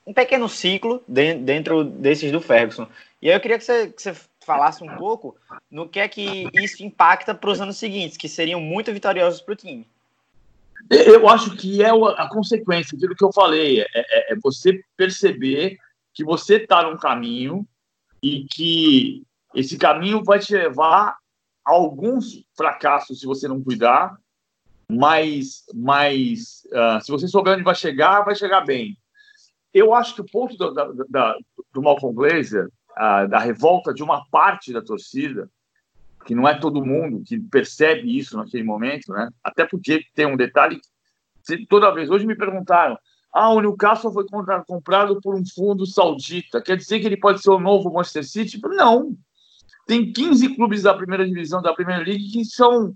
um 0.08 0.14
pequeno 0.14 0.48
ciclo 0.50 1.04
dentro 1.08 1.84
desses 1.84 2.32
do 2.32 2.42
Ferguson. 2.42 2.88
E 3.22 3.30
aí 3.30 3.36
eu 3.36 3.40
queria 3.40 3.58
que 3.58 3.64
você, 3.64 3.90
que 3.90 4.02
você 4.02 4.16
falasse 4.50 4.84
um 4.84 4.98
pouco 4.98 5.36
no 5.70 5.88
que 5.88 6.00
é 6.00 6.08
que 6.08 6.50
isso 6.56 6.84
impacta 6.84 7.36
para 7.36 7.52
os 7.52 7.62
anos 7.62 7.78
seguintes, 7.78 8.18
que 8.18 8.28
seriam 8.28 8.60
muito 8.60 8.92
vitoriosos 8.92 9.42
para 9.42 9.54
o 9.54 9.56
time. 9.56 9.88
Eu 10.90 11.30
acho 11.30 11.56
que 11.56 11.84
é 11.84 11.90
a 11.90 12.28
consequência 12.30 12.98
do 12.98 13.16
que 13.16 13.24
eu 13.24 13.32
falei, 13.32 13.82
é, 13.82 13.86
é, 13.94 14.34
é 14.34 14.36
você 14.42 14.84
perceber 14.98 15.78
que 16.16 16.24
você 16.24 16.56
está 16.56 16.82
num 16.82 16.98
caminho 16.98 17.64
e 18.24 18.46
que 18.46 19.24
esse 19.54 19.78
caminho 19.78 20.24
vai 20.24 20.40
te 20.40 20.54
levar 20.54 21.16
a 21.64 21.72
alguns 21.72 22.44
fracassos 22.58 23.20
se 23.20 23.28
você 23.28 23.48
não 23.48 23.62
cuidar, 23.62 24.18
mas, 24.92 25.66
mas 25.76 26.64
uh, 26.72 27.04
se 27.04 27.12
você 27.12 27.28
souber 27.28 27.54
onde 27.54 27.64
vai 27.64 27.76
chegar, 27.76 28.22
vai 28.22 28.34
chegar 28.34 28.62
bem. 28.62 28.98
Eu 29.72 29.94
acho 29.94 30.16
que 30.16 30.22
o 30.22 30.26
ponto 30.26 30.58
do, 30.58 30.74
da, 30.74 30.92
da, 31.08 31.36
do 31.72 31.84
Malcolm 31.84 32.16
Glazer, 32.16 32.68
uh, 33.00 33.28
da 33.28 33.40
revolta 33.40 33.94
de 33.94 34.04
uma 34.04 34.26
parte 34.30 34.74
da 34.74 34.82
torcida, 34.82 35.50
que 36.26 36.36
não 36.36 36.48
é 36.48 36.60
todo 36.60 36.86
mundo 36.86 37.24
que 37.26 37.40
percebe 37.40 38.18
isso 38.18 38.38
naquele 38.38 38.64
momento, 38.64 39.14
né? 39.14 39.30
Até 39.44 39.66
porque 39.66 40.04
tem 40.14 40.26
um 40.26 40.36
detalhe, 40.36 40.82
toda 41.70 41.94
vez 41.94 42.10
hoje 42.10 42.28
me 42.28 42.36
perguntaram, 42.36 42.98
ah, 43.32 43.50
o 43.52 43.62
Newcastle 43.62 44.12
foi 44.12 44.26
comprado 44.68 45.20
por 45.22 45.36
um 45.36 45.44
fundo 45.46 45.86
saudita, 45.86 46.62
quer 46.62 46.76
dizer 46.76 47.00
que 47.00 47.06
ele 47.06 47.18
pode 47.18 47.42
ser 47.42 47.52
o 47.52 47.60
novo 47.60 47.92
Manchester 47.94 48.28
City? 48.28 48.60
Não. 48.62 49.16
Tem 49.88 50.12
15 50.12 50.56
clubes 50.56 50.84
da 50.84 50.94
primeira 50.94 51.26
divisão 51.26 51.62
da 51.62 51.74
Premier 51.74 52.06
League 52.06 52.32
que 52.32 52.46
são 52.46 52.94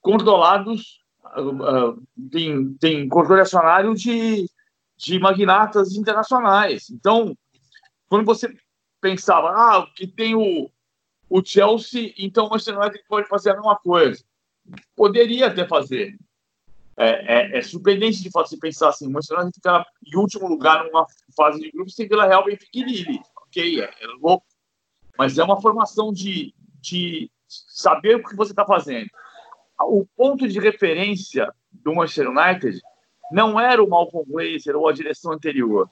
controlados, 0.00 1.00
uh, 1.36 2.02
tem, 2.30 2.74
tem 2.74 3.08
controle 3.08 3.40
acionário 3.40 3.94
de, 3.94 4.46
de 4.96 5.18
magnatas 5.18 5.94
internacionais. 5.94 6.90
Então, 6.90 7.34
quando 8.08 8.26
você 8.26 8.54
pensava, 9.04 9.50
ah, 9.50 9.86
que 9.94 10.06
tem 10.06 10.34
o, 10.34 10.70
o 11.28 11.44
Chelsea, 11.44 12.14
então 12.16 12.46
o 12.46 12.50
Manchester 12.50 12.78
United 12.78 13.04
pode 13.06 13.28
fazer 13.28 13.50
a 13.50 13.54
mesma 13.54 13.76
coisa. 13.76 14.24
Poderia 14.96 15.48
até 15.48 15.68
fazer. 15.68 16.16
É, 16.96 17.56
é, 17.56 17.58
é 17.58 17.62
surpreendente 17.62 18.22
de 18.22 18.30
você 18.30 18.56
pensar 18.56 18.88
assim, 18.88 19.06
o 19.06 19.10
Manchester 19.10 19.40
United 19.40 19.56
ficar 19.56 19.84
em 20.06 20.16
último 20.16 20.48
lugar 20.48 20.84
numa 20.84 21.06
fase 21.36 21.60
de 21.60 21.70
grupos 21.70 21.94
sem 21.94 22.08
Vila 22.08 22.26
Real, 22.26 22.46
Benfica 22.46 22.78
e 22.78 22.82
Lille. 22.82 23.20
Ok, 23.46 23.82
é, 23.82 23.84
é 23.84 24.06
louco. 24.22 24.46
Mas 25.18 25.36
é 25.36 25.44
uma 25.44 25.60
formação 25.60 26.10
de, 26.10 26.54
de 26.80 27.30
saber 27.46 28.16
o 28.16 28.24
que 28.24 28.34
você 28.34 28.52
está 28.52 28.64
fazendo. 28.64 29.10
O 29.80 30.06
ponto 30.16 30.48
de 30.48 30.58
referência 30.58 31.52
do 31.70 31.94
Manchester 31.94 32.30
United 32.30 32.80
não 33.30 33.60
era 33.60 33.84
o 33.84 33.88
Malcolm 33.88 34.24
Glazer 34.26 34.74
ou 34.76 34.88
a 34.88 34.92
direção 34.92 35.32
anterior. 35.32 35.90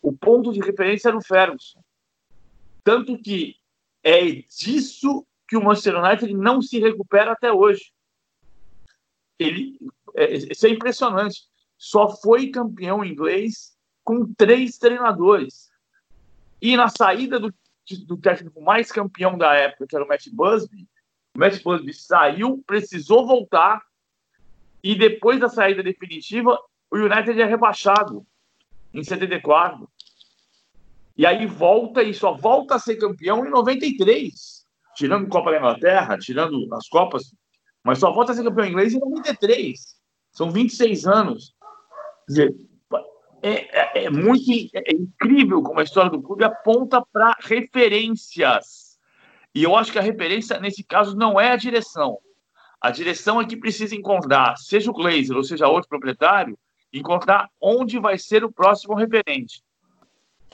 O 0.00 0.12
ponto 0.12 0.50
de 0.50 0.60
referência 0.60 1.08
era 1.08 1.16
o 1.18 1.22
Ferguson. 1.22 1.84
Tanto 2.84 3.18
que 3.18 3.56
é 4.02 4.22
disso 4.30 5.26
que 5.48 5.56
o 5.56 5.64
Manchester 5.64 5.96
United 5.96 6.34
não 6.34 6.60
se 6.60 6.78
recupera 6.78 7.32
até 7.32 7.50
hoje. 7.50 7.92
Ele, 9.38 9.78
é, 10.14 10.34
isso 10.34 10.66
é 10.66 10.70
impressionante. 10.70 11.48
Só 11.76 12.08
foi 12.08 12.50
campeão 12.50 13.04
inglês 13.04 13.74
com 14.04 14.32
três 14.34 14.78
treinadores. 14.78 15.70
E 16.60 16.76
na 16.76 16.88
saída 16.88 17.40
do, 17.40 17.52
do 18.06 18.16
técnico 18.18 18.60
mais 18.60 18.92
campeão 18.92 19.36
da 19.36 19.54
época, 19.54 19.86
que 19.86 19.96
era 19.96 20.04
o 20.04 20.08
Matt 20.08 20.28
Busby, 20.30 20.86
o 21.34 21.40
Matt 21.40 21.62
Busby 21.62 21.92
saiu, 21.92 22.62
precisou 22.66 23.26
voltar, 23.26 23.82
e 24.82 24.94
depois 24.94 25.40
da 25.40 25.48
saída 25.48 25.82
definitiva, 25.82 26.60
o 26.90 26.96
United 26.96 27.40
é 27.40 27.46
rebaixado 27.46 28.26
em 28.92 29.02
74. 29.02 29.88
E 31.16 31.24
aí 31.24 31.46
volta 31.46 32.02
e 32.02 32.12
só 32.12 32.34
volta 32.34 32.74
a 32.74 32.78
ser 32.78 32.96
campeão 32.96 33.46
em 33.46 33.50
93, 33.50 34.64
tirando 34.96 35.28
Copa 35.28 35.50
da 35.50 35.58
Inglaterra, 35.58 36.18
tirando 36.18 36.66
as 36.74 36.88
Copas, 36.88 37.34
mas 37.84 37.98
só 37.98 38.12
volta 38.12 38.32
a 38.32 38.34
ser 38.34 38.42
campeão 38.42 38.66
inglês 38.66 38.94
em 38.94 38.98
93. 38.98 39.80
São 40.32 40.50
26 40.50 41.06
anos. 41.06 41.54
Quer 42.26 42.32
dizer, 42.32 42.54
é, 43.42 44.00
é, 44.00 44.04
é 44.04 44.10
muito 44.10 44.42
é 44.74 44.92
incrível 44.92 45.62
como 45.62 45.78
a 45.78 45.84
história 45.84 46.10
do 46.10 46.22
clube 46.22 46.44
aponta 46.44 47.04
para 47.12 47.36
referências. 47.40 48.98
E 49.54 49.62
eu 49.62 49.76
acho 49.76 49.92
que 49.92 49.98
a 49.98 50.02
referência, 50.02 50.58
nesse 50.58 50.82
caso, 50.82 51.14
não 51.14 51.38
é 51.38 51.52
a 51.52 51.56
direção. 51.56 52.18
A 52.80 52.90
direção 52.90 53.40
é 53.40 53.46
que 53.46 53.56
precisa 53.56 53.94
encontrar, 53.94 54.56
seja 54.56 54.90
o 54.90 54.94
Glazer 54.94 55.36
ou 55.36 55.44
seja 55.44 55.68
outro 55.68 55.88
proprietário, 55.88 56.58
encontrar 56.92 57.48
onde 57.60 57.98
vai 57.98 58.18
ser 58.18 58.44
o 58.44 58.52
próximo 58.52 58.94
referente. 58.94 59.62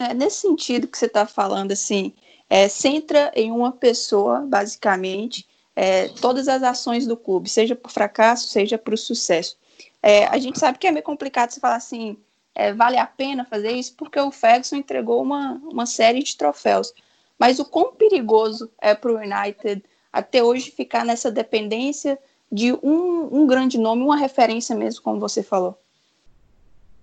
É, 0.00 0.14
nesse 0.14 0.38
sentido 0.38 0.88
que 0.88 0.96
você 0.96 1.04
está 1.04 1.26
falando, 1.26 1.72
assim, 1.72 2.14
é, 2.48 2.68
centra 2.68 3.30
em 3.36 3.52
uma 3.52 3.70
pessoa, 3.70 4.40
basicamente, 4.40 5.46
é, 5.76 6.08
todas 6.08 6.48
as 6.48 6.62
ações 6.62 7.06
do 7.06 7.18
clube, 7.18 7.50
seja 7.50 7.76
por 7.76 7.90
fracasso, 7.90 8.48
seja 8.48 8.78
para 8.78 8.94
o 8.94 8.98
sucesso. 8.98 9.58
É, 10.02 10.24
a 10.28 10.38
gente 10.38 10.58
sabe 10.58 10.78
que 10.78 10.86
é 10.86 10.90
meio 10.90 11.04
complicado 11.04 11.50
você 11.50 11.60
falar 11.60 11.76
assim, 11.76 12.16
é, 12.54 12.72
vale 12.72 12.96
a 12.96 13.04
pena 13.06 13.44
fazer 13.44 13.72
isso, 13.72 13.94
porque 13.94 14.18
o 14.18 14.30
Ferguson 14.30 14.76
entregou 14.76 15.22
uma, 15.22 15.60
uma 15.70 15.84
série 15.84 16.22
de 16.22 16.34
troféus. 16.34 16.94
Mas 17.38 17.58
o 17.58 17.64
quão 17.66 17.92
perigoso 17.92 18.70
é 18.80 18.94
para 18.94 19.12
o 19.12 19.18
United 19.18 19.84
até 20.10 20.42
hoje 20.42 20.70
ficar 20.70 21.04
nessa 21.04 21.30
dependência 21.30 22.18
de 22.50 22.72
um, 22.72 23.42
um 23.42 23.46
grande 23.46 23.76
nome, 23.76 24.02
uma 24.02 24.16
referência 24.16 24.74
mesmo, 24.74 25.02
como 25.02 25.20
você 25.20 25.42
falou? 25.42 25.78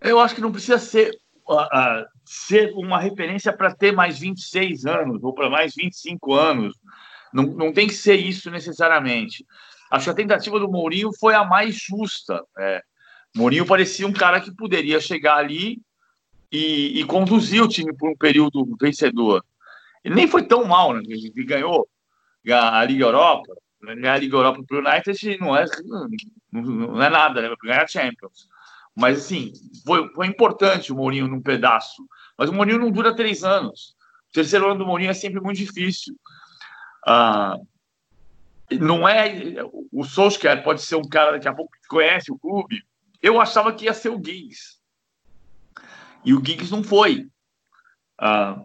Eu 0.02 0.20
acho 0.20 0.34
que 0.34 0.42
não 0.42 0.52
precisa 0.52 0.80
ser 0.80 1.20
uh, 1.50 2.06
ser 2.26 2.74
uma 2.74 3.00
referência 3.00 3.54
para 3.54 3.74
ter 3.74 3.92
mais 3.92 4.20
26 4.20 4.86
anos 4.86 5.24
ou 5.24 5.34
para 5.34 5.50
mais 5.50 5.74
25 5.76 6.34
anos. 6.34 6.76
Não, 7.34 7.44
não 7.44 7.74
tem 7.74 7.88
que 7.88 7.94
ser 7.94 8.16
isso 8.16 8.50
necessariamente. 8.50 9.46
Acho 9.92 10.06
que 10.06 10.12
a 10.12 10.16
tentativa 10.16 10.60
do 10.60 10.70
Mourinho 10.70 11.12
foi 11.20 11.34
a 11.34 11.44
mais 11.44 11.76
justa. 11.76 12.44
É. 12.58 12.82
Mourinho 13.36 13.66
parecia 13.66 14.08
um 14.08 14.14
cara 14.14 14.42
que 14.42 14.54
poderia 14.54 15.00
chegar 15.00 15.38
ali 15.38 15.80
e, 16.52 17.00
e 17.00 17.06
conduzir 17.06 17.62
o 17.64 17.68
time 17.68 17.96
por 17.96 18.10
um 18.10 18.16
período 18.16 18.66
vencedor. 18.80 19.44
Ele 20.04 20.16
nem 20.16 20.28
foi 20.28 20.44
tão 20.44 20.66
mal, 20.66 20.94
né? 20.94 21.02
Ele 21.06 21.32
ganhou 21.44 21.88
a 22.50 22.84
Liga 22.86 23.06
Europa. 23.06 23.56
Ganhar 23.82 24.14
a 24.14 24.18
Liga 24.18 24.36
Europa 24.36 24.64
para 24.68 24.78
o 24.78 24.80
United 24.80 25.38
não 25.40 25.56
é, 25.56 25.66
não 26.52 27.02
é 27.02 27.10
nada, 27.10 27.42
né? 27.42 27.56
Ganhar 27.64 27.84
a 27.84 27.88
Champions. 27.88 28.48
Mas, 28.98 29.20
assim, 29.20 29.54
foi, 29.86 30.12
foi 30.14 30.26
importante 30.26 30.92
o 30.92 30.96
Mourinho 30.96 31.28
num 31.28 31.42
pedaço. 31.42 32.04
Mas 32.36 32.50
o 32.50 32.54
Mourinho 32.54 32.80
não 32.80 32.90
dura 32.90 33.16
três 33.16 33.44
anos. 33.44 33.96
O 34.30 34.34
terceiro 34.34 34.66
ano 34.66 34.80
do 34.80 34.88
Mourinho 34.88 35.12
é 35.12 35.14
sempre 35.14 35.40
muito 35.40 35.58
difícil. 35.58 36.16
Ah, 37.06 37.56
não 38.72 39.08
é. 39.08 39.56
O 39.92 40.04
Solskjaer 40.04 40.64
pode 40.64 40.82
ser 40.82 40.96
um 40.96 41.08
cara 41.08 41.34
daqui 41.34 41.48
a 41.48 41.54
pouco 41.54 41.72
que 41.72 41.88
conhece 41.88 42.32
o 42.32 42.40
clube. 42.40 42.84
Eu 43.22 43.40
achava 43.40 43.72
que 43.72 43.86
ia 43.86 43.94
ser 43.94 44.10
o 44.10 44.22
Giggs. 44.22 44.78
E 46.26 46.34
o 46.34 46.44
Giggs 46.44 46.72
não 46.72 46.84
foi. 46.84 47.28
Ah, 48.20 48.60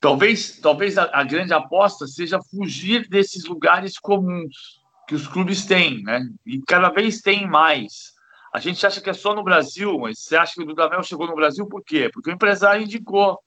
talvez 0.00 0.58
talvez 0.58 0.98
a, 0.98 1.04
a, 1.12 1.22
grande 1.22 1.52
aposta 1.52 2.08
seja 2.08 2.40
fugir 2.42 3.08
desses 3.08 3.44
lugares 3.44 3.98
comuns 3.98 4.80
que 5.06 5.14
os 5.14 5.28
clubes 5.28 5.64
têm, 5.64 6.02
né? 6.02 6.28
E 6.44 6.60
cada 6.62 6.90
vez 6.90 7.20
tem 7.20 7.46
mais. 7.46 8.17
A 8.52 8.60
gente 8.60 8.84
acha 8.86 9.00
que 9.00 9.10
é 9.10 9.12
só 9.12 9.34
no 9.34 9.44
Brasil, 9.44 9.98
mas 9.98 10.20
você 10.20 10.36
acha 10.36 10.54
que 10.54 10.62
o 10.62 10.66
Dudamel 10.66 11.02
chegou 11.02 11.26
no 11.26 11.34
Brasil 11.34 11.66
por 11.66 11.82
quê? 11.84 12.08
Porque 12.12 12.30
o 12.30 12.32
empresário 12.32 12.82
indicou. 12.82 13.38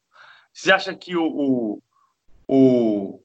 Você 0.53 0.71
acha 0.71 0.93
que 0.95 1.15
o, 1.15 1.25
o, 1.25 1.81
o, 2.47 3.19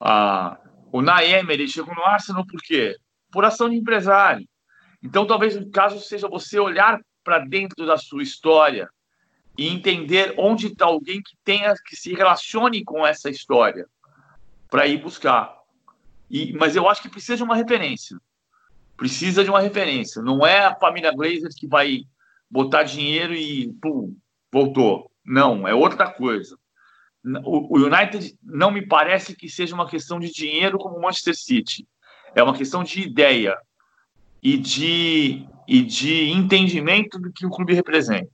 a, 0.00 0.58
o 0.90 1.02
Naemer 1.02 1.66
chegou 1.68 1.94
no 1.94 2.04
Arsenal 2.04 2.44
por 2.46 2.60
quê? 2.62 2.96
Por 3.30 3.44
ação 3.44 3.68
de 3.68 3.76
empresário. 3.76 4.46
Então, 5.02 5.26
talvez 5.26 5.56
o 5.56 5.70
caso 5.70 6.00
seja 6.00 6.28
você 6.28 6.58
olhar 6.58 7.00
para 7.22 7.38
dentro 7.38 7.86
da 7.86 7.96
sua 7.96 8.22
história 8.22 8.88
e 9.58 9.68
entender 9.68 10.34
onde 10.36 10.68
está 10.68 10.86
alguém 10.86 11.22
que 11.22 11.36
tenha 11.44 11.74
que 11.86 11.96
se 11.96 12.12
relacione 12.14 12.84
com 12.84 13.06
essa 13.06 13.30
história 13.30 13.86
para 14.68 14.86
ir 14.86 14.98
buscar. 14.98 15.56
E, 16.30 16.52
mas 16.54 16.76
eu 16.76 16.88
acho 16.88 17.02
que 17.02 17.08
precisa 17.08 17.36
de 17.36 17.42
uma 17.42 17.56
referência. 17.56 18.18
Precisa 18.96 19.44
de 19.44 19.50
uma 19.50 19.60
referência. 19.60 20.22
Não 20.22 20.46
é 20.46 20.60
a 20.60 20.74
família 20.74 21.12
Glazer 21.12 21.50
que 21.54 21.66
vai 21.66 22.02
botar 22.50 22.82
dinheiro 22.82 23.34
e 23.34 23.72
pum, 23.80 24.16
voltou. 24.52 25.10
Não, 25.24 25.66
é 25.66 25.74
outra 25.74 26.10
coisa. 26.10 26.56
O, 27.44 27.78
United 27.78 28.38
não 28.42 28.70
me 28.70 28.86
parece 28.86 29.34
que 29.34 29.48
seja 29.48 29.74
uma 29.74 29.88
questão 29.88 30.20
de 30.20 30.30
dinheiro 30.30 30.78
como 30.78 30.96
o 30.96 31.02
Manchester 31.02 31.36
City. 31.36 31.86
É 32.34 32.42
uma 32.42 32.56
questão 32.56 32.84
de 32.84 33.00
ideia 33.00 33.56
e 34.40 34.56
de, 34.56 35.44
e 35.66 35.82
de 35.82 36.30
entendimento 36.30 37.18
do 37.18 37.32
que 37.32 37.44
o 37.44 37.50
clube 37.50 37.74
representa. 37.74 38.30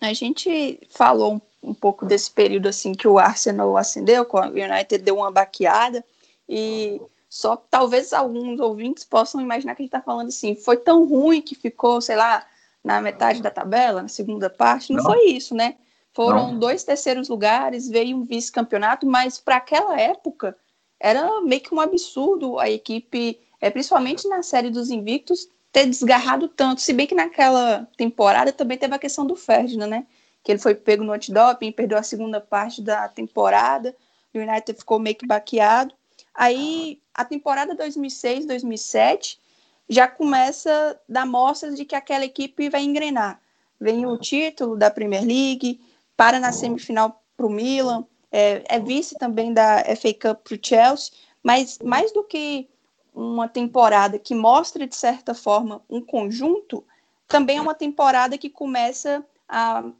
A 0.00 0.12
gente 0.12 0.78
falou 0.90 1.36
um, 1.36 1.70
um 1.70 1.74
pouco 1.74 2.04
desse 2.04 2.30
período 2.30 2.68
assim 2.68 2.92
que 2.92 3.08
o 3.08 3.18
Arsenal 3.18 3.76
acendeu, 3.76 4.28
o 4.30 4.38
United 4.38 4.98
deu 4.98 5.16
uma 5.16 5.30
baqueada 5.30 6.04
e 6.48 7.00
só 7.28 7.56
talvez 7.56 8.12
alguns 8.12 8.58
ouvintes 8.58 9.04
possam 9.04 9.40
imaginar 9.40 9.74
que 9.74 9.82
a 9.82 9.84
gente 9.84 9.94
está 9.94 10.00
falando 10.00 10.28
assim, 10.28 10.54
foi 10.54 10.76
tão 10.78 11.06
ruim 11.06 11.42
que 11.42 11.54
ficou, 11.54 12.00
sei 12.00 12.16
lá, 12.16 12.46
na 12.82 13.00
metade 13.00 13.42
da 13.42 13.50
tabela, 13.50 14.02
na 14.02 14.08
segunda 14.08 14.48
parte. 14.48 14.92
Não, 14.92 15.02
não. 15.02 15.10
foi 15.10 15.26
isso, 15.26 15.54
né? 15.54 15.76
Foram 16.12 16.52
não. 16.52 16.58
dois 16.58 16.84
terceiros 16.84 17.28
lugares, 17.28 17.88
veio 17.88 18.16
um 18.16 18.24
vice-campeonato, 18.24 19.06
mas 19.06 19.38
para 19.38 19.56
aquela 19.56 20.00
época 20.00 20.56
era 20.98 21.40
meio 21.42 21.60
que 21.60 21.74
um 21.74 21.80
absurdo 21.80 22.58
a 22.58 22.68
equipe, 22.68 23.38
é, 23.60 23.70
principalmente 23.70 24.26
na 24.26 24.42
série 24.42 24.70
dos 24.70 24.90
invictos, 24.90 25.48
ter 25.70 25.86
desgarrado 25.86 26.48
tanto. 26.48 26.80
Se 26.80 26.92
bem 26.92 27.06
que 27.06 27.14
naquela 27.14 27.86
temporada 27.96 28.52
também 28.52 28.78
teve 28.78 28.94
a 28.94 28.98
questão 28.98 29.26
do 29.26 29.36
Ferdinand, 29.36 29.86
né? 29.86 30.06
Que 30.42 30.52
ele 30.52 30.58
foi 30.58 30.74
pego 30.74 31.04
no 31.04 31.12
antidoping, 31.12 31.70
perdeu 31.72 31.98
a 31.98 32.02
segunda 32.02 32.40
parte 32.40 32.80
da 32.80 33.06
temporada, 33.06 33.94
o 34.34 34.38
United 34.38 34.78
ficou 34.78 34.98
meio 34.98 35.16
que 35.16 35.26
baqueado. 35.26 35.94
Aí 36.38 37.02
a 37.12 37.24
temporada 37.24 37.74
2006, 37.74 38.46
2007 38.46 39.40
já 39.88 40.06
começa 40.06 40.70
a 40.70 41.12
dar 41.12 41.26
mostras 41.26 41.74
de 41.74 41.84
que 41.84 41.96
aquela 41.96 42.24
equipe 42.24 42.70
vai 42.70 42.84
engrenar. 42.84 43.40
Vem 43.80 44.06
o 44.06 44.16
título 44.16 44.76
da 44.76 44.88
Premier 44.88 45.24
League, 45.24 45.80
para 46.16 46.38
na 46.38 46.52
semifinal 46.52 47.20
para 47.36 47.44
o 47.44 47.50
Milan, 47.50 48.06
é, 48.30 48.62
é, 48.68 48.78
vice 48.78 49.16
também 49.16 49.52
da 49.52 49.82
FA 49.96 50.14
Cup 50.14 50.44
para 50.44 50.54
o 50.54 50.58
Chelsea, 50.62 51.12
mas 51.42 51.80
mais 51.82 52.12
do 52.12 52.22
que 52.22 52.68
uma 53.12 53.48
temporada 53.48 54.16
que 54.16 54.32
mostra, 54.32 54.86
de 54.86 54.94
certa 54.94 55.34
forma, 55.34 55.82
um 55.90 56.00
conjunto, 56.00 56.84
também 57.26 57.58
é 57.58 57.60
uma 57.60 57.74
temporada 57.74 58.38
que 58.38 58.48
começa 58.48 59.26
a 59.48 59.90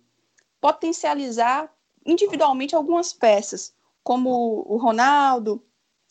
potencializar 0.60 1.68
individualmente 2.06 2.76
algumas 2.76 3.12
peças, 3.12 3.74
como 4.04 4.64
o 4.68 4.76
Ronaldo, 4.76 5.60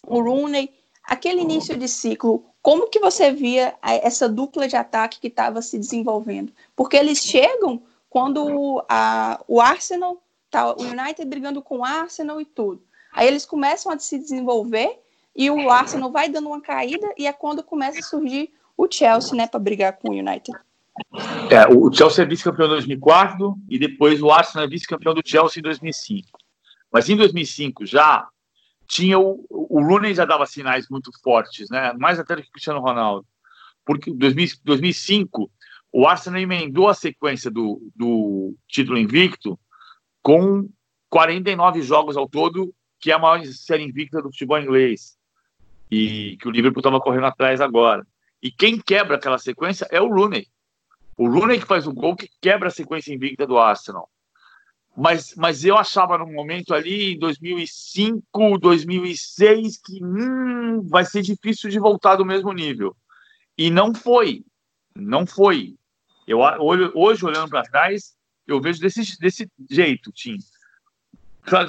o 0.07 0.21
Rooney, 0.21 0.71
aquele 1.03 1.41
início 1.41 1.77
de 1.77 1.87
ciclo 1.87 2.43
como 2.67 2.89
que 2.89 2.99
você 2.99 3.31
via 3.31 3.75
essa 3.81 4.27
dupla 4.27 4.67
de 4.67 4.75
ataque 4.75 5.21
que 5.21 5.27
estava 5.27 5.61
se 5.61 5.79
desenvolvendo? 5.79 6.51
Porque 6.75 6.97
eles 6.97 7.19
chegam 7.19 7.81
quando 8.09 8.83
a, 8.89 9.41
o 9.47 9.61
Arsenal, 9.61 10.21
tá, 10.51 10.73
o 10.73 10.81
United 10.81 11.23
brigando 11.23 11.61
com 11.61 11.77
o 11.77 11.85
Arsenal 11.85 12.41
e 12.41 12.45
tudo. 12.45 12.81
Aí 13.13 13.25
eles 13.25 13.45
começam 13.45 13.89
a 13.89 13.97
se 13.97 14.19
desenvolver 14.19 14.99
e 15.33 15.49
o 15.49 15.69
Arsenal 15.69 16.11
vai 16.11 16.27
dando 16.27 16.49
uma 16.49 16.59
caída 16.59 17.07
e 17.17 17.25
é 17.25 17.31
quando 17.31 17.63
começa 17.63 17.99
a 17.99 18.03
surgir 18.03 18.51
o 18.75 18.85
Chelsea, 18.91 19.33
né, 19.33 19.47
para 19.47 19.61
brigar 19.61 19.93
com 19.93 20.09
o 20.09 20.13
United. 20.13 20.51
É, 21.49 21.73
o 21.73 21.89
Chelsea 21.89 22.25
é 22.25 22.27
vice-campeão 22.27 22.65
em 22.65 22.71
2004 22.71 23.57
e 23.69 23.79
depois 23.79 24.21
o 24.21 24.29
Arsenal 24.29 24.67
é 24.67 24.69
vice-campeão 24.69 25.13
do 25.13 25.21
Chelsea 25.25 25.61
em 25.61 25.63
2005. 25.63 26.37
Mas 26.91 27.07
em 27.07 27.15
2005 27.15 27.85
já 27.85 28.27
tinha 28.87 29.19
o, 29.19 29.45
o 29.49 29.81
Rooney 29.81 30.15
já 30.15 30.25
dava 30.25 30.45
sinais 30.45 30.87
muito 30.89 31.11
fortes, 31.21 31.69
né? 31.69 31.93
Mais 31.93 32.19
até 32.19 32.35
do 32.35 32.41
que 32.41 32.47
o 32.47 32.51
Cristiano 32.51 32.79
Ronaldo. 32.79 33.27
Porque 33.85 34.09
em 34.09 34.17
2005 34.17 35.51
o 35.91 36.07
Arsenal 36.07 36.39
emendou 36.39 36.87
a 36.87 36.93
sequência 36.93 37.51
do, 37.51 37.81
do 37.95 38.55
título 38.67 38.97
invicto 38.97 39.59
com 40.21 40.69
49 41.09 41.81
jogos 41.81 42.17
ao 42.17 42.27
todo, 42.27 42.73
que 42.99 43.11
é 43.11 43.13
a 43.13 43.19
maior 43.19 43.43
série 43.45 43.83
invicta 43.83 44.21
do 44.21 44.31
futebol 44.31 44.59
inglês. 44.59 45.17
E 45.89 46.37
que 46.41 46.47
o 46.47 46.51
Liverpool 46.51 46.81
estava 46.81 46.99
correndo 46.99 47.25
atrás 47.25 47.61
agora. 47.61 48.05
E 48.41 48.51
quem 48.51 48.79
quebra 48.79 49.15
aquela 49.15 49.37
sequência 49.37 49.87
é 49.89 50.01
o 50.01 50.09
Rooney. 50.09 50.47
O 51.17 51.29
Rooney 51.29 51.59
que 51.59 51.65
faz 51.65 51.87
o 51.87 51.93
gol 51.93 52.15
que 52.15 52.29
quebra 52.41 52.67
a 52.67 52.71
sequência 52.71 53.13
invicta 53.13 53.47
do 53.47 53.57
Arsenal 53.57 54.09
mas, 54.99 55.35
mas 55.35 55.63
eu 55.63 55.77
achava 55.77 56.17
no 56.17 56.25
momento 56.25 56.73
ali, 56.73 57.13
em 57.13 57.19
2005, 57.19 58.57
2006, 58.57 59.77
que 59.77 60.03
hum, 60.03 60.81
vai 60.89 61.05
ser 61.05 61.21
difícil 61.21 61.69
de 61.69 61.77
voltar 61.77 62.15
do 62.15 62.25
mesmo 62.25 62.51
nível. 62.51 62.97
E 63.55 63.69
não 63.69 63.93
foi. 63.93 64.43
Não 64.95 65.27
foi. 65.27 65.75
Eu, 66.25 66.39
hoje, 66.95 67.23
olhando 67.23 67.47
para 67.47 67.61
trás, 67.61 68.17
eu 68.47 68.59
vejo 68.59 68.79
desse, 68.79 69.19
desse 69.19 69.47
jeito, 69.69 70.11
Tim. 70.11 70.39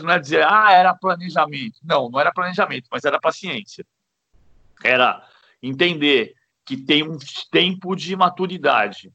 Não 0.02 0.10
é 0.10 0.18
dizer, 0.18 0.42
ah, 0.44 0.72
era 0.72 0.94
planejamento. 0.94 1.80
Não, 1.84 2.08
não 2.08 2.18
era 2.18 2.32
planejamento, 2.32 2.88
mas 2.90 3.04
era 3.04 3.20
paciência. 3.20 3.84
Era 4.82 5.22
entender 5.62 6.34
que 6.64 6.78
tem 6.78 7.02
um 7.02 7.18
tempo 7.50 7.94
de 7.94 8.16
maturidade. 8.16 9.12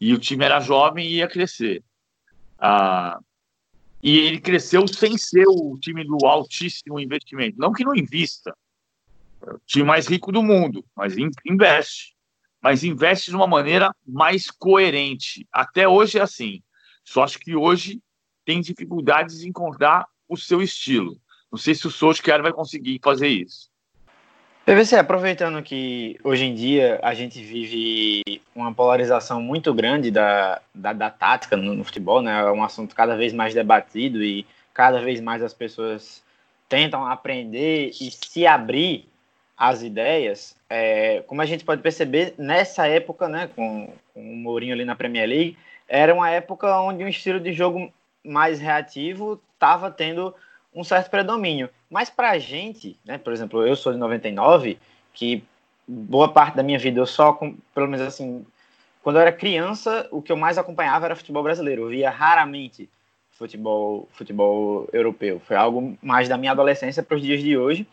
E 0.00 0.14
o 0.14 0.20
time 0.20 0.44
era 0.44 0.60
jovem 0.60 1.04
e 1.04 1.16
ia 1.16 1.26
crescer. 1.26 1.82
Ah, 2.66 3.20
e 4.02 4.16
ele 4.16 4.40
cresceu 4.40 4.88
sem 4.88 5.18
ser 5.18 5.44
o 5.46 5.76
time 5.78 6.02
do 6.02 6.24
altíssimo 6.24 6.98
investimento. 6.98 7.58
Não 7.58 7.74
que 7.74 7.84
não 7.84 7.94
invista, 7.94 8.56
é 9.46 9.50
o 9.50 9.60
time 9.66 9.84
mais 9.84 10.06
rico 10.06 10.32
do 10.32 10.42
mundo, 10.42 10.82
mas 10.96 11.14
investe. 11.44 12.16
Mas 12.62 12.82
investe 12.82 13.28
de 13.28 13.36
uma 13.36 13.46
maneira 13.46 13.94
mais 14.06 14.50
coerente. 14.50 15.46
Até 15.52 15.86
hoje 15.86 16.18
é 16.18 16.22
assim. 16.22 16.62
Só 17.04 17.22
acho 17.22 17.38
que 17.38 17.54
hoje 17.54 18.00
tem 18.46 18.62
dificuldades 18.62 19.42
em 19.42 19.48
encontrar 19.48 20.06
o 20.26 20.34
seu 20.34 20.62
estilo. 20.62 21.20
Não 21.52 21.58
sei 21.58 21.74
se 21.74 21.86
o 21.86 21.90
Solskjaer 21.90 22.40
vai 22.40 22.52
conseguir 22.54 22.98
fazer 23.04 23.28
isso. 23.28 23.68
PVC, 24.64 24.96
aproveitando 24.96 25.62
que 25.62 26.18
hoje 26.24 26.46
em 26.46 26.54
dia 26.54 26.98
a 27.02 27.12
gente 27.12 27.38
vive 27.42 28.22
uma 28.56 28.72
polarização 28.72 29.38
muito 29.38 29.74
grande 29.74 30.10
da, 30.10 30.58
da, 30.74 30.94
da 30.94 31.10
tática 31.10 31.54
no, 31.54 31.74
no, 31.74 31.84
futebol, 31.84 32.22
né? 32.22 32.40
É 32.40 32.50
um 32.50 32.64
assunto 32.64 32.94
cada 32.94 33.14
vez 33.14 33.34
mais 33.34 33.52
debatido 33.52 34.24
e 34.24 34.46
cada 34.72 35.02
vez 35.02 35.20
mais 35.20 35.42
as 35.42 35.52
pessoas 35.52 36.22
tentam 36.66 37.06
aprender 37.06 37.90
e 37.90 38.10
se 38.10 38.46
abrir 38.46 39.06
às 39.54 39.82
ideias. 39.82 40.56
É, 40.70 41.22
como 41.26 41.42
a 41.42 41.46
gente 41.46 41.62
pode 41.62 41.82
perceber, 41.82 42.32
nessa 42.38 42.86
época, 42.88 43.28
né, 43.28 43.50
com, 43.54 43.92
com 44.14 44.32
o 44.32 44.36
Mourinho 44.36 44.72
ali 44.72 44.86
na 44.86 44.96
Premier 44.96 45.28
League, 45.28 45.58
era 45.86 46.14
uma 46.14 46.30
época 46.30 46.80
onde 46.80 47.04
um 47.04 47.08
estilo 47.08 47.38
de 47.38 47.52
jogo 47.52 47.92
mais 48.24 48.60
reativo 48.60 49.38
estava 49.52 49.90
tendo 49.90 50.34
um 50.74 50.82
certo 50.82 51.10
predomínio. 51.10 51.68
Mas 51.94 52.10
para 52.10 52.32
a 52.32 52.38
gente, 52.40 52.98
né, 53.04 53.18
por 53.18 53.32
exemplo, 53.32 53.64
eu 53.64 53.76
sou 53.76 53.92
de 53.92 53.98
99, 54.00 54.80
que 55.12 55.44
boa 55.86 56.28
parte 56.28 56.56
da 56.56 56.62
minha 56.64 56.76
vida 56.76 56.98
eu 56.98 57.06
só, 57.06 57.38
pelo 57.72 57.86
menos 57.86 58.04
assim, 58.04 58.44
quando 59.00 59.14
eu 59.14 59.22
era 59.22 59.30
criança, 59.30 60.08
o 60.10 60.20
que 60.20 60.32
eu 60.32 60.36
mais 60.36 60.58
acompanhava 60.58 61.04
era 61.04 61.14
futebol 61.14 61.44
brasileiro. 61.44 61.82
Eu 61.82 61.90
via 61.90 62.10
raramente 62.10 62.90
futebol, 63.30 64.08
futebol 64.10 64.88
europeu. 64.92 65.40
Foi 65.46 65.54
algo 65.54 65.96
mais 66.02 66.28
da 66.28 66.36
minha 66.36 66.50
adolescência 66.50 67.00
para 67.00 67.16
os 67.16 67.22
dias 67.22 67.40
de 67.40 67.56
hoje. 67.56 67.86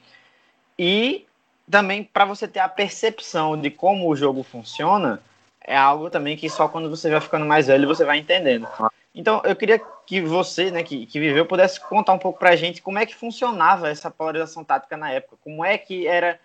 E 0.80 1.28
também 1.70 2.04
para 2.04 2.26
você 2.26 2.48
ter 2.48 2.60
a 2.60 2.68
percepção 2.68 3.56
de 3.56 3.70
como 3.70 4.10
o 4.10 4.16
jogo 4.16 4.42
funciona, 4.42 5.22
é 5.64 5.78
algo 5.78 6.10
também 6.10 6.36
que 6.36 6.50
só 6.50 6.68
quando 6.68 6.90
você 6.90 7.08
vai 7.12 7.22
ficando 7.22 7.46
mais 7.46 7.68
velho 7.68 7.88
você 7.88 8.04
vai 8.04 8.18
entendendo. 8.18 8.68
Então, 9.14 9.42
eu 9.44 9.56
queria 9.56 9.80
que 10.06 10.22
você, 10.22 10.72
né, 10.72 10.84
que, 10.84 11.06
que 11.06 11.20
viveu, 11.20 11.46
pudesse 11.46 11.80
contar 11.80 12.14
um 12.14 12.20
pouco 12.20 12.40
para 12.40 12.52
a 12.52 12.56
gente 12.56 12.82
como 12.82 12.98
é 12.98 13.06
que 13.06 13.16
funcionava 13.16 13.90
essa 13.90 14.10
polarização 14.10 14.64
tática 14.64 14.96
na 14.96 15.12
época, 15.12 15.38
como 15.44 15.66
é 15.66 15.78
que 15.78 16.08
era, 16.08 16.40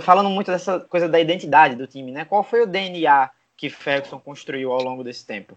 falando 0.00 0.28
muito 0.28 0.50
dessa 0.50 0.80
coisa 0.80 1.08
da 1.08 1.18
identidade 1.18 1.74
do 1.74 1.86
time, 1.86 2.12
né? 2.12 2.24
Qual 2.26 2.44
foi 2.44 2.62
o 2.62 2.66
DNA 2.66 3.30
que 3.56 3.70
Ferguson 3.70 4.18
construiu 4.18 4.70
ao 4.70 4.82
longo 4.82 5.02
desse 5.02 5.24
tempo? 5.24 5.56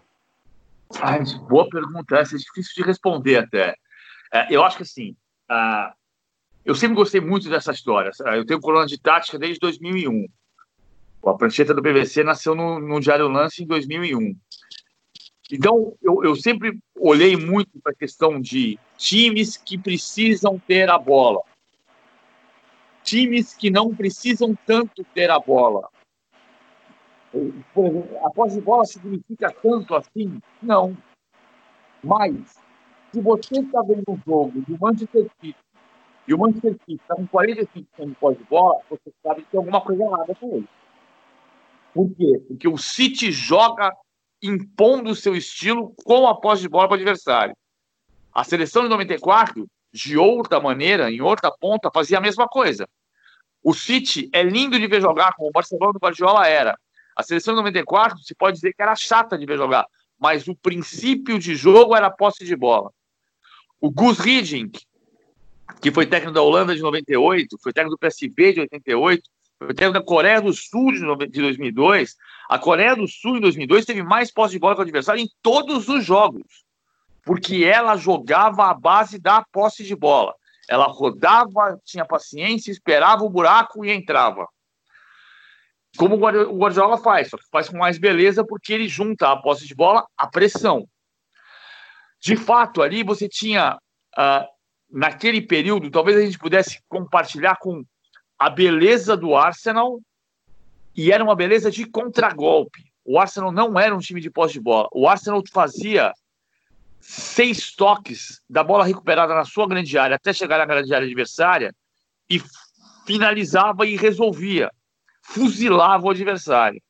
Ai, 1.00 1.20
boa 1.48 1.68
pergunta, 1.68 2.16
essa 2.16 2.36
é 2.36 2.38
difícil 2.38 2.72
de 2.76 2.82
responder 2.84 3.36
até. 3.36 3.74
É, 4.32 4.54
eu 4.54 4.64
acho 4.64 4.78
que 4.78 4.84
assim, 4.84 5.14
uh, 5.50 5.92
eu 6.64 6.74
sempre 6.74 6.96
gostei 6.96 7.20
muito 7.20 7.48
dessa 7.50 7.72
história. 7.72 8.10
Eu 8.34 8.44
tenho 8.44 8.60
coluna 8.60 8.86
de 8.86 8.98
tática 8.98 9.38
desde 9.38 9.60
2001. 9.60 10.26
A 11.24 11.34
prancheta 11.34 11.74
do 11.74 11.82
PVC 11.82 12.22
nasceu 12.22 12.54
no, 12.54 12.78
no 12.78 13.00
Diário 13.00 13.28
Lance 13.28 13.62
em 13.62 13.66
2001. 13.66 14.36
Então, 15.50 15.96
eu, 16.02 16.24
eu 16.24 16.34
sempre 16.34 16.78
olhei 16.98 17.36
muito 17.36 17.78
para 17.80 17.92
a 17.92 17.94
questão 17.94 18.40
de 18.40 18.78
times 18.96 19.56
que 19.56 19.78
precisam 19.78 20.58
ter 20.58 20.90
a 20.90 20.98
bola, 20.98 21.40
times 23.04 23.54
que 23.54 23.70
não 23.70 23.94
precisam 23.94 24.56
tanto 24.66 25.04
ter 25.14 25.30
a 25.30 25.38
bola. 25.38 25.88
A 28.24 28.30
posse 28.30 28.56
de 28.56 28.60
bola 28.60 28.84
significa 28.84 29.52
tanto 29.62 29.94
assim? 29.94 30.40
Não. 30.60 30.96
Mas, 32.02 32.56
se 33.12 33.20
você 33.20 33.60
está 33.60 33.82
vendo 33.82 34.04
um 34.08 34.18
jogo 34.26 34.60
do 34.62 34.78
Manchester 34.80 35.30
City 35.40 35.56
e 36.26 36.34
o 36.34 36.38
Manchester 36.38 36.72
City 36.72 36.94
está 36.94 37.14
com 37.14 37.26
45% 37.28 38.08
de 38.08 38.14
pós 38.16 38.36
de 38.36 38.44
bola, 38.44 38.80
você 38.90 39.12
sabe 39.22 39.42
que 39.42 39.50
tem 39.50 39.58
alguma 39.58 39.80
coisa 39.80 40.02
errada 40.02 40.34
com 40.34 40.56
ele. 40.56 40.68
Por 41.94 42.10
quê? 42.14 42.42
Porque 42.48 42.68
o 42.68 42.76
City 42.76 43.30
joga 43.30 43.92
impondo 44.46 45.10
o 45.10 45.16
seu 45.16 45.34
estilo 45.34 45.94
com 46.04 46.26
a 46.26 46.40
posse 46.40 46.62
de 46.62 46.68
bola 46.68 46.88
para 46.88 46.96
o 46.96 47.00
adversário. 47.00 47.56
A 48.32 48.44
seleção 48.44 48.82
de 48.82 48.88
94, 48.88 49.66
de 49.92 50.16
outra 50.16 50.60
maneira, 50.60 51.10
em 51.10 51.20
outra 51.20 51.50
ponta, 51.50 51.90
fazia 51.92 52.18
a 52.18 52.20
mesma 52.20 52.46
coisa. 52.46 52.88
O 53.62 53.74
City 53.74 54.28
é 54.32 54.42
lindo 54.42 54.78
de 54.78 54.86
ver 54.86 55.00
jogar, 55.00 55.32
como 55.34 55.48
o 55.48 55.52
Barcelona 55.52 55.92
do 55.92 55.98
Guardiola 55.98 56.46
era. 56.46 56.78
A 57.16 57.22
seleção 57.22 57.54
de 57.54 57.58
94 57.58 58.18
se 58.18 58.34
pode 58.34 58.56
dizer 58.56 58.72
que 58.74 58.82
era 58.82 58.94
chata 58.94 59.38
de 59.38 59.46
ver 59.46 59.56
jogar, 59.56 59.86
mas 60.18 60.46
o 60.46 60.54
princípio 60.54 61.38
de 61.38 61.54
jogo 61.54 61.96
era 61.96 62.06
a 62.08 62.10
posse 62.10 62.44
de 62.44 62.54
bola. 62.54 62.92
O 63.80 63.90
Gus 63.90 64.18
Hiddink, 64.18 64.82
que 65.80 65.90
foi 65.90 66.06
técnico 66.06 66.34
da 66.34 66.42
Holanda 66.42 66.74
de 66.74 66.82
98, 66.82 67.58
foi 67.62 67.72
técnico 67.72 67.96
do 67.96 67.98
PSV 67.98 68.52
de 68.52 68.60
88, 68.60 69.30
foi 69.58 69.74
técnico 69.74 69.98
da 69.98 70.04
Coreia 70.04 70.40
do 70.40 70.52
Sul 70.52 70.92
de 70.92 71.40
2002. 71.40 72.16
A 72.48 72.58
Coreia 72.58 72.94
do 72.94 73.08
Sul 73.08 73.38
em 73.38 73.40
2002 73.40 73.84
teve 73.84 74.02
mais 74.02 74.30
posse 74.30 74.52
de 74.52 74.58
bola 74.58 74.74
que 74.74 74.80
o 74.80 74.82
adversário 74.82 75.22
em 75.22 75.28
todos 75.42 75.88
os 75.88 76.04
jogos, 76.04 76.64
porque 77.24 77.64
ela 77.64 77.96
jogava 77.96 78.66
a 78.66 78.74
base 78.74 79.18
da 79.18 79.44
posse 79.50 79.82
de 79.82 79.96
bola. 79.96 80.34
Ela 80.68 80.86
rodava, 80.86 81.80
tinha 81.84 82.04
paciência, 82.04 82.70
esperava 82.70 83.24
o 83.24 83.30
buraco 83.30 83.84
e 83.84 83.90
entrava. 83.90 84.46
Como 85.96 86.16
o 86.16 86.58
Guardiola 86.58 86.98
faz, 86.98 87.30
só 87.30 87.38
que 87.38 87.44
faz 87.50 87.70
com 87.70 87.78
mais 87.78 87.96
beleza 87.96 88.44
porque 88.44 88.72
ele 88.72 88.86
junta 88.86 89.30
a 89.30 89.36
posse 89.36 89.66
de 89.66 89.74
bola 89.74 90.06
à 90.18 90.26
pressão. 90.26 90.86
De 92.20 92.36
fato, 92.36 92.82
ali 92.82 93.02
você 93.02 93.28
tinha 93.28 93.78
uh, 94.18 94.46
naquele 94.90 95.40
período, 95.40 95.90
talvez 95.90 96.18
a 96.18 96.20
gente 96.20 96.38
pudesse 96.38 96.82
compartilhar 96.88 97.56
com 97.56 97.82
a 98.38 98.50
beleza 98.50 99.16
do 99.16 99.34
Arsenal 99.34 100.00
e 100.94 101.12
era 101.12 101.22
uma 101.22 101.36
beleza 101.36 101.70
de 101.70 101.84
contragolpe. 101.84 102.84
O 103.04 103.18
Arsenal 103.18 103.52
não 103.52 103.78
era 103.78 103.94
um 103.94 104.00
time 104.00 104.20
de 104.20 104.30
posse 104.30 104.54
de 104.54 104.60
bola. 104.60 104.88
O 104.92 105.08
Arsenal 105.08 105.42
fazia 105.52 106.12
seis 107.00 107.74
toques 107.74 108.40
da 108.48 108.64
bola 108.64 108.84
recuperada 108.84 109.34
na 109.34 109.44
sua 109.44 109.68
grande 109.68 109.96
área 109.96 110.16
até 110.16 110.32
chegar 110.32 110.58
na 110.58 110.66
grande 110.66 110.92
área 110.92 111.06
adversária 111.06 111.74
e 112.28 112.42
finalizava 113.06 113.86
e 113.86 113.96
resolvia, 113.96 114.70
fuzilava 115.22 116.06
o 116.06 116.10
adversário. 116.10 116.82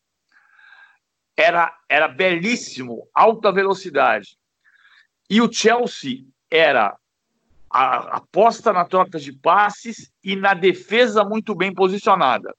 Era, 1.36 1.70
era 1.88 2.08
belíssimo, 2.08 3.06
alta 3.14 3.52
velocidade. 3.52 4.38
E 5.28 5.42
o 5.42 5.52
Chelsea 5.52 6.24
era 6.50 6.96
a 7.70 8.16
aposta 8.16 8.72
na 8.72 8.84
troca 8.84 9.18
de 9.18 9.32
passes 9.32 10.10
e 10.22 10.36
na 10.36 10.54
defesa 10.54 11.24
muito 11.24 11.54
bem 11.54 11.72
posicionada. 11.72 12.54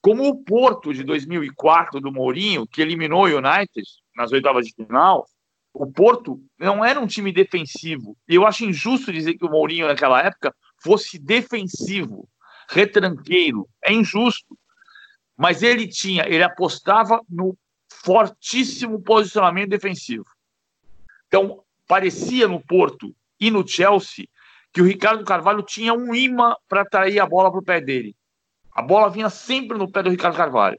Como 0.00 0.26
o 0.28 0.42
Porto 0.42 0.94
de 0.94 1.04
2004 1.04 2.00
do 2.00 2.12
Mourinho, 2.12 2.66
que 2.66 2.80
eliminou 2.80 3.24
o 3.24 3.38
United 3.38 3.86
nas 4.16 4.32
oitavas 4.32 4.66
de 4.66 4.74
final, 4.74 5.26
o 5.72 5.90
Porto 5.90 6.40
não 6.58 6.84
era 6.84 6.98
um 6.98 7.06
time 7.06 7.32
defensivo. 7.32 8.16
E 8.28 8.34
eu 8.34 8.46
acho 8.46 8.64
injusto 8.64 9.12
dizer 9.12 9.34
que 9.34 9.44
o 9.44 9.50
Mourinho 9.50 9.86
naquela 9.86 10.22
época 10.22 10.54
fosse 10.82 11.18
defensivo, 11.18 12.28
retranqueiro. 12.68 13.68
É 13.84 13.92
injusto. 13.92 14.58
Mas 15.36 15.62
ele 15.62 15.86
tinha, 15.86 16.24
ele 16.26 16.42
apostava 16.42 17.20
no 17.28 17.56
fortíssimo 18.02 19.00
posicionamento 19.02 19.70
defensivo. 19.70 20.24
Então, 21.26 21.62
parecia 21.86 22.48
no 22.48 22.60
Porto 22.60 23.14
e 23.38 23.50
no 23.50 23.66
Chelsea 23.66 24.26
que 24.72 24.80
o 24.80 24.84
Ricardo 24.84 25.24
Carvalho 25.24 25.62
tinha 25.62 25.92
um 25.92 26.14
imã 26.14 26.54
para 26.68 26.82
atrair 26.82 27.18
a 27.18 27.26
bola 27.26 27.50
para 27.50 27.60
o 27.60 27.64
pé 27.64 27.80
dele. 27.80 28.14
A 28.72 28.82
bola 28.82 29.10
vinha 29.10 29.28
sempre 29.28 29.76
no 29.76 29.90
pé 29.90 30.02
do 30.02 30.10
Ricardo 30.10 30.36
Carvalho. 30.36 30.78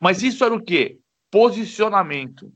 Mas 0.00 0.22
isso 0.22 0.44
era 0.44 0.54
o 0.54 0.62
quê? 0.62 0.98
Posicionamento. 1.30 2.52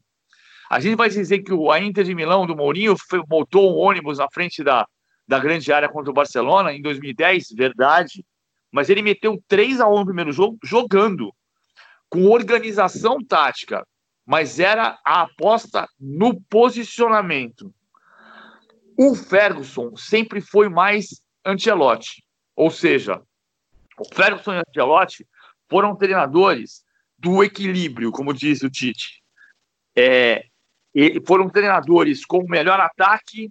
A 0.70 0.80
gente 0.80 0.96
vai 0.96 1.10
dizer 1.10 1.40
que 1.40 1.52
a 1.70 1.80
Inter 1.80 2.04
de 2.04 2.14
Milão, 2.14 2.46
do 2.46 2.56
Mourinho, 2.56 2.94
montou 3.28 3.74
um 3.74 3.78
ônibus 3.78 4.18
na 4.18 4.28
frente 4.32 4.62
da, 4.62 4.86
da 5.26 5.38
grande 5.38 5.72
área 5.72 5.88
contra 5.88 6.10
o 6.10 6.14
Barcelona 6.14 6.72
em 6.72 6.80
2010, 6.80 7.48
verdade. 7.54 8.24
Mas 8.70 8.88
ele 8.88 9.02
meteu 9.02 9.42
3 9.48 9.80
a 9.80 9.88
1 9.88 9.98
no 9.98 10.06
primeiro 10.06 10.32
jogo, 10.32 10.56
jogando, 10.64 11.34
com 12.08 12.24
organização 12.24 13.18
tática. 13.18 13.86
Mas 14.24 14.58
era 14.60 14.98
a 15.04 15.22
aposta 15.22 15.86
no 16.00 16.40
posicionamento. 16.42 17.74
O 19.04 19.16
Ferguson 19.16 19.96
sempre 19.96 20.40
foi 20.40 20.68
mais 20.68 21.20
Ancelotti, 21.44 22.24
ou 22.54 22.70
seja, 22.70 23.20
o 23.98 24.04
Ferguson 24.04 24.52
e 24.54 24.80
o 24.80 25.06
foram 25.68 25.96
treinadores 25.96 26.84
do 27.18 27.42
equilíbrio, 27.42 28.12
como 28.12 28.32
diz 28.32 28.62
o 28.62 28.70
Tite. 28.70 29.20
É, 29.96 30.44
foram 31.26 31.50
treinadores 31.50 32.24
com 32.24 32.44
o 32.44 32.48
melhor 32.48 32.78
ataque, 32.78 33.50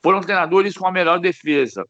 foram 0.00 0.20
treinadores 0.20 0.76
com 0.76 0.86
a 0.86 0.92
melhor 0.92 1.18
defesa. 1.18 1.84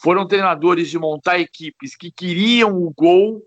Foram 0.00 0.26
treinadores 0.26 0.88
de 0.88 0.98
montar 0.98 1.38
equipes 1.38 1.94
que 1.94 2.10
queriam 2.10 2.72
o 2.72 2.90
gol, 2.96 3.46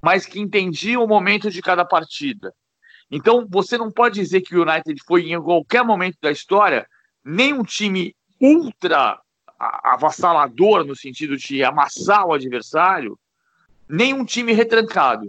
mas 0.00 0.24
que 0.24 0.38
entendiam 0.38 1.02
o 1.02 1.08
momento 1.08 1.50
de 1.50 1.60
cada 1.60 1.84
partida. 1.84 2.54
Então, 3.10 3.44
você 3.50 3.76
não 3.76 3.90
pode 3.90 4.20
dizer 4.20 4.40
que 4.42 4.56
o 4.56 4.62
United 4.62 5.02
foi 5.04 5.32
em 5.32 5.42
qualquer 5.42 5.84
momento 5.84 6.18
da 6.22 6.30
história 6.30 6.86
nem 7.24 7.52
um 7.52 7.62
time 7.62 8.14
ultra 8.40 9.20
avassalador 9.58 10.84
no 10.84 10.96
sentido 10.96 11.36
de 11.36 11.62
amassar 11.62 12.26
o 12.26 12.32
adversário, 12.32 13.18
nem 13.88 14.12
um 14.12 14.24
time 14.24 14.52
retrancado. 14.52 15.26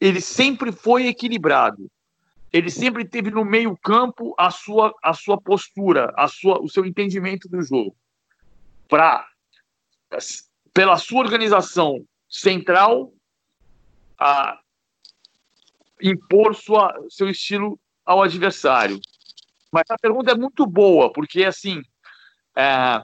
Ele 0.00 0.20
sempre 0.20 0.70
foi 0.70 1.06
equilibrado. 1.06 1.90
Ele 2.52 2.70
sempre 2.70 3.04
teve 3.04 3.30
no 3.30 3.44
meio-campo 3.44 4.32
a 4.38 4.50
sua, 4.50 4.94
a 5.02 5.12
sua 5.12 5.40
postura, 5.40 6.12
a 6.16 6.28
sua, 6.28 6.60
o 6.60 6.68
seu 6.68 6.84
entendimento 6.84 7.48
do 7.48 7.60
jogo. 7.62 7.96
Para 8.88 9.26
pela 10.72 10.96
sua 10.96 11.20
organização 11.20 12.04
central 12.28 13.12
a 14.18 14.60
impor 16.00 16.54
sua, 16.54 16.94
seu 17.08 17.28
estilo 17.28 17.78
ao 18.04 18.22
adversário. 18.22 19.00
Mas 19.74 19.90
a 19.90 19.98
pergunta 19.98 20.30
é 20.30 20.36
muito 20.36 20.64
boa, 20.64 21.12
porque 21.12 21.42
assim, 21.42 21.82
é, 22.56 23.02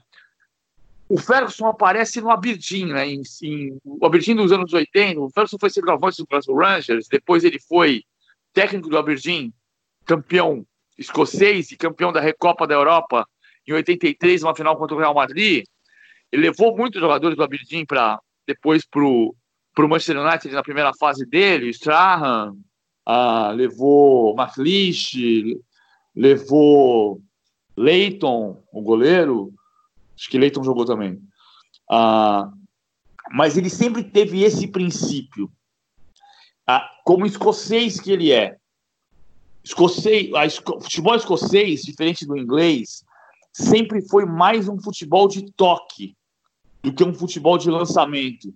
o 1.09 1.17
Ferguson 1.17 1.67
aparece 1.67 2.21
no 2.21 2.31
Aberdeen, 2.31 2.85
né? 2.93 3.09
Em, 3.09 3.21
em, 3.43 3.77
o 3.83 4.05
Aberdeen 4.05 4.37
dos 4.37 4.53
anos 4.53 4.71
80, 4.71 5.19
o 5.19 5.29
Ferguson 5.29 5.57
foi 5.59 5.69
centroavante 5.69 6.19
do 6.19 6.25
Glasgow 6.25 6.57
Rangers, 6.57 7.09
depois 7.09 7.43
ele 7.43 7.59
foi 7.59 8.05
técnico 8.53 8.87
do 8.87 8.97
Aberdeen, 8.97 9.53
campeão 10.05 10.65
escocês 10.97 11.73
e 11.73 11.75
campeão 11.75 12.13
da 12.13 12.21
Recopa 12.21 12.65
da 12.65 12.75
Europa 12.75 13.27
em 13.67 13.73
83, 13.73 14.41
uma 14.41 14.55
final 14.55 14.77
contra 14.77 14.95
o 14.95 14.99
Real 14.99 15.13
Madrid. 15.13 15.65
Ele 16.31 16.43
levou 16.43 16.77
muitos 16.77 17.01
jogadores 17.01 17.35
do 17.35 17.43
Aberdeen 17.43 17.85
para 17.85 18.17
depois 18.47 18.85
para 18.85 19.03
o 19.03 19.35
Manchester 19.77 20.21
United 20.21 20.55
na 20.55 20.63
primeira 20.63 20.93
fase 20.97 21.25
dele, 21.25 21.69
Strahan, 21.71 22.55
ah, 23.05 23.51
levou 23.51 24.33
McLeish, 24.39 25.59
levou 26.15 27.21
Leighton, 27.75 28.61
o 28.71 28.81
goleiro, 28.81 29.53
acho 30.15 30.29
que 30.29 30.37
Leighton 30.37 30.63
jogou 30.63 30.85
também. 30.85 31.21
Ah, 31.89 32.51
mas 33.31 33.57
ele 33.57 33.69
sempre 33.69 34.03
teve 34.03 34.43
esse 34.43 34.67
princípio. 34.67 35.51
Ah, 36.67 36.87
como 37.05 37.25
escocês 37.25 37.99
que 37.99 38.11
ele 38.11 38.31
é. 38.31 38.57
Escocês, 39.63 40.33
a 40.33 40.45
esco, 40.45 40.81
futebol 40.81 41.15
escocês, 41.15 41.83
diferente 41.83 42.25
do 42.25 42.35
inglês, 42.35 43.03
sempre 43.53 44.01
foi 44.01 44.25
mais 44.25 44.67
um 44.67 44.79
futebol 44.79 45.27
de 45.27 45.51
toque 45.53 46.15
do 46.81 46.93
que 46.93 47.03
um 47.03 47.13
futebol 47.13 47.57
de 47.57 47.69
lançamento. 47.69 48.53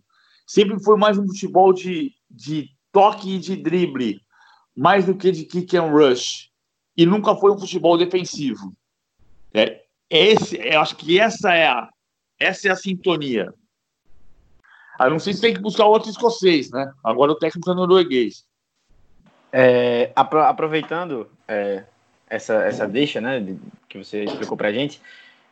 Sempre 0.48 0.80
foi 0.84 0.98
mais 0.98 1.18
um 1.18 1.28
futebol 1.28 1.74
de, 1.74 2.12
de 2.30 2.70
toque 2.92 3.36
e 3.36 3.40
de 3.40 3.56
drible, 3.56 4.20
mais 4.76 5.06
do 5.06 5.16
que 5.16 5.32
de 5.32 5.46
kick 5.46 5.78
and 5.78 5.92
rush 5.92 6.50
e 6.96 7.06
nunca 7.06 7.36
foi 7.36 7.52
um 7.52 7.58
futebol 7.58 7.98
defensivo. 7.98 8.74
É, 9.54 9.84
esse, 10.10 10.58
eu 10.58 10.80
acho 10.80 10.96
que 10.96 11.20
essa 11.20 11.54
é 11.54 11.68
a, 11.68 11.90
essa 12.40 12.68
é 12.68 12.72
a 12.72 12.76
sintonia. 12.76 13.54
Eu 15.00 15.10
não 15.10 15.20
sei 15.20 15.34
se 15.34 15.42
tem 15.42 15.54
que 15.54 15.62
buscar 15.62 15.86
outro 15.86 16.10
escocês, 16.10 16.72
né? 16.72 16.92
Agora 17.04 17.32
o 17.32 17.36
técnico 17.36 17.70
é 17.70 17.76
norueguês. 17.76 18.46
É, 19.52 20.12
aproveitando 20.16 21.30
é, 21.48 21.84
essa, 22.28 22.56
essa 22.64 22.88
deixa, 22.88 23.22
né, 23.22 23.58
que 23.88 23.98
você 23.98 24.24
explicou 24.24 24.58
pra 24.58 24.72
gente, 24.72 25.02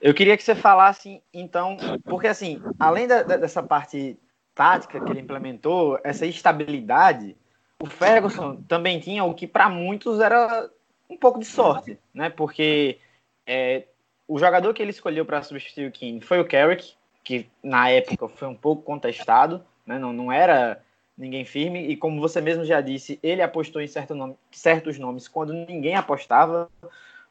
eu 0.01 0.13
queria 0.13 0.35
que 0.35 0.43
você 0.43 0.53
falasse, 0.53 1.21
então, 1.33 1.77
porque 2.03 2.27
assim, 2.27 2.61
além 2.77 3.07
da, 3.07 3.23
dessa 3.23 3.63
parte 3.63 4.19
tática 4.53 4.99
que 4.99 5.11
ele 5.11 5.21
implementou, 5.21 5.97
essa 6.03 6.25
estabilidade, 6.25 7.37
o 7.81 7.85
Ferguson 7.85 8.57
também 8.67 8.99
tinha 8.99 9.23
o 9.23 9.33
que 9.33 9.47
para 9.47 9.69
muitos 9.69 10.19
era 10.19 10.69
um 11.13 11.17
pouco 11.17 11.39
de 11.39 11.45
sorte, 11.45 11.97
né? 12.13 12.29
Porque 12.29 12.99
é, 13.45 13.83
o 14.27 14.39
jogador 14.39 14.73
que 14.73 14.81
ele 14.81 14.91
escolheu 14.91 15.25
para 15.25 15.41
substituir 15.43 15.87
o 15.87 15.91
King 15.91 16.23
foi 16.25 16.39
o 16.39 16.47
Carrick, 16.47 16.93
que 17.23 17.47
na 17.63 17.89
época 17.89 18.27
foi 18.29 18.47
um 18.47 18.55
pouco 18.55 18.81
contestado, 18.81 19.63
né? 19.85 19.97
não, 19.97 20.11
não 20.11 20.31
era 20.31 20.81
ninguém 21.17 21.45
firme, 21.45 21.87
e 21.87 21.95
como 21.95 22.19
você 22.19 22.41
mesmo 22.41 22.65
já 22.65 22.81
disse, 22.81 23.19
ele 23.21 23.41
apostou 23.41 23.81
em 23.81 23.87
certo 23.87 24.15
nome, 24.15 24.35
certos 24.51 24.97
nomes 24.97 25.27
quando 25.27 25.53
ninguém 25.53 25.95
apostava, 25.95 26.69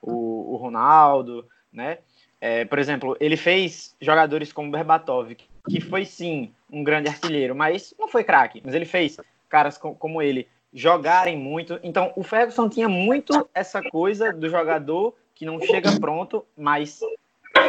o, 0.00 0.54
o 0.54 0.56
Ronaldo, 0.56 1.46
né? 1.72 1.98
É, 2.40 2.64
por 2.64 2.78
exemplo, 2.78 3.16
ele 3.20 3.36
fez 3.36 3.94
jogadores 4.00 4.52
como 4.52 4.70
Berbatov, 4.70 5.36
que 5.68 5.80
foi 5.80 6.04
sim 6.04 6.52
um 6.70 6.82
grande 6.82 7.08
artilheiro, 7.08 7.54
mas 7.54 7.94
não 7.98 8.08
foi 8.08 8.24
craque. 8.24 8.60
Mas 8.64 8.74
ele 8.74 8.84
fez 8.84 9.16
caras 9.48 9.78
como 9.78 10.20
ele 10.20 10.48
jogarem 10.72 11.36
muito. 11.36 11.78
Então, 11.82 12.12
o 12.16 12.22
Ferguson 12.22 12.68
tinha 12.68 12.88
muito 12.88 13.48
essa 13.54 13.82
coisa 13.82 14.32
do 14.32 14.48
jogador 14.48 15.14
que 15.34 15.44
não 15.44 15.60
chega 15.60 15.98
pronto, 16.00 16.44
mas 16.56 17.00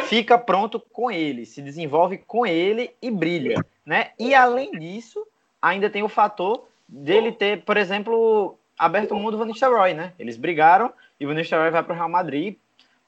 fica 0.04 0.38
pronto 0.38 0.80
com 0.80 1.10
ele, 1.10 1.44
se 1.44 1.60
desenvolve 1.60 2.18
com 2.18 2.46
ele 2.46 2.90
e 3.02 3.10
brilha, 3.10 3.64
né? 3.84 4.10
E 4.18 4.34
além 4.34 4.70
disso, 4.72 5.26
ainda 5.60 5.90
tem 5.90 6.02
o 6.02 6.08
fator 6.08 6.66
dele 6.88 7.32
ter, 7.32 7.62
por 7.62 7.76
exemplo, 7.76 8.58
aberto 8.78 9.12
o 9.12 9.16
mundo 9.16 9.32
do 9.32 9.38
Van 9.38 9.46
Nistelrooy, 9.46 9.94
né? 9.94 10.12
Eles 10.18 10.36
brigaram 10.36 10.92
e 11.18 11.26
o 11.26 11.28
Van 11.28 11.70
vai 11.70 11.82
para 11.82 11.92
o 11.92 11.96
Real 11.96 12.08
Madrid 12.08 12.56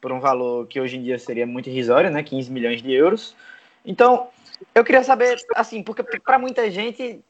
por 0.01 0.13
um 0.13 0.21
valor 0.21 0.67
que 0.67 0.81
hoje 0.81 0.97
em 0.97 1.03
dia 1.03 1.19
seria 1.19 1.47
muito 1.47 1.69
irrisório, 1.69 2.11
né? 2.11 2.23
15 2.23 2.51
milhões 2.51 2.83
de 2.83 2.93
euros. 2.93 3.35
Então, 3.85 4.29
eu 4.75 4.85
queria 4.85 5.03
saber, 5.03 5.37
assim, 5.55 5.83
porque 5.83 6.03
para 6.03 6.39
muita 6.39 6.71
gente 6.71 7.21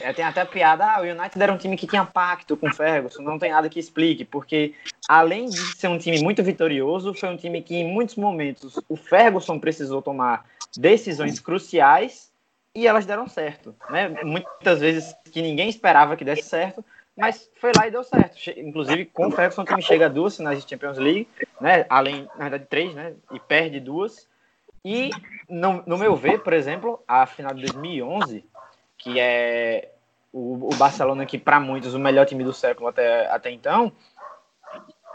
é, 0.00 0.12
tem 0.12 0.24
até 0.24 0.44
piada, 0.44 0.84
ah, 0.84 1.00
o 1.00 1.04
United 1.04 1.42
era 1.42 1.52
um 1.52 1.58
time 1.58 1.76
que 1.76 1.86
tinha 1.86 2.04
pacto 2.04 2.56
com 2.56 2.68
o 2.68 2.74
Ferguson, 2.74 3.22
não 3.22 3.38
tem 3.38 3.50
nada 3.50 3.68
que 3.68 3.78
explique, 3.78 4.24
porque 4.24 4.74
além 5.08 5.46
de 5.46 5.58
ser 5.76 5.88
um 5.88 5.98
time 5.98 6.22
muito 6.22 6.42
vitorioso, 6.42 7.14
foi 7.14 7.28
um 7.28 7.36
time 7.36 7.62
que 7.62 7.76
em 7.76 7.92
muitos 7.92 8.16
momentos 8.16 8.78
o 8.88 8.96
Ferguson 8.96 9.58
precisou 9.58 10.02
tomar 10.02 10.44
decisões 10.76 11.38
cruciais 11.40 12.32
e 12.74 12.86
elas 12.86 13.06
deram 13.06 13.28
certo, 13.28 13.74
né? 13.90 14.08
Muitas 14.22 14.80
vezes 14.80 15.14
que 15.30 15.42
ninguém 15.42 15.68
esperava 15.68 16.16
que 16.16 16.24
desse 16.24 16.48
certo, 16.48 16.84
mas 17.16 17.50
foi 17.60 17.72
lá 17.76 17.86
e 17.86 17.90
deu 17.90 18.02
certo. 18.02 18.38
Inclusive, 18.58 19.04
com 19.06 19.28
o 19.28 19.30
Ferguson, 19.30 19.62
o 19.62 19.66
time 19.66 19.82
chega 19.82 20.06
a 20.06 20.08
duas 20.08 20.36
finais 20.36 20.62
de 20.62 20.68
Champions 20.68 20.96
League, 20.96 21.28
né? 21.60 21.84
Além, 21.88 22.26
na 22.36 22.48
verdade, 22.48 22.66
três, 22.68 22.94
né? 22.94 23.14
E 23.30 23.38
perde 23.38 23.78
duas. 23.78 24.26
E, 24.84 25.10
no, 25.48 25.82
no 25.86 25.98
meu 25.98 26.16
ver, 26.16 26.42
por 26.42 26.52
exemplo, 26.52 27.02
a 27.06 27.26
final 27.26 27.54
de 27.54 27.62
2011, 27.62 28.44
que 29.02 29.18
é 29.18 29.90
o, 30.32 30.68
o 30.72 30.76
Barcelona, 30.76 31.26
que 31.26 31.36
para 31.36 31.58
muitos 31.58 31.92
o 31.92 31.98
melhor 31.98 32.24
time 32.24 32.44
do 32.44 32.52
século 32.52 32.88
até, 32.88 33.26
até 33.28 33.50
então, 33.50 33.92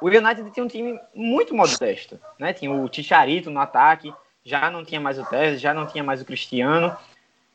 o 0.01 0.07
United 0.07 0.51
tinha 0.51 0.63
um 0.63 0.67
time 0.67 0.99
muito 1.15 1.55
modesto, 1.55 2.19
né? 2.37 2.51
Tinha 2.53 2.71
o 2.71 2.87
Ticharito 2.89 3.49
no 3.49 3.59
ataque, 3.59 4.13
já 4.43 4.69
não 4.69 4.83
tinha 4.83 4.99
mais 4.99 5.17
o 5.17 5.23
Tevez, 5.23 5.61
já 5.61 5.73
não 5.73 5.87
tinha 5.87 6.03
mais 6.03 6.21
o 6.21 6.25
Cristiano, 6.25 6.95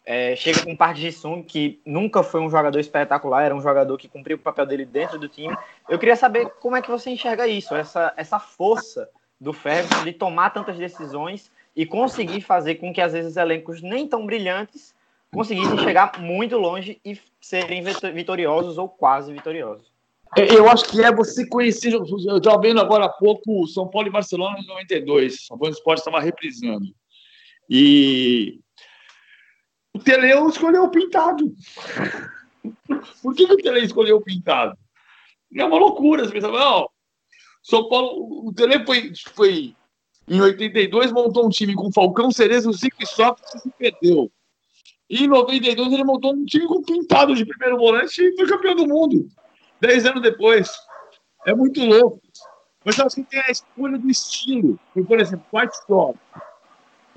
é, 0.06 0.34
chega 0.34 0.64
com 0.64 0.72
o 0.72 0.76
Park 0.76 0.96
Ji-sung, 0.96 1.42
que 1.42 1.80
nunca 1.84 2.22
foi 2.22 2.40
um 2.40 2.50
jogador 2.50 2.80
espetacular, 2.80 3.42
era 3.42 3.54
um 3.54 3.60
jogador 3.60 3.96
que 3.98 4.08
cumpriu 4.08 4.36
o 4.38 4.40
papel 4.40 4.64
dele 4.64 4.86
dentro 4.86 5.18
do 5.18 5.28
time. 5.28 5.54
Eu 5.88 5.98
queria 5.98 6.16
saber 6.16 6.48
como 6.60 6.76
é 6.76 6.82
que 6.82 6.90
você 6.90 7.10
enxerga 7.10 7.46
isso, 7.46 7.74
essa, 7.74 8.12
essa 8.16 8.40
força 8.40 9.08
do 9.38 9.52
Ferguson 9.52 10.02
de 10.02 10.12
tomar 10.12 10.50
tantas 10.50 10.78
decisões 10.78 11.50
e 11.76 11.84
conseguir 11.84 12.40
fazer 12.40 12.76
com 12.76 12.92
que, 12.92 13.02
às 13.02 13.12
vezes, 13.12 13.36
elencos 13.36 13.82
nem 13.82 14.08
tão 14.08 14.24
brilhantes 14.24 14.94
conseguissem 15.32 15.78
chegar 15.78 16.20
muito 16.20 16.56
longe 16.58 17.00
e 17.04 17.18
serem 17.40 17.82
vitoriosos 18.14 18.78
ou 18.78 18.88
quase 18.88 19.32
vitoriosos. 19.32 19.90
Eu 20.36 20.68
acho 20.70 20.84
que 20.86 21.02
é 21.02 21.14
você 21.14 21.46
conhecer. 21.46 21.92
Eu 21.92 22.38
estava 22.38 22.60
vendo 22.60 22.80
agora 22.80 23.06
há 23.06 23.08
pouco 23.08 23.66
São 23.66 23.88
Paulo 23.88 24.08
e 24.08 24.10
Barcelona 24.10 24.58
em 24.58 24.66
92. 24.66 25.46
São 25.46 25.58
Paulo 25.58 25.74
Esporte 25.74 25.98
estava 25.98 26.20
reprisando. 26.20 26.86
E 27.68 28.60
o 29.94 29.98
Teleu 29.98 30.48
escolheu 30.48 30.84
o 30.84 30.90
pintado. 30.90 31.52
Por 33.22 33.34
que, 33.34 33.46
que 33.46 33.52
o 33.52 33.56
Tele 33.56 33.80
escolheu 33.80 34.16
o 34.18 34.22
pintado? 34.22 34.76
É 35.54 35.64
uma 35.64 35.78
loucura. 35.78 36.24
Você 36.24 36.32
pensa, 36.32 36.48
São 37.62 37.88
Paulo, 37.88 38.48
o 38.48 38.54
Tele 38.54 38.84
foi, 38.86 39.12
foi 39.34 39.76
em 40.28 40.40
82, 40.40 41.12
montou 41.12 41.46
um 41.46 41.50
time 41.50 41.74
com 41.74 41.92
Falcão, 41.92 42.30
Cerezo, 42.30 42.72
Zico 42.72 43.02
e 43.02 43.06
Sócrates 43.06 43.66
e 43.66 43.70
perdeu. 43.70 44.30
E 45.08 45.24
em 45.24 45.28
92 45.28 45.92
ele 45.92 46.04
montou 46.04 46.32
um 46.34 46.44
time 46.44 46.66
com 46.66 46.82
pintado 46.82 47.34
de 47.34 47.44
primeiro 47.44 47.78
volante 47.78 48.22
e 48.22 48.36
foi 48.36 48.48
campeão 48.48 48.74
do 48.74 48.86
mundo. 48.86 49.28
Dez 49.80 50.06
anos 50.06 50.22
depois. 50.22 50.70
É 51.46 51.54
muito 51.54 51.84
louco. 51.84 52.20
Mas 52.84 52.98
acho 52.98 53.16
que 53.16 53.24
tem 53.24 53.40
a 53.40 53.50
escolha 53.50 53.98
do 53.98 54.10
estilo. 54.10 54.78
Por 55.06 55.20
exemplo, 55.20 55.44
White 55.52 55.76
Shot. 55.86 56.18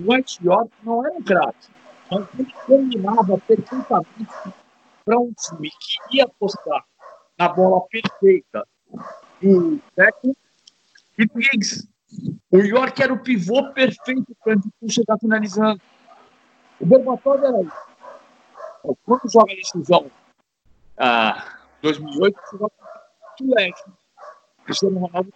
White 0.00 0.38
Shot 0.42 0.70
não 0.84 1.04
era 1.06 1.14
um 1.14 1.22
craque 1.22 1.76
mas 2.10 2.26
ele 2.38 2.52
combinava 2.66 3.38
perfeitamente 3.38 4.54
para 5.04 5.18
um 5.18 5.32
time 5.32 5.70
que 5.70 6.16
ia 6.16 6.24
apostar 6.24 6.84
na 7.38 7.48
bola 7.48 7.82
perfeita 7.88 8.66
do 9.40 9.80
Beckett 9.96 10.38
e 11.18 11.26
do. 11.26 11.88
O 12.50 12.58
York 12.58 13.02
era 13.02 13.12
o 13.12 13.22
pivô 13.22 13.72
perfeito 13.72 14.36
para 14.42 14.56
o 14.80 14.88
chegar 14.88 15.18
finalizando. 15.18 15.80
O 16.80 16.86
Berbatov 16.86 17.42
era 17.42 17.62
isso. 17.62 18.96
Quando 19.04 19.30
joga 19.30 19.54
decisão 19.54 20.10
ah, 20.98 21.58
2008, 21.82 22.40
você 22.40 22.58
joga 22.58 22.72
o. 23.38 23.82
Cristiano 24.64 24.98
Ronaldo 25.00 25.32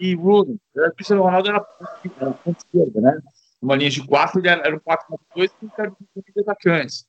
e 0.00 0.14
Rooney. 0.14 0.60
Cristiano 0.96 1.22
Ronaldo 1.22 1.48
era 1.48 1.60
ponta 1.60 2.58
esquerda, 2.58 3.00
né? 3.00 3.20
uma 3.60 3.76
linha 3.76 3.90
de 3.90 4.06
quatro, 4.06 4.40
ele 4.40 4.48
era 4.48 4.74
um 4.74 4.80
4-4-2 4.80 5.50
com 5.60 5.68
de 6.34 6.40
atacantes. 6.40 7.06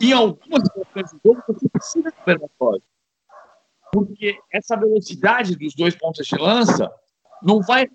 Em 0.00 0.12
algumas 0.12 0.62
situações 0.64 1.12
do 1.12 1.20
jogo, 1.24 1.42
você 1.48 1.68
precisa 1.68 2.10
do 2.10 2.24
Berbatov. 2.24 2.82
Porque 3.92 4.38
essa 4.50 4.76
velocidade 4.76 5.56
dos 5.56 5.74
dois 5.74 5.94
pontos 5.94 6.26
de 6.26 6.36
lança 6.36 6.90
não 7.42 7.60
vai 7.60 7.88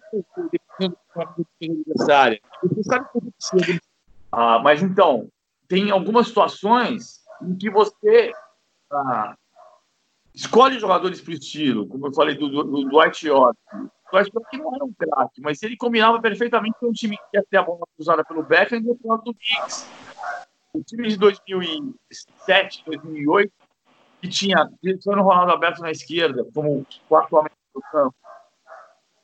dependendo 0.51 0.97
do 1.15 1.21
adversário. 1.61 2.39
Você 2.63 2.83
sabe 2.83 3.07
você 3.13 3.31
precisa 3.31 3.79
ah, 4.39 4.59
Mas 4.59 4.83
então, 4.83 5.27
tem 5.67 5.89
algumas 5.89 6.27
situações 6.27 7.23
em 7.41 7.55
que 7.57 7.71
você 7.71 8.31
ah, 8.93 9.35
escolhe 10.31 10.79
jogadores 10.79 11.19
para 11.19 11.31
o 11.31 11.33
estilo, 11.33 11.87
como 11.87 12.05
eu 12.05 12.13
falei 12.13 12.35
do, 12.35 12.47
do, 12.47 12.63
do 12.63 12.87
Dwight 12.87 13.25
York, 13.25 13.57
acho 14.13 14.29
que 14.51 14.57
não 14.59 14.75
era 14.75 14.85
um 14.85 14.93
craque, 14.93 15.41
mas 15.41 15.63
ele 15.63 15.75
combinava 15.75 16.21
perfeitamente 16.21 16.75
com 16.79 16.89
um 16.89 16.93
time 16.93 17.17
que 17.17 17.37
ia 17.37 17.43
ter 17.49 17.57
a 17.57 17.63
bola 17.63 17.81
cruzada 17.95 18.23
pelo 18.23 18.43
Beckham 18.43 18.79
e 18.79 18.87
outro 18.87 19.07
lado 19.07 19.23
do 19.23 19.35
Giggs. 19.39 19.89
O 20.71 20.83
time 20.83 21.07
de 21.07 21.17
2007, 21.17 22.83
2008, 22.85 23.51
que 24.21 24.29
tinha 24.29 24.69
Cristiano 24.79 25.23
Ronaldo 25.23 25.51
aberto 25.51 25.79
na 25.79 25.89
esquerda, 25.89 26.45
como 26.53 26.85
quarto 27.09 27.35
homem 27.37 27.51
do 27.73 27.81
campo, 27.91 28.15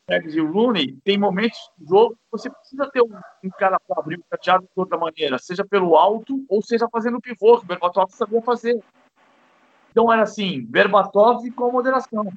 e 0.09 0.41
o 0.41 0.51
Rooney, 0.51 0.97
tem 1.03 1.17
momentos 1.17 1.57
do 1.77 1.87
jogo 1.87 2.15
que 2.15 2.31
você 2.31 2.49
precisa 2.49 2.89
ter 2.91 3.01
um, 3.01 3.15
um 3.43 3.49
cara 3.51 3.79
para 3.79 4.01
abrir 4.01 4.19
o 4.19 4.23
cadeado 4.29 4.63
de 4.63 4.71
outra 4.75 4.97
maneira, 4.97 5.37
seja 5.37 5.63
pelo 5.63 5.95
alto 5.95 6.43
ou 6.49 6.61
seja 6.61 6.87
fazendo 6.91 7.17
o 7.17 7.21
pivô, 7.21 7.57
que 7.57 7.63
o 7.63 7.67
Berbatov 7.67 8.11
sabia 8.11 8.41
fazer. 8.41 8.83
Então 9.91 10.11
era 10.11 10.23
assim, 10.23 10.61
Berbatov 10.61 11.49
com 11.51 11.71
moderação. 11.71 12.27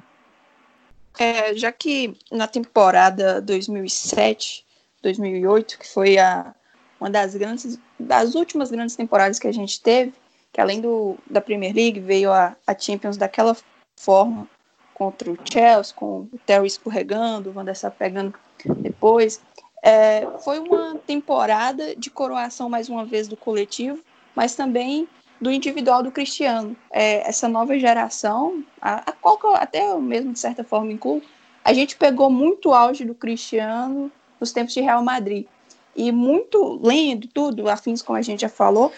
É, 1.19 1.55
já 1.57 1.73
que 1.73 2.17
na 2.31 2.47
temporada 2.47 3.41
2007, 3.41 4.65
2008, 5.03 5.79
que 5.79 5.93
foi 5.93 6.19
a, 6.19 6.55
uma 7.01 7.11
das 7.11 7.35
grandes, 7.35 7.81
das 7.99 8.35
últimas 8.35 8.71
grandes 8.71 8.95
temporadas 8.95 9.39
que 9.39 9.49
a 9.49 9.53
gente 9.53 9.81
teve, 9.81 10.15
que 10.53 10.61
além 10.61 10.81
do, 10.81 11.19
da 11.29 11.41
Premier 11.41 11.75
League 11.75 11.99
veio 11.99 12.31
a, 12.33 12.55
a 12.67 12.79
Champions 12.79 13.17
daquela 13.17 13.57
forma 13.99 14.49
contra 14.97 15.31
o 15.31 15.39
Chelsea, 15.45 15.95
com 15.95 16.21
o 16.21 16.41
Terry 16.47 16.67
escorregando, 16.67 17.51
o 17.51 17.53
Van 17.53 17.65
der 17.65 17.77
Sar 17.77 17.93
pegando 17.93 18.35
depois. 18.79 19.41
É, 19.83 20.27
foi 20.43 20.59
uma 20.59 20.97
temporada 21.07 21.95
de 21.95 22.11
coroação 22.11 22.69
mais 22.69 22.89
uma 22.89 23.05
vez 23.05 23.29
do 23.29 23.37
coletivo, 23.37 24.01
mas 24.35 24.57
também 24.57 25.07
do 25.39 25.51
individual 25.51 26.03
do 26.03 26.11
Cristiano. 26.11 26.75
É, 26.91 27.29
essa 27.29 27.47
nova 27.47 27.79
geração, 27.79 28.65
a, 28.81 29.11
a 29.11 29.13
qual 29.13 29.39
eu 29.45 29.55
até 29.55 29.87
eu 29.87 30.01
mesmo, 30.01 30.33
de 30.33 30.39
certa 30.39 30.65
forma, 30.65 30.91
incluo, 30.91 31.21
a 31.63 31.75
gente 31.75 31.95
pegou 31.97 32.31
muito 32.31 32.73
auge 32.73 33.05
do 33.05 33.15
Cristiano 33.15 34.11
nos 34.41 34.51
tempos 34.51 34.73
de 34.73 34.81
Real 34.81 35.03
Madrid. 35.03 35.47
E 35.95 36.11
muito, 36.11 36.81
lendo 36.83 37.29
tudo, 37.29 37.69
afins 37.69 38.01
como 38.01 38.19
a 38.19 38.23
gente 38.23 38.41
já 38.41 38.49
falou, 38.49 38.93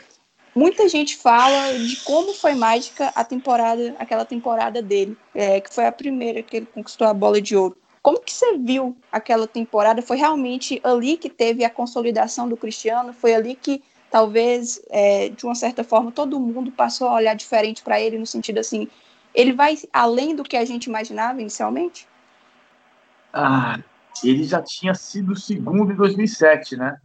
muita 0.59 0.88
gente 0.88 1.16
fala 1.16 1.72
de 1.78 1.96
como 1.98 2.34
foi 2.34 2.54
mágica 2.54 3.12
a 3.14 3.22
temporada, 3.22 3.94
aquela 3.96 4.24
temporada 4.24 4.82
dele, 4.82 5.16
é, 5.32 5.61
que 5.61 5.72
foi 5.72 5.86
a 5.86 5.92
primeira 5.92 6.42
que 6.42 6.56
ele 6.56 6.66
conquistou 6.66 7.06
a 7.06 7.14
bola 7.14 7.40
de 7.40 7.56
ouro. 7.56 7.76
Como 8.02 8.20
que 8.20 8.32
você 8.32 8.59
viu 8.59 8.96
aquela 9.12 9.46
temporada? 9.46 10.02
Foi 10.02 10.16
realmente 10.16 10.80
ali 10.82 11.16
que 11.16 11.30
teve 11.30 11.64
a 11.64 11.70
consolidação 11.70 12.48
do 12.48 12.56
Cristiano? 12.56 13.12
Foi 13.12 13.34
ali 13.34 13.54
que 13.54 13.82
talvez, 14.11 14.80
é, 14.90 15.28
de 15.28 15.44
uma 15.44 15.54
certa 15.54 15.84
forma, 15.84 16.11
todo 16.11 16.40
mundo 16.40 16.72
passou 16.72 17.06
a 17.06 17.14
olhar 17.14 17.34
diferente 17.34 17.82
para 17.82 18.00
ele, 18.00 18.18
no 18.18 18.26
sentido 18.26 18.59
assim, 18.59 18.88
ele 19.32 19.52
vai 19.52 19.78
além 19.92 20.34
do 20.34 20.42
que 20.42 20.56
a 20.56 20.64
gente 20.64 20.86
imaginava 20.86 21.40
inicialmente? 21.40 22.09
Ah, 23.32 23.78
ele 24.24 24.42
já 24.42 24.61
tinha 24.61 24.94
sido 24.94 25.36
segundo 25.36 25.92
em 25.92 25.96
2007, 25.96 26.76
né? 26.76 26.96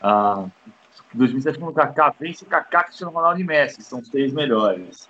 Ah, 0.00 0.46
2007 1.14 1.58
quando 1.58 1.70
o 1.70 1.74
Kaká 1.74 2.14
vence, 2.18 2.44
Kaká, 2.44 2.84
Cristiano 2.84 3.12
Ronaldo 3.12 3.40
e 3.40 3.44
Messi, 3.44 3.82
são 3.82 4.00
os 4.00 4.08
três 4.08 4.32
melhores. 4.32 5.08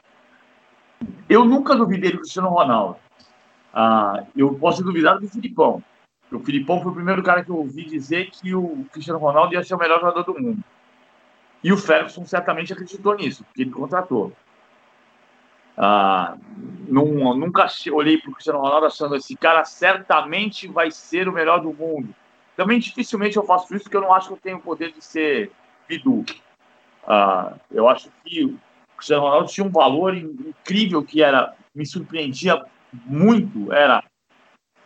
Eu 1.29 1.45
nunca 1.45 1.75
duvidei 1.75 2.13
do 2.13 2.19
Cristiano 2.19 2.49
Ronaldo. 2.49 2.97
Ah, 3.73 4.25
eu 4.37 4.55
posso 4.55 4.83
duvidar 4.83 5.19
do 5.19 5.29
Filipão. 5.29 5.83
O 6.31 6.39
Filipão 6.41 6.81
foi 6.81 6.93
o 6.93 6.95
primeiro 6.95 7.23
cara 7.23 7.45
que 7.45 7.51
eu 7.51 7.57
ouvi 7.57 7.85
dizer 7.85 8.31
que 8.31 8.55
o 8.55 8.87
Cristiano 8.93 9.19
Ronaldo 9.19 9.55
ia 9.55 9.63
ser 9.63 9.75
o 9.75 9.79
melhor 9.79 10.01
jogador 10.01 10.25
do 10.25 10.41
mundo. 10.41 10.63
E 11.63 11.73
o 11.73 11.77
Ferguson 11.77 12.25
certamente 12.25 12.73
acreditou 12.73 13.15
nisso, 13.15 13.45
porque 13.45 13.63
ele 13.63 13.71
contratou. 13.71 14.33
Ah, 15.77 16.37
nunca 16.89 17.67
olhei 17.93 18.19
para 18.19 18.31
o 18.31 18.35
Cristiano 18.35 18.61
Ronaldo 18.61 18.87
achando 18.87 19.17
esse 19.17 19.37
cara 19.37 19.65
certamente 19.65 20.69
vai 20.69 20.91
ser 20.91 21.29
o 21.29 21.33
melhor 21.33 21.61
do 21.61 21.73
mundo. 21.73 22.15
Também 22.57 22.79
dificilmente 22.79 23.37
eu 23.37 23.45
faço 23.45 23.75
isso 23.75 23.85
porque 23.85 23.97
eu 23.97 24.03
não 24.03 24.13
acho 24.13 24.29
que 24.29 24.35
eu 24.35 24.41
tenho 24.43 24.59
o 24.59 24.63
poder 24.63 24.93
de 24.93 25.03
ser 25.03 25.51
Bidu. 25.93 26.25
Ah, 27.07 27.57
eu 27.71 27.89
acho 27.89 28.11
que 28.25 28.45
o 28.45 28.59
Cristiano 28.97 29.23
Ronaldo 29.23 29.51
tinha 29.51 29.67
um 29.67 29.71
valor 29.71 30.17
incrível 30.17 31.03
que 31.03 31.23
era 31.23 31.55
me 31.75 31.85
surpreendia 31.85 32.65
muito. 32.93 33.73
Era 33.73 34.03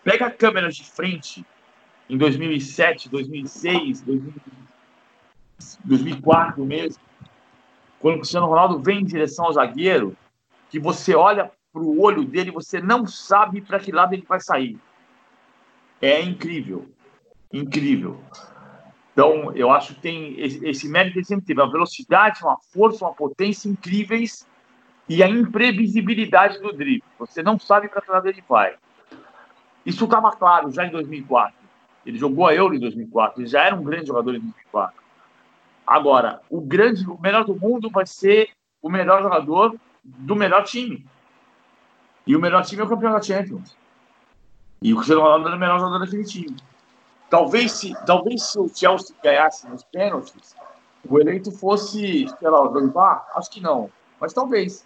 pega 0.03 0.27
a 0.27 0.31
câmera 0.31 0.71
de 0.71 0.85
frente 0.85 1.45
em 2.09 2.17
2007, 2.17 3.09
2006, 3.09 4.05
2004 5.85 6.65
mesmo, 6.65 7.03
quando 7.99 8.15
o 8.17 8.19
Cristiano 8.19 8.47
Ronaldo 8.47 8.81
vem 8.81 9.01
em 9.01 9.05
direção 9.05 9.47
ao 9.47 9.53
zagueiro 9.53 10.17
que 10.71 10.79
você 10.79 11.15
olha 11.15 11.51
para 11.73 11.83
o 11.83 12.01
olho 12.01 12.25
dele, 12.25 12.51
você 12.51 12.81
não 12.81 13.07
sabe 13.07 13.61
para 13.61 13.79
que 13.79 13.93
lado 13.93 14.15
ele 14.15 14.25
vai 14.27 14.41
sair. 14.41 14.79
É 16.01 16.21
incrível, 16.21 16.89
incrível. 17.53 18.21
Então, 19.17 19.51
eu 19.57 19.71
acho 19.71 19.95
que 19.95 20.03
tem 20.03 20.39
esse 20.39 20.87
mérito 20.91 21.17
ele 21.17 21.25
sempre 21.25 21.47
teve, 21.47 21.59
uma 21.59 21.73
velocidade, 21.73 22.45
uma 22.45 22.59
força, 22.71 23.03
uma 23.03 23.15
potência 23.15 23.67
incríveis 23.67 24.47
e 25.09 25.23
a 25.23 25.29
imprevisibilidade 25.29 26.61
do 26.61 26.71
drible. 26.71 27.03
Você 27.19 27.43
não 27.43 27.59
sabe 27.59 27.89
para 27.89 28.03
lado 28.07 28.29
ele 28.29 28.45
vai. 28.47 28.75
Isso 29.87 30.05
estava 30.05 30.31
claro 30.33 30.71
já 30.71 30.85
em 30.85 30.91
2004. 30.91 31.57
Ele 32.05 32.19
jogou 32.19 32.47
a 32.47 32.55
Euro 32.55 32.75
em 32.75 32.79
2004, 32.79 33.41
ele 33.41 33.49
já 33.49 33.63
era 33.63 33.75
um 33.75 33.83
grande 33.83 34.09
jogador 34.09 34.35
em 34.35 34.41
2004. 34.41 35.03
Agora, 35.87 36.43
o 36.51 36.61
grande, 36.61 37.09
o 37.09 37.19
melhor 37.19 37.47
do 37.47 37.59
mundo 37.59 37.89
vai 37.89 38.05
ser 38.07 38.51
o 38.83 38.91
melhor 38.91 39.23
jogador 39.23 39.75
do 40.05 40.37
melhor 40.37 40.63
time. 40.65 41.07
E 42.27 42.37
o 42.37 42.41
melhor 42.41 42.67
time 42.67 42.83
é 42.83 42.85
o 42.85 42.89
campeão 42.89 43.13
da 43.13 43.23
Champions. 43.23 43.79
E 44.83 44.93
o 44.93 44.97
Cristiano 44.97 45.23
Ronaldo 45.23 45.47
era 45.47 45.57
o 45.57 45.59
melhor 45.59 45.79
jogador 45.79 46.05
daquele 46.05 46.25
time. 46.25 46.55
Talvez 47.29 47.73
se, 47.73 47.95
talvez 48.07 48.43
se 48.43 48.59
o 48.59 48.69
Chelsea 48.69 49.15
ganhasse 49.23 49.69
nos 49.69 49.83
pênaltis, 49.85 50.55
o 51.09 51.19
eleito 51.19 51.51
fosse, 51.51 52.27
sei 52.39 52.49
lá, 52.49 52.63
o 52.63 52.69
Drogba? 52.69 53.27
Acho 53.35 53.51
que 53.51 53.61
não, 53.61 53.91
mas 54.21 54.33
talvez. 54.33 54.85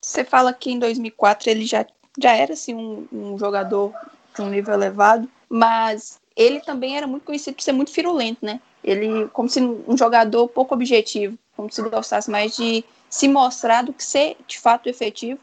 Você 0.00 0.24
fala 0.24 0.52
que 0.52 0.70
em 0.70 0.78
2004 0.78 1.50
ele 1.50 1.64
já, 1.64 1.84
já 2.18 2.32
era 2.32 2.52
assim, 2.52 2.74
um, 2.74 3.08
um 3.12 3.38
jogador 3.38 3.92
de 4.34 4.42
um 4.42 4.48
nível 4.48 4.74
elevado, 4.74 5.28
mas 5.48 6.20
ele 6.36 6.60
também 6.60 6.96
era 6.96 7.06
muito 7.06 7.24
conhecido 7.24 7.54
por 7.54 7.62
ser 7.62 7.72
muito 7.72 7.90
firulento, 7.90 8.44
né? 8.44 8.60
Ele, 8.84 9.26
como 9.28 9.48
se 9.48 9.60
um 9.60 9.96
jogador 9.96 10.46
pouco 10.48 10.74
objetivo, 10.74 11.36
como 11.56 11.72
se 11.72 11.82
gostasse 11.82 12.30
mais 12.30 12.54
de 12.54 12.84
se 13.08 13.26
mostrar 13.26 13.82
do 13.82 13.92
que 13.92 14.04
ser 14.04 14.36
de 14.46 14.60
fato 14.60 14.88
efetivo. 14.88 15.40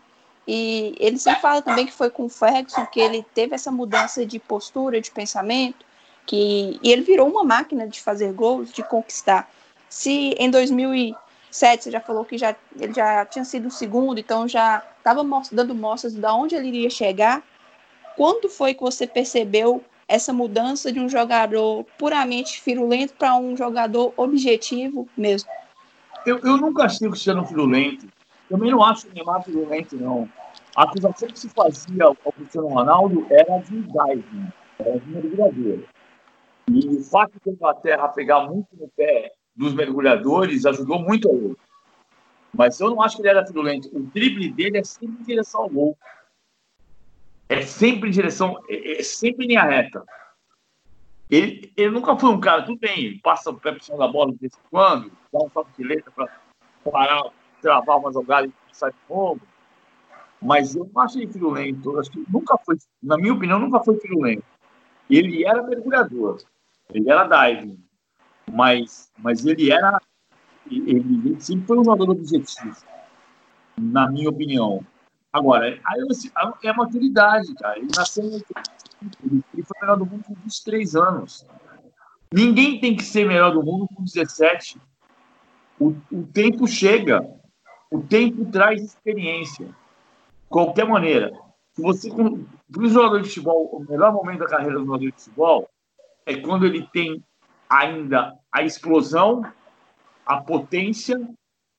E 0.48 0.96
ele 1.00 1.18
sempre 1.18 1.42
fala 1.42 1.62
também 1.62 1.86
que 1.86 1.94
foi 1.94 2.10
com 2.10 2.26
o 2.26 2.30
Ferguson 2.30 2.86
que 2.86 3.00
ele 3.00 3.26
teve 3.34 3.56
essa 3.56 3.72
mudança 3.72 4.26
de 4.26 4.40
postura, 4.40 5.00
de 5.00 5.10
pensamento, 5.10 5.86
que 6.26 6.80
e 6.84 6.92
ele 6.92 7.02
virou 7.02 7.30
uma 7.30 7.44
máquina 7.44 7.88
de 7.88 8.02
fazer 8.02 8.34
gols, 8.34 8.72
de 8.72 8.84
conquistar. 8.84 9.50
Se 9.90 10.36
em 10.38 10.50
2007 10.50 11.84
você 11.84 11.92
já 11.92 12.02
falou 12.02 12.26
que 12.26 12.38
já, 12.38 12.56
ele 12.80 12.94
já 12.94 13.26
tinha 13.26 13.46
sido 13.46 13.68
o 13.68 13.72
segundo, 13.72 14.20
então 14.20 14.48
já 14.48 14.84
estava 14.98 15.24
dando 15.52 15.74
mostras 15.74 16.14
de 16.14 16.26
onde 16.26 16.56
ele 16.56 16.68
iria 16.68 16.90
chegar, 16.90 17.42
quando 18.18 18.50
foi 18.50 18.74
que 18.74 18.82
você 18.82 19.08
percebeu 19.08 19.84
essa 20.08 20.34
mudança 20.34 20.92
de 20.92 21.00
um 21.00 21.08
jogador 21.08 21.86
puramente 21.98 22.62
firulento 22.62 23.14
para 23.14 23.36
um 23.36 23.56
jogador 23.56 24.14
objetivo 24.18 25.08
mesmo? 25.18 25.50
Eu, 26.26 26.40
eu 26.40 26.58
nunca 26.58 26.84
achei 26.84 27.08
o 27.08 27.12
Cristiano 27.12 27.44
virulento. 27.44 28.08
Também 28.50 28.72
não 28.72 28.84
acho 28.84 29.08
o 29.08 29.14
Neymar 29.14 29.44
virulento, 29.44 29.96
não. 29.96 30.30
A 30.76 30.84
acusação 30.84 31.28
que 31.28 31.40
se 31.40 31.50
fazia 31.50 32.06
ao 32.06 32.16
Cristiano 32.34 32.68
Ronaldo 32.68 33.26
era 33.30 33.58
de 33.60 33.82
diving, 33.82 34.48
era 34.80 35.00
de 35.00 35.10
mergulhador. 35.10 35.84
E 36.72 36.88
o 36.88 37.04
fato 37.04 37.34
de 37.44 37.50
a 37.50 37.54
Inglaterra 37.54 38.08
pegar 38.10 38.48
muito 38.48 38.68
no 38.74 38.88
pé 38.90 39.32
dos 39.56 39.74
mergulhadores 39.74 40.66
ajudou 40.66 41.00
muito 41.00 41.30
a 41.30 41.34
ele. 41.34 41.58
Mas 42.56 42.80
eu 42.80 42.90
não 42.90 43.02
acho 43.02 43.16
que 43.16 43.22
ele 43.22 43.30
era 43.30 43.44
virulento. 43.44 43.90
O 43.96 44.02
drible 44.02 44.52
dele 44.52 44.78
é 44.78 44.84
sempre 44.84 45.22
em 45.22 45.24
direção 45.24 45.62
ao 45.62 45.70
gol. 45.70 45.98
É 47.50 47.62
sempre 47.62 48.10
em 48.10 48.12
direção, 48.12 48.60
é, 48.70 49.00
é 49.00 49.04
sempre 49.04 49.46
em 49.46 49.50
linha 49.50 49.64
reta. 49.64 50.04
Ele, 51.30 51.72
ele 51.76 51.90
nunca 51.90 52.16
foi 52.18 52.30
um 52.30 52.40
cara, 52.40 52.64
tudo 52.64 52.78
bem, 52.80 53.20
passa 53.20 53.50
o 53.50 53.60
pé 53.60 53.72
por 53.72 53.82
cima 53.82 53.98
da 53.98 54.08
bola 54.08 54.32
de 54.32 54.38
vez 54.38 54.54
em 54.54 54.70
quando, 54.70 55.12
dá 55.32 55.40
um 55.40 55.50
toque 55.50 55.72
de 55.78 55.84
letra 55.84 56.12
para 56.12 56.30
parar, 56.92 57.24
travar 57.64 57.98
uma 57.98 58.12
jogada 58.12 58.46
e 58.46 58.54
sair 58.72 58.92
de 58.92 59.00
fogo. 59.08 59.42
Mas 60.42 60.76
eu 60.76 60.90
não 60.94 61.02
acho 61.02 61.18
ele 61.18 61.28
virulento. 61.28 61.98
Acho 62.00 62.12
que 62.12 62.24
nunca 62.30 62.58
foi, 62.64 62.78
na 63.02 63.18
minha 63.18 63.34
opinião, 63.34 63.58
nunca 63.58 63.80
foi 63.80 63.98
virulento. 63.98 64.44
Ele 65.10 65.46
era 65.46 65.64
mergulhador, 65.64 66.42
ele 66.94 67.10
era 67.10 67.24
diving, 67.24 67.80
mas, 68.52 69.12
mas 69.18 69.46
ele 69.46 69.72
era. 69.72 70.00
Ele, 70.70 70.92
ele 70.92 71.42
sempre 71.42 71.66
foi 71.68 71.80
um 71.80 71.84
jogador 71.84 72.12
objetivo, 72.12 72.76
na 73.78 74.10
minha 74.10 74.30
opinião. 74.30 74.86
Agora, 75.32 75.68
é 75.68 76.70
a 76.70 76.74
maturidade, 76.74 77.54
cara. 77.56 77.78
Ele 77.78 77.90
nasceu 77.96 78.24
ele 79.24 79.64
foi 79.64 79.82
melhor 79.82 79.98
do 79.98 80.06
mundo 80.06 80.24
com 80.24 80.34
23 80.36 80.96
anos. 80.96 81.46
Ninguém 82.32 82.80
tem 82.80 82.96
que 82.96 83.04
ser 83.04 83.28
melhor 83.28 83.52
do 83.52 83.64
mundo 83.64 83.88
com 83.94 84.04
17. 84.04 84.80
O, 85.80 85.94
o 86.12 86.24
tempo 86.34 86.68
chega. 86.68 87.22
O 87.94 88.02
tempo 88.02 88.44
traz 88.52 88.82
experiência. 88.82 89.68
De 89.68 89.74
qualquer 90.50 90.88
maneira. 90.88 91.32
Se 91.76 91.82
você, 91.84 92.10
para 92.10 92.82
o 92.82 92.90
jogador 92.90 93.22
de 93.22 93.28
futebol, 93.28 93.70
o 93.72 93.86
melhor 93.88 94.12
momento 94.12 94.40
da 94.40 94.48
carreira 94.48 94.80
do 94.80 94.86
jogador 94.86 95.06
de 95.06 95.12
futebol 95.12 95.70
é 96.26 96.36
quando 96.38 96.66
ele 96.66 96.88
tem 96.92 97.24
ainda 97.70 98.36
a 98.52 98.64
explosão, 98.64 99.46
a 100.26 100.42
potência 100.42 101.22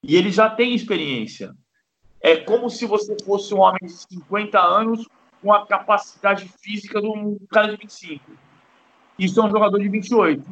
e 0.04 0.14
ele 0.14 0.30
já 0.30 0.48
tem 0.48 0.72
experiência. 0.72 1.52
É 2.20 2.36
como 2.36 2.70
se 2.70 2.86
você 2.86 3.16
fosse 3.24 3.52
um 3.52 3.58
homem 3.58 3.80
de 3.82 3.92
50 3.92 4.56
anos 4.60 5.08
com 5.42 5.52
a 5.52 5.66
capacidade 5.66 6.48
física 6.60 7.00
de 7.00 7.08
um 7.08 7.36
cara 7.50 7.72
de 7.72 7.76
25. 7.76 8.30
Isso 9.18 9.40
é 9.40 9.44
um 9.44 9.50
jogador 9.50 9.80
de 9.80 9.88
28. 9.88 10.44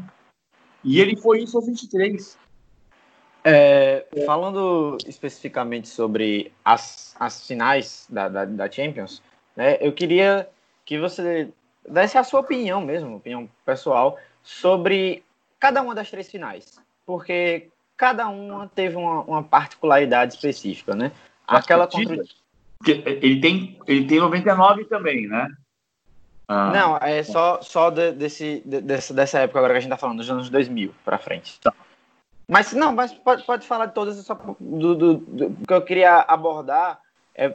E 0.82 1.00
ele 1.00 1.16
foi 1.16 1.42
isso 1.42 1.56
aos 1.56 1.66
23. 1.66 2.36
É, 3.44 4.06
falando 4.24 4.96
especificamente 5.06 5.88
sobre 5.88 6.52
as, 6.64 7.16
as 7.18 7.46
finais 7.46 8.06
da, 8.08 8.28
da, 8.28 8.44
da, 8.44 8.70
Champions, 8.70 9.20
né, 9.56 9.78
eu 9.80 9.92
queria 9.92 10.48
que 10.84 10.98
você 10.98 11.48
desse 11.88 12.16
a 12.16 12.24
sua 12.24 12.40
opinião 12.40 12.80
mesmo, 12.80 13.16
opinião 13.16 13.48
pessoal, 13.64 14.18
sobre 14.42 15.24
cada 15.58 15.82
uma 15.82 15.94
das 15.94 16.10
três 16.10 16.30
finais. 16.30 16.80
Porque 17.04 17.68
cada 17.96 18.28
uma 18.28 18.68
teve 18.68 18.96
uma, 18.96 19.22
uma 19.22 19.42
particularidade 19.42 20.34
específica, 20.34 20.94
né? 20.94 21.10
Aquela 21.46 21.86
contra, 21.86 22.16
ele 22.86 23.40
tem, 23.40 23.78
ele 23.86 24.06
tem 24.06 24.18
99 24.18 24.84
também, 24.86 25.26
né? 25.26 25.48
Ah, 26.48 26.70
não, 26.72 26.96
é 26.96 27.22
só, 27.22 27.60
só 27.62 27.90
de, 27.90 28.12
desse, 28.12 28.62
de, 28.64 28.80
dessa, 28.80 29.14
dessa 29.14 29.38
época 29.40 29.58
agora 29.58 29.74
que 29.74 29.78
a 29.78 29.80
gente 29.80 29.90
tá 29.90 29.96
falando, 29.96 30.18
dos 30.18 30.30
anos 30.30 30.50
2000 30.50 30.94
para 31.04 31.18
frente. 31.18 31.60
Tá. 31.60 31.72
Mas 32.52 32.70
não, 32.74 32.92
mas 32.92 33.14
pode, 33.14 33.42
pode 33.44 33.66
falar 33.66 33.86
de 33.86 33.94
todas, 33.94 34.14
só 34.18 34.38
do, 34.60 34.94
do, 34.94 35.14
do, 35.14 35.66
que 35.66 35.72
eu 35.72 35.80
queria 35.80 36.18
abordar. 36.28 37.00
É, 37.34 37.46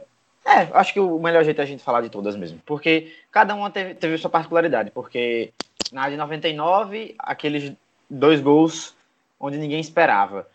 é, 0.44 0.68
acho 0.72 0.92
que 0.92 0.98
o 0.98 1.20
melhor 1.20 1.44
jeito 1.44 1.60
é 1.60 1.62
a 1.62 1.66
gente 1.68 1.84
falar 1.84 2.00
de 2.00 2.10
todas 2.10 2.34
mesmo, 2.34 2.60
porque 2.66 3.14
cada 3.30 3.54
uma 3.54 3.70
teve, 3.70 3.94
teve 3.94 4.18
sua 4.18 4.28
particularidade, 4.28 4.90
porque 4.90 5.52
na 5.92 6.10
de 6.10 6.16
99, 6.16 7.14
aqueles 7.16 7.72
dois 8.10 8.40
gols 8.40 8.96
onde 9.38 9.56
ninguém 9.56 9.78
esperava. 9.78 10.48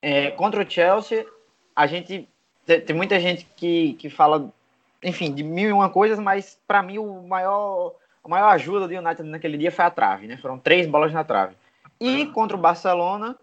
É, 0.00 0.30
contra 0.30 0.62
o 0.62 0.70
Chelsea, 0.70 1.26
a 1.74 1.88
gente 1.88 2.28
tem, 2.64 2.94
muita 2.94 3.18
gente 3.18 3.48
que, 3.56 3.94
que 3.94 4.08
fala, 4.08 4.48
enfim, 5.02 5.34
de 5.34 5.42
mil 5.42 5.70
e 5.70 5.72
uma 5.72 5.90
coisas, 5.90 6.20
mas 6.20 6.56
para 6.68 6.84
mim 6.84 6.98
o 6.98 7.26
maior, 7.26 7.94
a 8.22 8.28
maior 8.28 8.50
ajuda 8.50 8.86
do 8.86 8.94
United 8.94 9.24
naquele 9.24 9.58
dia 9.58 9.72
foi 9.72 9.86
a 9.86 9.90
trave, 9.90 10.28
né? 10.28 10.36
Foram 10.36 10.56
três 10.56 10.86
bolas 10.86 11.12
na 11.12 11.24
trave. 11.24 11.56
E 12.00 12.26
contra 12.26 12.56
o 12.56 12.60
Barcelona, 12.60 13.36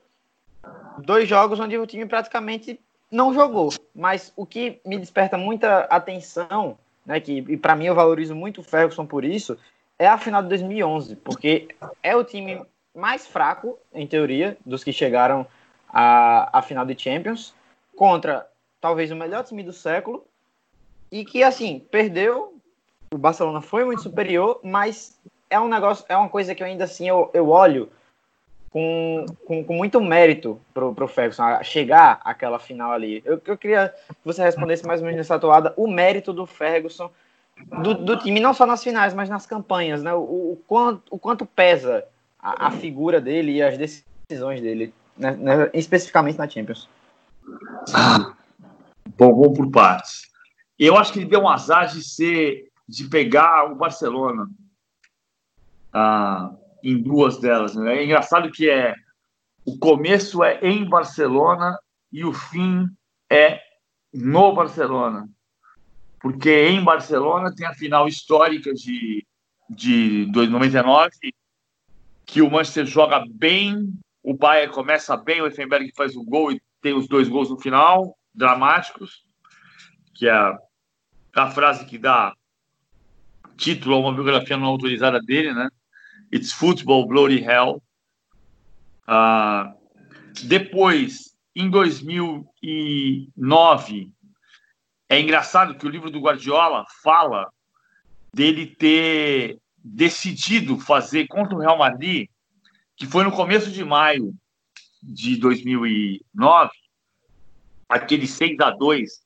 dois 1.00 1.28
jogos 1.28 1.60
onde 1.60 1.78
o 1.78 1.86
time 1.86 2.06
praticamente 2.06 2.80
não 3.12 3.34
jogou. 3.34 3.70
Mas 3.94 4.32
o 4.36 4.46
que 4.46 4.80
me 4.86 4.98
desperta 4.98 5.38
muita 5.38 5.82
atenção, 5.82 6.78
né, 7.06 7.20
que 7.20 7.44
e 7.48 7.58
para 7.58 7.76
mim 7.76 7.86
eu 7.86 7.96
valorizo 7.96 8.36
muito 8.36 8.62
o 8.62 8.64
Ferguson 8.64 9.06
por 9.06 9.24
isso, 9.24 9.58
é 9.98 10.08
a 10.08 10.18
final 10.18 10.42
de 10.42 10.50
2011, 10.50 11.16
porque 11.18 11.68
é 12.04 12.16
o 12.16 12.24
time 12.24 12.62
mais 12.94 13.28
fraco, 13.28 13.78
em 13.94 14.08
teoria, 14.08 14.58
dos 14.66 14.84
que 14.84 14.92
chegaram 14.92 15.46
à, 15.90 16.58
à 16.58 16.62
final 16.62 16.86
de 16.86 17.02
Champions, 17.02 17.54
contra 17.96 18.48
talvez 18.80 19.12
o 19.12 19.16
melhor 19.16 19.44
time 19.44 19.64
do 19.64 19.74
século, 19.74 20.26
e 21.12 21.24
que, 21.24 21.44
assim, 21.44 21.80
perdeu. 21.92 22.54
O 23.14 23.18
Barcelona 23.18 23.62
foi 23.62 23.86
muito 23.86 24.02
superior, 24.02 24.60
mas 24.64 25.20
é 25.50 25.60
um 25.60 25.68
negócio, 25.68 26.06
é 26.10 26.18
uma 26.18 26.28
coisa 26.28 26.54
que 26.54 26.62
eu 26.62 26.68
ainda 26.68 26.84
assim 26.84 27.08
eu, 27.08 27.30
eu 27.34 27.50
olho 27.50 27.90
com, 28.76 29.26
com, 29.46 29.64
com, 29.64 29.74
muito 29.74 30.02
mérito 30.02 30.60
pro, 30.74 30.94
pro 30.94 31.08
Ferguson 31.08 31.44
a 31.44 31.64
chegar 31.64 32.20
àquela 32.26 32.60
final 32.60 32.92
ali. 32.92 33.22
Eu, 33.24 33.42
eu 33.46 33.58
queria 33.58 33.88
que 34.10 34.26
você 34.26 34.44
respondesse 34.44 34.86
mais 34.86 35.00
ou 35.00 35.06
menos 35.06 35.18
nessa 35.18 35.40
toada 35.40 35.74
o 35.78 35.88
mérito 35.88 36.34
do 36.34 36.46
Ferguson, 36.46 37.10
do, 37.82 37.94
do 37.94 38.20
time, 38.20 38.42
não 38.42 38.54
só 38.54 38.66
nas 38.66 38.84
finais, 38.84 39.14
mas 39.14 39.30
nas 39.30 39.46
campanhas, 39.46 40.04
né? 40.04 40.14
O, 40.14 40.18
o, 40.20 40.62
quanto, 40.68 41.04
o 41.10 41.18
quanto 41.18 41.46
pesa 41.46 42.04
a, 42.38 42.68
a 42.68 42.72
figura 42.72 43.22
dele 43.22 43.54
e 43.54 43.64
as 43.64 43.78
decisões 43.78 44.60
dele, 44.60 44.94
né, 45.16 45.32
né, 45.32 45.70
especificamente 45.74 46.38
na 46.38 46.50
Champions. 46.50 46.90
Bom, 49.18 49.34
vamos 49.40 49.58
por 49.58 49.72
partes. 49.72 50.24
Eu 50.78 50.98
acho 50.98 51.14
que 51.14 51.20
ele 51.20 51.30
deu 51.30 51.40
um 51.40 51.48
azar 51.48 51.88
de 51.88 52.04
ser, 52.04 52.68
de 52.86 53.06
pegar 53.06 53.72
o 53.72 53.76
Barcelona 53.76 54.50
ah, 55.94 56.52
em 56.86 57.02
duas 57.02 57.40
delas. 57.40 57.76
Né? 57.76 57.98
É 57.98 58.06
engraçado 58.06 58.52
que 58.52 58.70
é 58.70 58.94
o 59.66 59.78
começo 59.80 60.44
é 60.44 60.60
em 60.62 60.88
Barcelona 60.88 61.76
e 62.12 62.24
o 62.24 62.32
fim 62.32 62.88
é 63.30 63.60
no 64.14 64.54
Barcelona, 64.54 65.28
porque 66.22 66.68
em 66.68 66.82
Barcelona 66.84 67.54
tem 67.54 67.66
a 67.66 67.74
final 67.74 68.08
histórica 68.08 68.72
de 68.74 69.26
de 69.68 70.28
99 70.32 71.10
que 72.24 72.40
o 72.40 72.52
Manchester 72.52 72.86
joga 72.86 73.26
bem, 73.28 73.92
o 74.22 74.36
Bayern 74.36 74.72
começa 74.72 75.18
bem, 75.18 75.42
o 75.42 75.48
Effenberg 75.48 75.92
faz 75.96 76.16
o 76.16 76.24
gol 76.24 76.52
e 76.52 76.62
tem 76.82 76.94
os 76.94 77.08
dois 77.08 77.28
gols 77.28 77.50
no 77.50 77.60
final, 77.60 78.16
dramáticos, 78.34 79.24
que 80.14 80.28
é 80.28 80.32
a, 80.32 80.56
a 81.36 81.50
frase 81.50 81.86
que 81.86 81.98
dá 81.98 82.32
título 83.58 83.96
a 83.96 84.00
uma 84.00 84.14
biografia 84.14 84.56
não 84.56 84.68
autorizada 84.68 85.20
dele, 85.20 85.52
né? 85.52 85.68
It's 86.32 86.52
football, 86.52 87.08
bloody 87.08 87.42
hell. 87.42 87.82
Uh, 89.08 89.74
depois, 90.44 91.36
em 91.56 91.70
2009, 91.70 94.12
é 95.08 95.20
engraçado 95.20 95.76
que 95.76 95.86
o 95.86 95.90
livro 95.90 96.10
do 96.10 96.20
Guardiola 96.20 96.84
fala 97.04 97.48
dele 98.34 98.66
ter 98.66 99.60
decidido 99.84 100.80
fazer 100.80 101.28
contra 101.28 101.56
o 101.56 101.60
Real 101.60 101.78
Madrid, 101.78 102.28
que 102.98 103.06
foi 103.06 103.24
no 103.24 103.32
começo 103.32 103.72
de 103.72 103.84
maio 103.84 104.34
de 105.02 105.38
2009, 105.38 106.72
aquele 107.88 108.28
6 108.28 108.60
a 108.60 108.72
2 108.72 109.24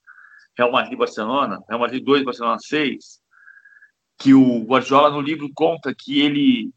Real 0.56 0.70
Madrid-Barcelona, 0.70 1.60
Real 1.66 1.80
Madrid 1.80 2.04
2, 2.04 2.24
Barcelona 2.24 2.58
6, 2.58 3.18
que 4.18 4.34
o 4.34 4.62
Guardiola 4.64 5.08
no 5.10 5.22
livro 5.22 5.50
conta 5.54 5.94
que 5.94 6.20
ele 6.20 6.70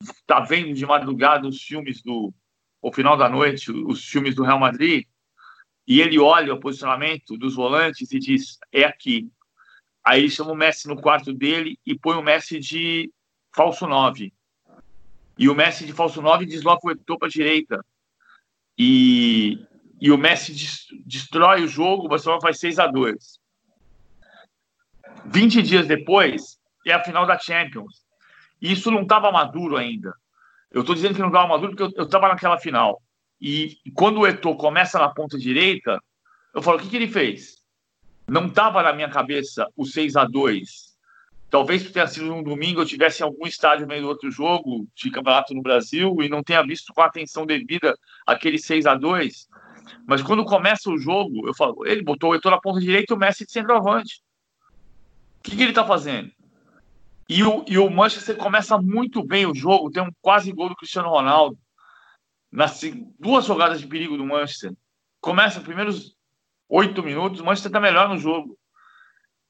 está 0.00 0.40
vendo 0.40 0.74
de 0.74 0.86
madrugada 0.86 1.46
os 1.46 1.62
filmes 1.62 2.02
do 2.02 2.32
o 2.80 2.92
final 2.92 3.16
da 3.16 3.30
noite, 3.30 3.72
os 3.72 4.04
filmes 4.04 4.34
do 4.34 4.42
Real 4.42 4.58
Madrid, 4.58 5.06
e 5.86 6.02
ele 6.02 6.18
olha 6.18 6.52
o 6.52 6.60
posicionamento 6.60 7.36
dos 7.36 7.54
volantes 7.54 8.12
e 8.12 8.18
diz: 8.18 8.58
é 8.70 8.84
aqui. 8.84 9.30
Aí 10.04 10.20
ele 10.20 10.30
chama 10.30 10.52
o 10.52 10.56
Messi 10.56 10.86
no 10.86 11.00
quarto 11.00 11.32
dele 11.32 11.78
e 11.86 11.98
põe 11.98 12.16
o 12.16 12.22
Messi 12.22 12.58
de 12.58 13.10
falso 13.54 13.86
9. 13.86 14.32
E 15.38 15.48
o 15.48 15.54
Messi 15.54 15.86
de 15.86 15.92
falso 15.92 16.20
9 16.20 16.44
desloca 16.44 16.86
o 16.86 16.90
Eto'o 16.90 17.18
para 17.18 17.28
a 17.28 17.30
direita. 17.30 17.84
E, 18.78 19.58
e 20.00 20.10
o 20.10 20.18
Messi 20.18 20.54
destrói 21.06 21.62
o 21.62 21.68
jogo, 21.68 22.04
o 22.04 22.08
Barcelona 22.08 22.42
faz 22.42 22.58
6 22.58 22.78
a 22.78 22.86
2 22.86 23.40
20 25.26 25.62
dias 25.62 25.86
depois, 25.86 26.58
é 26.86 26.92
a 26.92 27.02
final 27.02 27.26
da 27.26 27.38
Champions. 27.38 28.03
Isso 28.64 28.90
não 28.90 29.02
estava 29.02 29.30
maduro 29.30 29.76
ainda. 29.76 30.14
Eu 30.70 30.80
estou 30.80 30.94
dizendo 30.94 31.14
que 31.14 31.20
não 31.20 31.28
estava 31.28 31.46
maduro 31.46 31.76
porque 31.76 32.00
eu 32.00 32.04
estava 32.04 32.28
naquela 32.28 32.58
final. 32.58 33.02
E, 33.38 33.76
e 33.84 33.90
quando 33.90 34.20
o 34.20 34.26
Eto'o 34.26 34.56
começa 34.56 34.98
na 34.98 35.10
ponta 35.10 35.38
direita, 35.38 36.02
eu 36.54 36.62
falo, 36.62 36.78
o 36.78 36.80
que, 36.80 36.88
que 36.88 36.96
ele 36.96 37.06
fez? 37.06 37.58
Não 38.26 38.46
estava 38.46 38.82
na 38.82 38.92
minha 38.94 39.10
cabeça 39.10 39.68
o 39.76 39.84
6 39.84 40.16
a 40.16 40.24
2 40.24 40.94
Talvez 41.50 41.88
tenha 41.92 42.06
sido 42.06 42.34
um 42.34 42.42
domingo, 42.42 42.80
eu 42.80 42.86
tivesse 42.86 43.22
em 43.22 43.26
algum 43.26 43.46
estádio 43.46 43.86
meio 43.86 44.02
do 44.02 44.08
outro 44.08 44.28
jogo 44.28 44.88
de 44.92 45.10
campeonato 45.10 45.54
no 45.54 45.62
Brasil 45.62 46.16
e 46.20 46.28
não 46.28 46.42
tenha 46.42 46.62
visto 46.62 46.92
com 46.92 47.02
a 47.02 47.06
atenção 47.06 47.46
devida 47.46 47.96
aquele 48.26 48.58
6 48.58 48.86
a 48.86 48.96
2 48.96 49.48
Mas 50.04 50.20
quando 50.20 50.44
começa 50.44 50.90
o 50.90 50.98
jogo, 50.98 51.46
eu 51.46 51.54
falo, 51.54 51.86
ele 51.86 52.02
botou 52.02 52.30
o 52.30 52.34
Eto'o 52.34 52.50
na 52.50 52.60
ponta 52.60 52.80
direita 52.80 53.12
e 53.12 53.16
o 53.16 53.18
Messi 53.18 53.44
de 53.44 53.52
centroavante. 53.52 54.22
O 55.38 55.42
que, 55.42 55.54
que 55.54 55.62
ele 55.62 55.70
está 55.70 55.84
fazendo? 55.84 56.32
E 57.28 57.42
o, 57.42 57.64
e 57.66 57.78
o 57.78 57.90
Manchester 57.90 58.36
começa 58.36 58.76
muito 58.78 59.24
bem 59.24 59.46
o 59.46 59.54
jogo, 59.54 59.90
tem 59.90 60.02
um 60.02 60.10
quase 60.20 60.52
gol 60.52 60.68
do 60.68 60.76
Cristiano 60.76 61.08
Ronaldo. 61.08 61.58
Nas 62.52 62.80
duas 63.18 63.44
jogadas 63.46 63.80
de 63.80 63.86
perigo 63.86 64.16
do 64.16 64.24
Manchester. 64.24 64.72
Começa 65.20 65.58
os 65.58 65.64
primeiros 65.64 66.14
oito 66.68 67.02
minutos, 67.02 67.40
o 67.40 67.44
Manchester 67.44 67.70
está 67.70 67.80
melhor 67.80 68.08
no 68.08 68.18
jogo. 68.18 68.56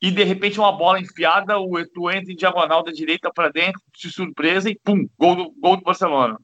E 0.00 0.10
de 0.10 0.22
repente 0.22 0.58
uma 0.58 0.72
bola 0.72 1.00
enfiada, 1.00 1.58
o 1.58 1.78
Etu 1.78 2.10
entra 2.10 2.32
em 2.32 2.36
diagonal 2.36 2.82
da 2.82 2.92
direita 2.92 3.32
para 3.32 3.50
dentro, 3.50 3.80
de 3.94 4.10
surpresa, 4.10 4.70
e 4.70 4.78
pum, 4.78 5.08
gol 5.18 5.36
do, 5.36 5.50
gol 5.52 5.76
do 5.76 5.82
Barcelona. 5.82 6.38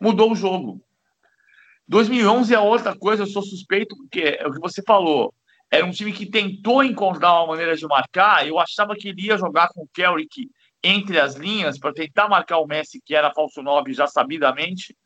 Mudou 0.00 0.32
o 0.32 0.36
jogo. 0.36 0.80
2011 1.88 2.54
é 2.54 2.58
outra 2.58 2.96
coisa, 2.96 3.22
eu 3.22 3.26
sou 3.26 3.42
suspeito, 3.42 3.96
porque 3.96 4.38
é 4.40 4.46
o 4.46 4.52
que 4.52 4.60
você 4.60 4.82
falou. 4.82 5.32
Era 5.70 5.84
um 5.84 5.90
time 5.90 6.12
que 6.12 6.26
tentou 6.26 6.82
encontrar 6.82 7.40
uma 7.40 7.48
maneira 7.48 7.76
de 7.76 7.86
marcar. 7.86 8.46
Eu 8.46 8.58
achava 8.58 8.94
que 8.94 9.08
iria 9.08 9.36
jogar 9.36 9.68
com 9.68 9.82
o 9.82 9.88
Kelrick 9.92 10.48
entre 10.82 11.18
as 11.18 11.34
linhas 11.34 11.78
para 11.78 11.92
tentar 11.92 12.28
marcar 12.28 12.58
o 12.58 12.66
Messi, 12.66 13.00
que 13.04 13.14
era 13.14 13.32
falso 13.32 13.62
9 13.62 13.92
já 13.92 14.06
sabidamente, 14.06 14.96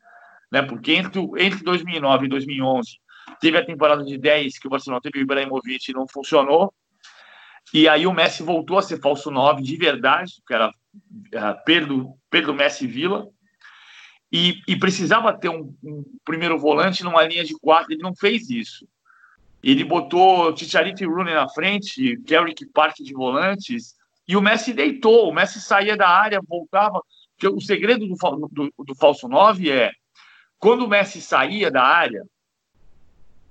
né? 0.51 0.61
Porque 0.61 0.93
entre, 0.93 1.19
entre 1.39 1.63
2009 1.63 2.25
e 2.25 2.29
2011 2.29 2.99
teve 3.39 3.57
a 3.57 3.65
temporada 3.65 4.03
de 4.03 4.17
10 4.17 4.59
que 4.59 4.67
o 4.67 4.69
Barcelona 4.69 5.01
teve 5.01 5.19
o 5.19 5.21
Ibrahimovic 5.21 5.89
e 5.89 5.93
não 5.93 6.07
funcionou. 6.07 6.73
E 7.73 7.87
aí 7.87 8.05
o 8.05 8.13
Messi 8.13 8.43
voltou 8.43 8.77
a 8.77 8.81
ser 8.81 8.99
falso 8.99 9.31
9 9.31 9.63
de 9.63 9.75
verdade, 9.77 10.33
que 10.45 10.53
era 10.53 10.73
Pedro, 11.65 12.15
Pedro 12.29 12.53
Messi 12.53 12.85
Vila. 12.85 13.27
E, 14.33 14.61
e 14.65 14.77
precisava 14.77 15.37
ter 15.37 15.49
um, 15.49 15.75
um, 15.83 16.03
primeiro 16.23 16.57
volante 16.57 17.03
numa 17.03 17.23
linha 17.23 17.43
de 17.43 17.53
quatro, 17.59 17.91
ele 17.91 18.01
não 18.01 18.15
fez 18.15 18.49
isso. 18.49 18.87
Ele 19.63 19.83
botou 19.83 20.53
Ticharito 20.53 21.03
e 21.03 21.07
Rooney 21.07 21.33
na 21.33 21.47
frente, 21.49 22.17
Carrick 22.27 22.65
parte 22.67 23.03
de 23.03 23.13
volantes, 23.13 23.95
e 24.27 24.35
o 24.35 24.41
Messi 24.41 24.73
deitou. 24.73 25.29
O 25.29 25.33
Messi 25.33 25.61
saía 25.61 25.95
da 25.95 26.07
área, 26.07 26.41
voltava. 26.47 27.01
Porque 27.35 27.47
o 27.47 27.61
segredo 27.61 28.07
do, 28.07 28.15
do, 28.51 28.73
do 28.85 28.95
falso 28.95 29.27
9 29.27 29.69
é 29.69 29.91
quando 30.57 30.85
o 30.85 30.87
Messi 30.87 31.19
saía 31.19 31.71
da 31.71 31.83
área, 31.83 32.23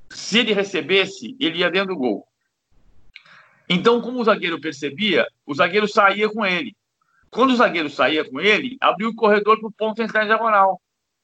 se 0.09 0.39
ele 0.39 0.53
recebesse, 0.53 1.37
ele 1.41 1.59
ia 1.59 1.71
dentro 1.71 1.95
do 1.95 1.97
gol. 1.97 2.27
Então, 3.69 4.01
como 4.01 4.21
o 4.21 4.25
zagueiro 4.25 4.61
percebia, 4.61 5.27
o 5.45 5.55
zagueiro 5.55 5.89
saía 5.89 6.29
com 6.29 6.47
ele. 6.47 6.77
Quando 7.29 7.51
o 7.51 7.57
zagueiro 7.57 7.91
saía 7.91 8.29
com 8.29 8.41
ele, 8.41 8.77
abriu 8.81 9.11
o 9.11 9.15
corredor 9.15 9.59
para 9.59 9.69
o 9.69 9.73
ponto 9.73 10.03
entrar 10.03 10.25
em 10.25 10.27
diagonal. 10.27 10.81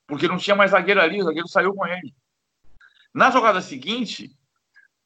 Porque 0.07 0.29
não 0.29 0.39
tinha 0.39 0.55
mais 0.55 0.73
zagueiro 0.73 1.01
ali, 1.01 1.21
o 1.21 1.25
zagueiro 1.25 1.49
saiu 1.49 1.73
com 1.73 1.87
ele. 1.87 2.13
Na 3.15 3.31
jogada 3.31 3.61
seguinte, 3.61 4.31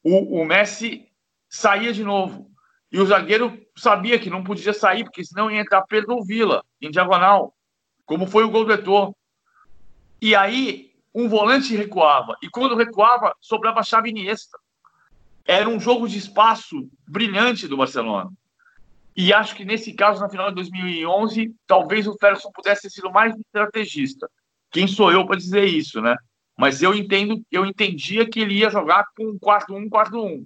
o, 0.03 0.41
o 0.41 0.45
Messi 0.45 1.07
saía 1.49 1.93
de 1.93 2.03
novo. 2.03 2.49
E 2.91 2.99
o 2.99 3.05
zagueiro 3.05 3.57
sabia 3.77 4.19
que 4.19 4.29
não 4.29 4.43
podia 4.43 4.73
sair, 4.73 5.03
porque 5.03 5.23
senão 5.23 5.49
ia 5.49 5.61
entrar 5.61 5.81
Pedro 5.83 6.21
Vila, 6.23 6.63
em 6.81 6.91
diagonal, 6.91 7.55
como 8.05 8.27
foi 8.27 8.43
o 8.43 8.49
gol 8.49 8.65
do 8.65 8.73
Eto'o. 8.73 9.15
E 10.21 10.35
aí, 10.35 10.91
um 11.13 11.29
volante 11.29 11.75
recuava. 11.75 12.35
E 12.41 12.49
quando 12.49 12.75
recuava, 12.75 13.33
sobrava 13.39 13.83
chave 13.83 14.09
Iniesta. 14.09 14.57
Era 15.45 15.69
um 15.69 15.79
jogo 15.79 16.07
de 16.07 16.17
espaço 16.17 16.89
brilhante 17.07 17.67
do 17.67 17.77
Barcelona. 17.77 18.31
E 19.15 19.33
acho 19.33 19.55
que 19.55 19.65
nesse 19.65 19.93
caso, 19.93 20.21
na 20.21 20.29
final 20.29 20.49
de 20.49 20.55
2011, 20.55 21.53
talvez 21.67 22.07
o 22.07 22.17
Ferguson 22.17 22.51
pudesse 22.51 22.83
ter 22.83 22.89
sido 22.89 23.11
mais 23.11 23.35
estrategista. 23.35 24.29
Quem 24.69 24.87
sou 24.87 25.11
eu 25.11 25.25
para 25.25 25.37
dizer 25.37 25.65
isso, 25.65 26.01
né? 26.01 26.15
Mas 26.57 26.81
eu 26.81 26.93
entendo, 26.93 27.43
eu 27.51 27.65
entendia 27.65 28.29
que 28.29 28.39
ele 28.39 28.55
ia 28.55 28.69
jogar 28.69 29.05
com 29.15 29.29
um 29.29 29.39
4-1, 29.39 29.89
4-1. 29.89 30.45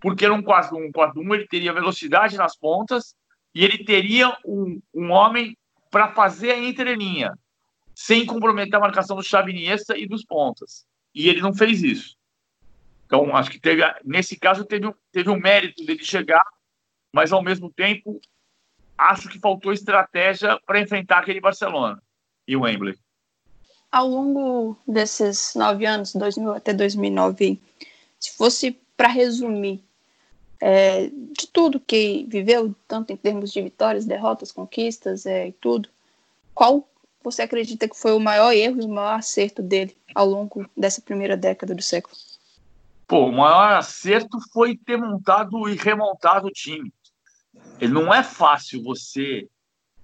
Porque 0.00 0.24
era 0.24 0.34
um 0.34 0.42
4-1, 0.42 0.90
4-1, 0.90 1.34
ele 1.34 1.46
teria 1.46 1.72
velocidade 1.72 2.36
nas 2.36 2.56
pontas 2.56 3.14
e 3.54 3.64
ele 3.64 3.84
teria 3.84 4.36
um, 4.44 4.80
um 4.94 5.10
homem 5.10 5.56
para 5.90 6.12
fazer 6.12 6.52
a 6.52 6.58
entrelinha, 6.58 7.38
sem 7.94 8.24
comprometer 8.24 8.74
a 8.76 8.80
marcação 8.80 9.16
do 9.16 9.22
Xavi 9.22 9.66
e 9.96 10.06
dos 10.06 10.24
pontas. 10.24 10.86
E 11.14 11.28
ele 11.28 11.40
não 11.40 11.52
fez 11.52 11.82
isso. 11.82 12.16
Então, 13.04 13.36
acho 13.36 13.50
que 13.50 13.60
teve, 13.60 13.82
nesse 14.04 14.38
caso, 14.38 14.64
teve, 14.64 14.90
teve 15.12 15.28
um 15.28 15.38
mérito 15.38 15.84
dele 15.84 16.02
chegar, 16.02 16.44
mas 17.12 17.30
ao 17.30 17.42
mesmo 17.42 17.70
tempo, 17.70 18.18
acho 18.96 19.28
que 19.28 19.38
faltou 19.38 19.72
estratégia 19.72 20.58
para 20.64 20.80
enfrentar 20.80 21.18
aquele 21.18 21.40
Barcelona 21.40 22.02
e 22.48 22.56
o 22.56 22.62
Wembley. 22.62 22.98
Ao 23.92 24.08
longo 24.08 24.76
desses 24.88 25.54
nove 25.54 25.84
anos, 25.84 26.14
2000 26.14 26.54
até 26.54 26.72
2009, 26.72 27.60
se 28.18 28.32
fosse 28.32 28.72
para 28.96 29.08
resumir 29.08 29.84
é, 30.58 31.08
de 31.08 31.46
tudo 31.52 31.78
que 31.78 32.24
viveu, 32.28 32.74
tanto 32.88 33.12
em 33.12 33.16
termos 33.16 33.52
de 33.52 33.60
vitórias, 33.60 34.06
derrotas, 34.06 34.50
conquistas 34.50 35.26
é, 35.26 35.48
e 35.48 35.52
tudo, 35.52 35.90
qual 36.54 36.88
você 37.22 37.42
acredita 37.42 37.88
que 37.88 37.96
foi 37.96 38.12
o 38.12 38.20
maior 38.20 38.52
erro 38.52 38.80
e 38.80 38.84
o 38.84 38.88
maior 38.88 39.18
acerto 39.18 39.60
dele 39.60 39.96
ao 40.14 40.26
longo 40.26 40.68
dessa 40.76 41.02
primeira 41.02 41.36
década 41.36 41.74
do 41.74 41.82
século? 41.82 42.16
Pô, 43.06 43.26
o 43.26 43.32
maior 43.32 43.74
acerto 43.74 44.38
foi 44.52 44.76
ter 44.76 44.96
montado 44.96 45.68
e 45.68 45.74
remontado 45.74 46.46
o 46.46 46.50
time. 46.50 46.92
Não 47.80 48.14
é 48.14 48.22
fácil 48.22 48.82
você, 48.82 49.48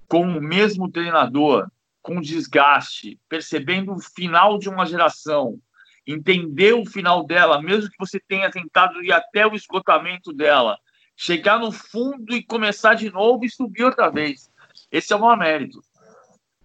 com 0.08 0.22
o 0.22 0.40
mesmo 0.40 0.90
treinador, 0.90 1.70
com 2.02 2.20
desgaste, 2.20 3.18
percebendo 3.28 3.92
o 3.92 4.00
final 4.00 4.58
de 4.58 4.68
uma 4.68 4.86
geração, 4.86 5.58
entender 6.06 6.72
o 6.72 6.86
final 6.86 7.26
dela, 7.26 7.60
mesmo 7.60 7.90
que 7.90 7.98
você 7.98 8.18
tenha 8.18 8.50
tentado 8.50 9.02
ir 9.02 9.12
até 9.12 9.46
o 9.46 9.54
esgotamento 9.54 10.32
dela, 10.32 10.78
chegar 11.16 11.58
no 11.58 11.70
fundo 11.70 12.34
e 12.34 12.42
começar 12.42 12.94
de 12.94 13.10
novo 13.10 13.44
e 13.44 13.50
subir 13.50 13.84
outra 13.84 14.08
vez. 14.08 14.50
Esse 14.90 15.12
é 15.12 15.16
o 15.16 15.20
maior 15.20 15.36
mérito. 15.36 15.82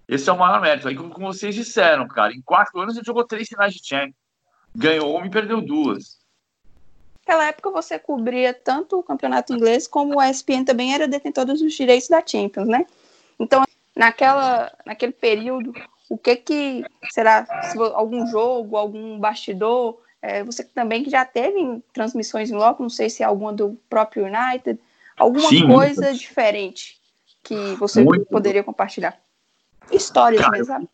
Esse 0.07 0.29
é 0.29 0.33
o 0.33 0.37
maior 0.37 0.61
mérito. 0.61 0.87
Aí, 0.87 0.95
como 0.95 1.33
vocês 1.33 1.55
disseram, 1.55 2.07
cara, 2.07 2.33
em 2.33 2.41
quatro 2.41 2.79
anos 2.79 2.95
ele 2.95 3.05
jogou 3.05 3.25
três 3.25 3.47
finais 3.47 3.73
de 3.73 3.85
Champions. 3.85 4.15
Ganhou 4.75 5.15
uma 5.15 5.25
e 5.25 5.29
perdeu 5.29 5.61
duas. 5.61 6.19
Naquela 7.19 7.47
época 7.47 7.71
você 7.71 7.97
cobria 7.97 8.53
tanto 8.53 8.99
o 8.99 9.03
campeonato 9.03 9.53
inglês 9.53 9.87
como 9.87 10.19
a 10.19 10.29
ESPN 10.29 10.65
também 10.65 10.93
era 10.93 11.07
detentor 11.07 11.45
dos 11.45 11.59
direitos 11.73 12.09
da 12.09 12.25
Champions, 12.25 12.67
né? 12.67 12.85
Então, 13.39 13.63
naquela, 13.95 14.71
naquele 14.85 15.11
período, 15.11 15.73
o 16.09 16.17
que 16.17 16.35
que 16.35 16.85
será 17.11 17.45
algum 17.93 18.27
jogo, 18.27 18.77
algum 18.77 19.19
bastidor? 19.19 19.99
É, 20.21 20.43
você 20.43 20.63
também 20.63 21.03
que 21.03 21.09
já 21.09 21.25
teve 21.25 21.83
transmissões 21.91 22.49
em 22.49 22.55
loco, 22.55 22.81
não 22.81 22.89
sei 22.89 23.09
se 23.09 23.23
é 23.23 23.25
alguma 23.25 23.51
do 23.51 23.77
próprio 23.89 24.25
United, 24.25 24.79
alguma 25.17 25.49
Sim, 25.49 25.67
coisa 25.67 26.07
muito. 26.07 26.19
diferente 26.19 27.01
que 27.43 27.75
você 27.75 28.03
muito. 28.03 28.25
poderia 28.25 28.63
compartilhar? 28.63 29.19
Histórias 29.91 30.41
Cara, 30.41 30.51
mesmo, 30.57 30.89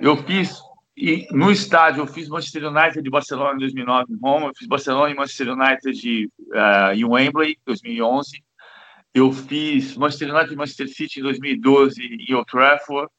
Eu 0.00 0.16
fiz 0.16 0.62
e 0.96 1.26
no 1.30 1.50
estádio 1.50 2.02
eu 2.02 2.06
fiz 2.06 2.28
Manchester 2.28 2.64
United 2.66 3.02
de 3.02 3.10
Barcelona 3.10 3.54
em 3.54 3.58
2009 3.60 4.12
em 4.12 4.18
Roma, 4.18 4.46
eu 4.48 4.52
fiz 4.56 4.68
Barcelona 4.68 5.10
e 5.10 5.14
Manchester 5.14 5.52
United 5.52 5.92
de, 5.92 6.30
uh, 6.50 6.94
em 6.94 7.04
Wembley 7.04 7.52
em 7.52 7.58
2011. 7.64 8.42
Eu 9.14 9.32
fiz 9.32 9.96
Manchester 9.96 10.34
United 10.34 10.52
e 10.52 10.56
Manchester 10.56 10.88
City 10.88 11.20
em 11.20 11.22
2012 11.22 12.00
em 12.02 12.34
Old 12.34 12.46
Trafford. 12.50 13.10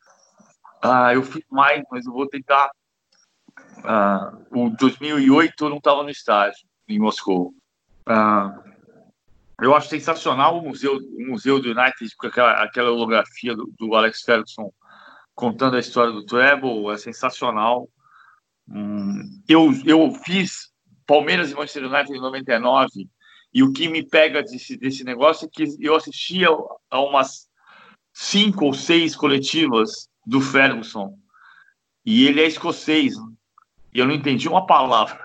Uh, 0.83 1.13
eu 1.13 1.23
fiz 1.23 1.43
mais, 1.49 1.83
mas 1.91 2.05
eu 2.05 2.11
vou 2.11 2.27
tentar. 2.27 2.71
Uh, 3.79 4.65
o 4.65 4.69
2008 4.71 5.65
eu 5.65 5.69
não 5.69 5.77
estava 5.77 6.03
no 6.03 6.09
estádio 6.09 6.67
em 6.87 6.99
Moscou. 6.99 7.53
Uh, 8.09 8.73
eu 9.61 9.75
acho 9.75 9.87
sensacional 9.87 10.57
o 10.57 10.63
museu, 10.63 10.97
o 10.97 11.27
museu 11.27 11.59
do 11.59 11.69
United 11.69 12.15
com 12.17 12.27
aquela, 12.27 12.63
aquela 12.63 12.91
holografia 12.91 13.55
do, 13.55 13.71
do 13.77 13.95
Alex 13.95 14.21
Ferguson 14.21 14.73
contando 15.35 15.75
a 15.75 15.79
história 15.79 16.11
do 16.11 16.25
Treble, 16.25 16.89
é 16.91 16.97
sensacional. 16.97 17.87
Hum, 18.67 19.41
eu, 19.47 19.71
eu 19.85 20.11
fiz 20.25 20.71
Palmeiras 21.05 21.51
e 21.51 21.55
Manchester 21.55 21.85
United 21.85 22.17
em 22.17 22.21
99 22.21 23.09
e 23.53 23.61
o 23.61 23.71
que 23.71 23.87
me 23.87 24.03
pega 24.03 24.41
desse, 24.41 24.75
desse 24.77 25.03
negócio 25.03 25.45
é 25.45 25.49
que 25.49 25.75
eu 25.79 25.95
assistia 25.95 26.47
a 26.89 26.99
umas 26.99 27.47
cinco 28.11 28.65
ou 28.65 28.73
seis 28.73 29.15
coletivas 29.15 30.09
do 30.25 30.41
Ferguson 30.41 31.15
e 32.05 32.27
ele 32.27 32.41
é 32.41 32.47
escocês 32.47 33.13
e 33.93 33.99
eu 33.99 34.07
não 34.07 34.13
entendi 34.13 34.49
uma 34.49 34.65
palavra. 34.65 35.19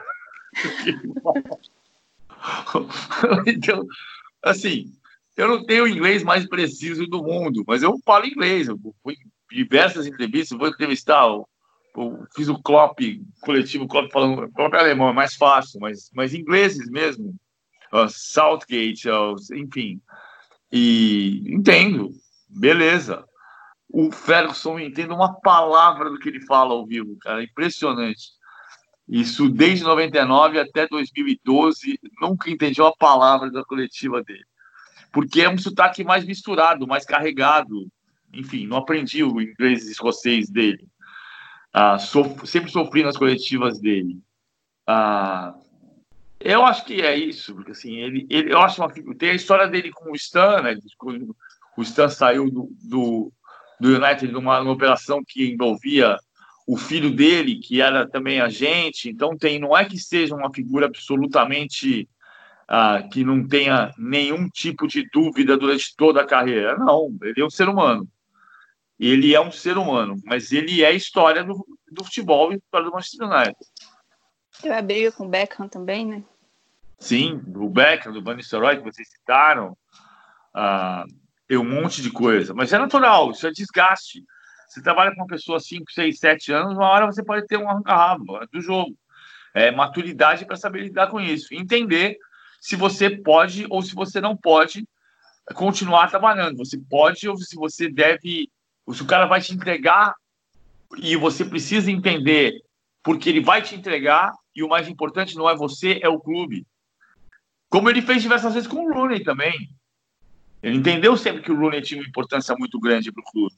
então, 3.46 3.84
assim, 4.42 4.92
eu 5.36 5.48
não 5.48 5.64
tenho 5.64 5.84
o 5.84 5.88
inglês 5.88 6.22
mais 6.22 6.46
preciso 6.46 7.06
do 7.06 7.22
mundo, 7.22 7.64
mas 7.66 7.82
eu 7.82 7.98
falo 8.04 8.26
inglês. 8.26 8.68
Eu 8.68 8.78
fui 9.02 9.14
em 9.14 9.56
diversas 9.56 10.06
entrevistas, 10.06 10.58
vou 10.58 10.68
entrevistar, 10.68 11.26
eu 11.26 11.48
fiz 12.34 12.48
o 12.48 12.62
Klopp, 12.62 12.98
coletivo 13.40 13.88
Klopp 13.88 14.12
falando, 14.12 14.52
Klopp 14.52 14.74
é 14.74 14.78
alemão, 14.78 15.08
é 15.08 15.12
mais 15.12 15.34
fácil, 15.34 15.80
mas, 15.80 16.10
mas 16.12 16.34
ingleses 16.34 16.88
mesmo, 16.90 17.34
Southgate, 18.08 19.08
uh, 19.08 19.34
enfim. 19.54 20.00
E 20.70 21.44
entendo, 21.46 22.10
beleza. 22.48 23.24
O 23.90 24.12
Ferguson 24.12 24.78
entende 24.78 25.12
uma 25.12 25.40
palavra 25.40 26.10
do 26.10 26.18
que 26.18 26.28
ele 26.28 26.44
fala 26.44 26.74
ao 26.74 26.86
vivo, 26.86 27.16
cara, 27.20 27.42
impressionante. 27.42 28.32
Isso 29.08 29.48
desde 29.48 29.84
99 29.84 30.60
até 30.60 30.86
2012, 30.86 31.98
nunca 32.20 32.50
entendi 32.50 32.80
uma 32.82 32.94
palavra 32.94 33.50
da 33.50 33.64
coletiva 33.64 34.22
dele. 34.22 34.44
Porque 35.10 35.40
é 35.40 35.48
um 35.48 35.56
sotaque 35.56 36.04
mais 36.04 36.26
misturado, 36.26 36.86
mais 36.86 37.06
carregado. 37.06 37.88
Enfim, 38.32 38.66
não 38.66 38.76
aprendi 38.76 39.24
o 39.24 39.40
inglês 39.40 39.88
escocês 39.88 40.50
dele. 40.50 40.86
Ah, 41.72 41.98
sof 41.98 42.46
sempre 42.46 42.70
sofri 42.70 43.02
nas 43.02 43.16
coletivas 43.16 43.80
dele. 43.80 44.20
Ah, 44.86 45.54
eu 46.40 46.64
acho 46.64 46.84
que 46.84 47.00
é 47.00 47.16
isso, 47.16 47.54
porque 47.54 47.72
assim, 47.72 47.96
ele, 47.96 48.26
ele 48.30 48.52
eu 48.52 48.60
acho 48.60 48.80
uma, 48.80 48.92
tem 49.16 49.30
a 49.30 49.34
história 49.34 49.66
dele 49.66 49.90
com 49.90 50.12
o 50.12 50.16
Stan, 50.16 50.62
né? 50.62 50.76
O 51.76 51.82
Stan 51.82 52.08
saiu 52.08 52.50
do, 52.50 52.68
do, 52.82 53.32
do 53.80 53.88
United 53.88 54.32
numa, 54.32 54.60
numa 54.60 54.72
operação 54.72 55.22
que 55.26 55.50
envolvia 55.50 56.16
o 56.66 56.76
filho 56.76 57.10
dele, 57.10 57.56
que 57.56 57.80
era 57.80 58.06
também 58.06 58.40
agente, 58.40 59.08
então 59.08 59.36
tem, 59.36 59.58
não 59.58 59.76
é 59.76 59.84
que 59.84 59.98
seja 59.98 60.34
uma 60.34 60.52
figura 60.52 60.86
absolutamente 60.86 62.08
uh, 62.68 63.08
que 63.08 63.24
não 63.24 63.46
tenha 63.46 63.92
nenhum 63.96 64.48
tipo 64.48 64.86
de 64.86 65.08
dúvida 65.10 65.56
durante 65.56 65.96
toda 65.96 66.20
a 66.20 66.26
carreira. 66.26 66.76
Não, 66.76 67.16
ele 67.22 67.40
é 67.40 67.44
um 67.44 67.50
ser 67.50 67.68
humano. 67.68 68.06
Ele 69.00 69.34
é 69.34 69.40
um 69.40 69.50
ser 69.50 69.78
humano, 69.78 70.16
mas 70.24 70.52
ele 70.52 70.82
é 70.82 70.92
história 70.92 71.42
do, 71.44 71.64
do 71.90 72.04
futebol 72.04 72.52
e 72.52 72.56
história 72.56 72.86
do 72.86 72.92
Manchester 72.92 73.28
United. 73.28 73.56
Teve 74.60 74.74
a 74.74 74.82
briga 74.82 75.12
com 75.12 75.24
o 75.24 75.28
Beckham 75.28 75.68
também, 75.68 76.06
né? 76.06 76.22
Sim, 76.98 77.40
o 77.54 77.68
Beckham, 77.68 78.12
do 78.12 78.22
Van 78.22 78.34
Nistelrooy, 78.34 78.78
que 78.78 78.84
vocês 78.84 79.08
citaram. 79.08 79.76
Tem 81.46 81.56
um 81.56 81.64
monte 81.64 82.02
de 82.02 82.10
coisa, 82.10 82.52
mas 82.52 82.72
é 82.72 82.78
natural, 82.78 83.30
isso 83.30 83.46
é 83.46 83.50
desgaste. 83.50 84.24
Você 84.68 84.82
trabalha 84.82 85.14
com 85.14 85.22
uma 85.22 85.26
pessoa 85.26 85.58
5, 85.58 85.90
6, 85.90 86.18
7 86.18 86.52
anos, 86.52 86.74
uma 86.74 86.88
hora 86.88 87.06
você 87.06 87.24
pode 87.24 87.46
ter 87.46 87.56
um 87.56 87.68
arranca-rabo 87.68 88.46
do 88.52 88.60
jogo. 88.60 88.94
É 89.54 89.70
maturidade 89.70 90.44
para 90.44 90.56
saber 90.56 90.82
lidar 90.82 91.06
com 91.06 91.18
isso. 91.18 91.54
Entender 91.54 92.18
se 92.60 92.76
você 92.76 93.08
pode 93.08 93.66
ou 93.70 93.80
se 93.80 93.94
você 93.94 94.20
não 94.20 94.36
pode 94.36 94.86
continuar 95.54 96.10
trabalhando. 96.10 96.58
Você 96.58 96.78
pode 96.78 97.26
ou 97.28 97.36
se 97.38 97.56
você 97.56 97.88
deve. 97.88 98.50
Se 98.92 99.02
o 99.02 99.06
cara 99.06 99.26
vai 99.26 99.40
te 99.40 99.54
entregar 99.54 100.14
e 100.98 101.16
você 101.16 101.44
precisa 101.44 101.90
entender 101.90 102.60
porque 103.02 103.30
ele 103.30 103.40
vai 103.40 103.62
te 103.62 103.74
entregar 103.74 104.32
e 104.58 104.62
o 104.62 104.68
mais 104.68 104.88
importante 104.88 105.36
não 105.36 105.48
é 105.48 105.54
você, 105.54 106.00
é 106.02 106.08
o 106.08 106.18
clube. 106.18 106.66
Como 107.70 107.88
ele 107.88 108.02
fez 108.02 108.20
diversas 108.20 108.54
vezes 108.54 108.68
com 108.68 108.84
o 108.84 108.92
Rooney 108.92 109.22
também. 109.22 109.54
Ele 110.60 110.76
entendeu 110.76 111.16
sempre 111.16 111.42
que 111.42 111.52
o 111.52 111.56
Rooney 111.56 111.80
tinha 111.80 112.00
uma 112.00 112.08
importância 112.08 112.56
muito 112.58 112.80
grande 112.80 113.12
para 113.12 113.20
o 113.20 113.30
clube. 113.30 113.54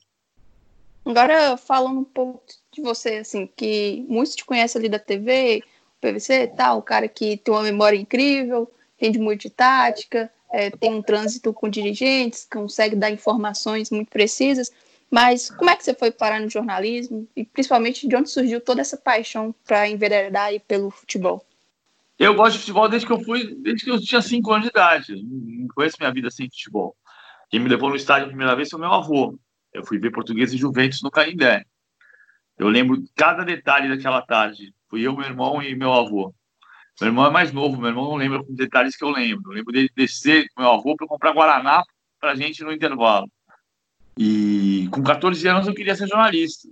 Agora, 1.06 1.56
falando 1.56 2.00
um 2.00 2.04
pouco 2.04 2.42
de 2.70 2.82
você, 2.82 3.16
assim, 3.16 3.46
que 3.56 4.04
muitos 4.10 4.36
te 4.36 4.44
conhecem 4.44 4.78
ali 4.78 4.88
da 4.90 4.98
TV, 4.98 5.64
PVC 6.02 6.48
tal, 6.48 6.78
o 6.78 6.82
cara 6.82 7.08
que 7.08 7.38
tem 7.38 7.54
uma 7.54 7.62
memória 7.62 7.96
incrível, 7.96 8.70
entende 8.98 9.18
muito 9.18 9.40
de 9.40 9.50
tática, 9.50 10.30
é, 10.52 10.68
tem 10.68 10.92
um 10.92 11.00
trânsito 11.00 11.54
com 11.54 11.70
dirigentes, 11.70 12.46
consegue 12.52 12.94
dar 12.94 13.10
informações 13.10 13.90
muito 13.90 14.10
precisas. 14.10 14.70
Mas 15.10 15.50
como 15.50 15.68
é 15.68 15.76
que 15.76 15.82
você 15.82 15.92
foi 15.92 16.12
parar 16.12 16.40
no 16.40 16.48
jornalismo 16.48 17.28
e 17.34 17.44
principalmente 17.44 18.06
de 18.06 18.14
onde 18.14 18.30
surgiu 18.30 18.60
toda 18.60 18.80
essa 18.80 18.96
paixão 18.96 19.52
para 19.66 19.88
enveredar 19.88 20.52
pelo 20.68 20.90
futebol? 20.90 21.44
Eu 22.16 22.34
gosto 22.34 22.52
de 22.52 22.58
futebol 22.60 22.88
desde 22.88 23.06
que 23.06 23.12
eu 23.12 23.20
fui, 23.20 23.54
desde 23.56 23.84
que 23.84 23.90
eu 23.90 24.00
tinha 24.00 24.22
cinco 24.22 24.52
anos 24.52 24.64
de 24.64 24.70
idade. 24.70 25.22
Não 25.22 25.66
conheço 25.68 25.96
minha 25.98 26.12
vida 26.12 26.30
sem 26.30 26.48
futebol. 26.48 26.94
Quem 27.48 27.58
me 27.58 27.68
levou 27.68 27.88
no 27.88 27.96
estádio 27.96 28.26
a 28.26 28.28
primeira 28.28 28.54
vez 28.54 28.70
foi 28.70 28.78
meu 28.78 28.92
avô. 28.92 29.36
Eu 29.72 29.84
fui 29.84 29.98
ver 29.98 30.12
Português 30.12 30.52
e 30.52 30.56
Juventus 30.56 31.02
no 31.02 31.10
Canindé. 31.10 31.64
Eu 32.56 32.68
lembro 32.68 33.02
cada 33.16 33.42
detalhe 33.42 33.88
daquela 33.88 34.22
tarde. 34.22 34.72
Fui 34.88 35.00
eu, 35.00 35.16
meu 35.16 35.24
irmão 35.24 35.62
e 35.62 35.74
meu 35.74 35.92
avô. 35.92 36.32
Meu 37.00 37.08
irmão 37.08 37.26
é 37.26 37.30
mais 37.30 37.50
novo, 37.52 37.78
meu 37.78 37.88
irmão 37.88 38.04
não 38.04 38.16
lembra 38.16 38.44
com 38.44 38.54
detalhes 38.54 38.94
que 38.94 39.02
eu 39.02 39.10
lembro. 39.10 39.50
Eu 39.50 39.56
lembro 39.56 39.72
dele 39.72 39.90
descer 39.96 40.46
com 40.54 40.60
meu 40.60 40.70
avô 40.70 40.94
para 40.94 41.06
comprar 41.06 41.32
Guaraná 41.32 41.82
para 42.20 42.34
gente 42.34 42.62
no 42.62 42.70
intervalo. 42.70 43.26
E 44.16 44.88
com 44.90 45.02
14 45.02 45.46
anos 45.48 45.66
eu 45.66 45.74
queria 45.74 45.94
ser 45.94 46.08
jornalista. 46.08 46.68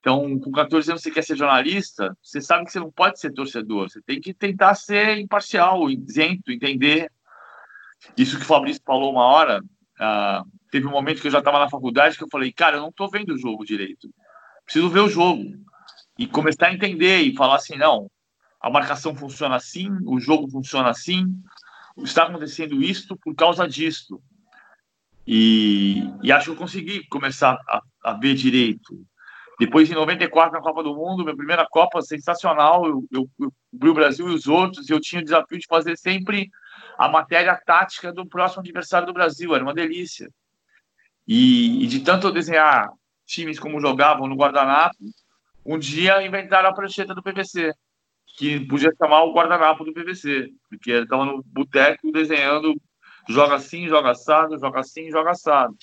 Então, 0.00 0.38
com 0.38 0.50
14 0.52 0.90
anos 0.90 1.02
você 1.02 1.10
quer 1.10 1.22
ser 1.22 1.36
jornalista, 1.36 2.16
você 2.22 2.40
sabe 2.40 2.64
que 2.64 2.72
você 2.72 2.80
não 2.80 2.90
pode 2.90 3.20
ser 3.20 3.32
torcedor. 3.32 3.90
Você 3.90 4.00
tem 4.02 4.20
que 4.20 4.32
tentar 4.32 4.74
ser 4.74 5.18
imparcial, 5.18 5.90
isento, 5.90 6.52
entender. 6.52 7.10
Isso 8.16 8.36
que 8.36 8.44
o 8.44 8.46
Fabrício 8.46 8.80
falou 8.86 9.12
uma 9.12 9.24
hora, 9.24 9.60
ah, 9.98 10.44
teve 10.70 10.86
um 10.86 10.90
momento 10.90 11.20
que 11.20 11.26
eu 11.26 11.32
já 11.32 11.40
estava 11.40 11.58
na 11.58 11.68
faculdade 11.68 12.16
que 12.16 12.24
eu 12.24 12.28
falei, 12.30 12.52
cara, 12.52 12.76
eu 12.76 12.82
não 12.82 12.90
estou 12.90 13.10
vendo 13.10 13.34
o 13.34 13.38
jogo 13.38 13.64
direito. 13.64 14.08
Preciso 14.64 14.88
ver 14.88 15.00
o 15.00 15.08
jogo. 15.08 15.44
e 16.18 16.26
começar 16.26 16.66
a 16.66 16.74
entender 16.74 17.20
e 17.20 17.36
falar 17.36 17.56
assim, 17.56 17.76
não, 17.76 18.10
a 18.60 18.68
marcação 18.68 19.14
funciona 19.14 19.54
assim, 19.54 19.88
o 20.04 20.18
jogo 20.18 20.50
funciona 20.50 20.90
assim, 20.90 21.24
está 21.98 22.24
acontecendo 22.24 22.82
isto 22.82 23.16
por 23.16 23.34
causa 23.34 23.68
disto. 23.68 24.20
E, 25.30 26.10
e 26.22 26.32
acho 26.32 26.46
que 26.46 26.50
eu 26.52 26.56
consegui 26.56 27.06
começar 27.08 27.60
a, 27.68 27.82
a, 28.02 28.14
ver 28.14 28.32
direito. 28.32 28.98
Depois, 29.60 29.90
em 29.90 29.94
94, 29.94 30.54
na 30.54 30.62
Copa 30.62 30.82
do 30.82 30.94
Mundo, 30.94 31.22
minha 31.22 31.36
primeira 31.36 31.66
Copa 31.68 32.00
sensacional, 32.00 32.86
eu, 32.86 33.04
eu, 33.12 33.28
eu 33.38 33.52
o 33.90 33.94
Brasil 33.94 34.26
e 34.26 34.34
os 34.34 34.46
outros, 34.46 34.88
e 34.88 34.92
eu 34.92 34.98
tinha 34.98 35.20
o 35.20 35.24
desafio 35.24 35.58
de 35.58 35.66
fazer 35.66 35.98
sempre 35.98 36.48
a 36.96 37.10
matéria 37.10 37.54
tática 37.66 38.10
do 38.10 38.26
próximo 38.26 38.62
adversário 38.62 39.06
do 39.06 39.12
Brasil, 39.12 39.54
era 39.54 39.62
uma 39.62 39.74
delícia. 39.74 40.30
E, 41.26 41.84
e 41.84 41.86
de 41.86 42.00
tanto 42.00 42.32
desenhar 42.32 42.88
times 43.26 43.60
como 43.60 43.82
jogavam 43.82 44.26
no 44.26 44.34
guardanapo, 44.34 44.96
um 45.62 45.78
dia 45.78 46.24
inventaram 46.26 46.70
a 46.70 46.74
prancheta 46.74 47.14
do 47.14 47.22
PVC, 47.22 47.74
que 48.38 48.60
podia 48.60 48.90
chamar 48.96 49.24
o 49.24 49.34
guardanapo 49.34 49.84
do 49.84 49.92
PVC, 49.92 50.48
porque 50.70 50.90
ele 50.90 51.02
estava 51.02 51.26
no 51.26 51.42
boteco 51.44 52.10
desenhando 52.12 52.74
joga 53.28 53.56
assim, 53.56 53.88
joga 53.88 54.10
assado, 54.10 54.58
joga 54.58 54.80
assim, 54.80 55.10
joga 55.10 55.30
assado. 55.30 55.76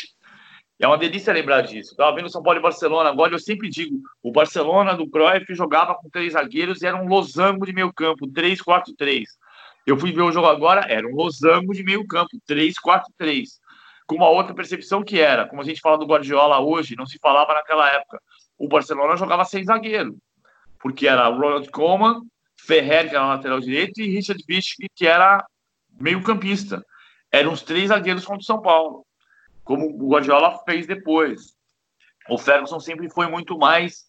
É 0.79 0.87
uma 0.87 0.97
delícia 0.97 1.31
lembrar 1.31 1.61
disso. 1.61 1.91
Estava 1.91 2.15
vendo 2.15 2.29
São 2.29 2.43
Paulo 2.43 2.59
e 2.59 2.61
Barcelona. 2.61 3.09
Agora 3.09 3.33
eu 3.33 3.39
sempre 3.39 3.69
digo: 3.69 3.97
o 4.21 4.31
Barcelona 4.31 4.93
do 4.93 5.09
Cruyff 5.09 5.53
jogava 5.55 5.95
com 5.95 6.09
três 6.09 6.33
zagueiros 6.33 6.81
e 6.81 6.87
era 6.87 7.01
um 7.01 7.07
losango 7.07 7.65
de 7.65 7.73
meio 7.73 7.93
campo, 7.93 8.27
3-4-3. 8.27 9.23
Eu 9.85 9.97
fui 9.97 10.11
ver 10.11 10.23
o 10.23 10.31
jogo 10.31 10.47
agora, 10.47 10.85
era 10.89 11.07
um 11.07 11.15
losango 11.15 11.73
de 11.73 11.83
meio 11.83 12.05
campo, 12.07 12.31
3-4-3. 12.49 13.43
Com 14.07 14.15
uma 14.15 14.29
outra 14.29 14.53
percepção 14.53 15.03
que 15.03 15.19
era, 15.19 15.47
como 15.47 15.61
a 15.61 15.65
gente 15.65 15.79
fala 15.79 15.97
do 15.97 16.05
Guardiola 16.05 16.59
hoje, 16.59 16.95
não 16.95 17.05
se 17.05 17.17
falava 17.19 17.53
naquela 17.53 17.87
época. 17.89 18.19
O 18.57 18.67
Barcelona 18.67 19.15
jogava 19.15 19.45
sem 19.45 19.63
zagueiro, 19.63 20.17
porque 20.79 21.07
era 21.07 21.27
Ronald 21.27 21.69
Koeman, 21.69 22.21
Ferrer, 22.59 23.09
que 23.09 23.15
era 23.15 23.27
lateral 23.27 23.59
direito, 23.59 24.01
e 24.01 24.09
Richard 24.09 24.43
Bisch, 24.47 24.75
que 24.95 25.07
era 25.07 25.43
meio 25.99 26.21
campista. 26.23 26.83
Eram 27.35 27.53
os 27.53 27.61
três 27.61 27.89
zagueiros 27.89 28.25
contra 28.25 28.41
o 28.41 28.45
São 28.45 28.61
Paulo, 28.61 29.05
como 29.63 29.87
o 29.87 30.09
Guardiola 30.09 30.59
fez 30.65 30.87
depois. 30.87 31.55
O 32.29 32.37
Ferguson 32.37 32.79
sempre 32.79 33.09
foi 33.09 33.27
muito 33.27 33.57
mais 33.57 34.05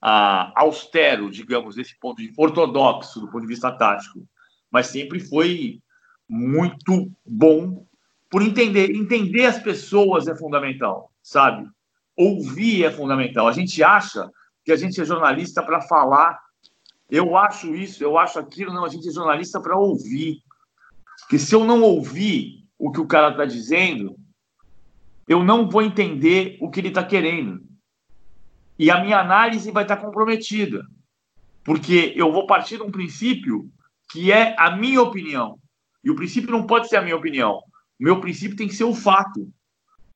ah, 0.00 0.52
austero, 0.56 1.30
digamos, 1.30 1.76
desse 1.76 1.98
ponto 1.98 2.22
de 2.22 2.32
ortodoxo 2.36 3.20
do 3.20 3.30
ponto 3.30 3.42
de 3.42 3.46
vista 3.46 3.70
tático 3.70 4.26
mas 4.70 4.86
sempre 4.86 5.18
foi 5.18 5.82
muito 6.28 7.10
bom 7.26 7.84
por 8.30 8.42
entender. 8.42 8.94
Entender 8.94 9.46
as 9.46 9.58
pessoas 9.58 10.28
é 10.28 10.36
fundamental, 10.36 11.10
sabe? 11.22 11.68
Ouvir 12.16 12.84
é 12.84 12.90
fundamental. 12.90 13.48
A 13.48 13.52
gente 13.52 13.82
acha 13.82 14.30
que 14.64 14.70
a 14.70 14.76
gente 14.76 15.00
é 15.00 15.04
jornalista 15.04 15.62
para 15.62 15.80
falar. 15.82 16.38
Eu 17.10 17.36
acho 17.36 17.74
isso, 17.74 18.04
eu 18.04 18.16
acho 18.16 18.38
aquilo. 18.38 18.72
Não, 18.72 18.84
a 18.84 18.88
gente 18.88 19.08
é 19.08 19.12
jornalista 19.12 19.60
para 19.60 19.76
ouvir. 19.76 20.40
Porque 21.22 21.38
se 21.38 21.54
eu 21.54 21.64
não 21.64 21.82
ouvir 21.82 22.59
o 22.80 22.90
que 22.90 23.00
o 23.00 23.06
cara 23.06 23.30
está 23.30 23.44
dizendo, 23.44 24.16
eu 25.28 25.44
não 25.44 25.68
vou 25.68 25.82
entender 25.82 26.56
o 26.62 26.70
que 26.70 26.80
ele 26.80 26.88
está 26.88 27.04
querendo. 27.04 27.62
E 28.78 28.90
a 28.90 29.04
minha 29.04 29.20
análise 29.20 29.70
vai 29.70 29.84
estar 29.84 29.96
tá 29.96 30.02
comprometida. 30.02 30.82
Porque 31.62 32.14
eu 32.16 32.32
vou 32.32 32.46
partir 32.46 32.78
de 32.78 32.82
um 32.82 32.90
princípio 32.90 33.70
que 34.10 34.32
é 34.32 34.56
a 34.58 34.74
minha 34.74 35.02
opinião. 35.02 35.58
E 36.02 36.10
o 36.10 36.16
princípio 36.16 36.50
não 36.50 36.66
pode 36.66 36.88
ser 36.88 36.96
a 36.96 37.02
minha 37.02 37.16
opinião. 37.16 37.58
O 38.00 38.04
meu 38.04 38.18
princípio 38.18 38.56
tem 38.56 38.66
que 38.66 38.74
ser 38.74 38.84
o 38.84 38.94
fato, 38.94 39.52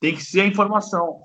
tem 0.01 0.15
que 0.15 0.25
ser 0.25 0.41
a 0.41 0.47
informação. 0.47 1.21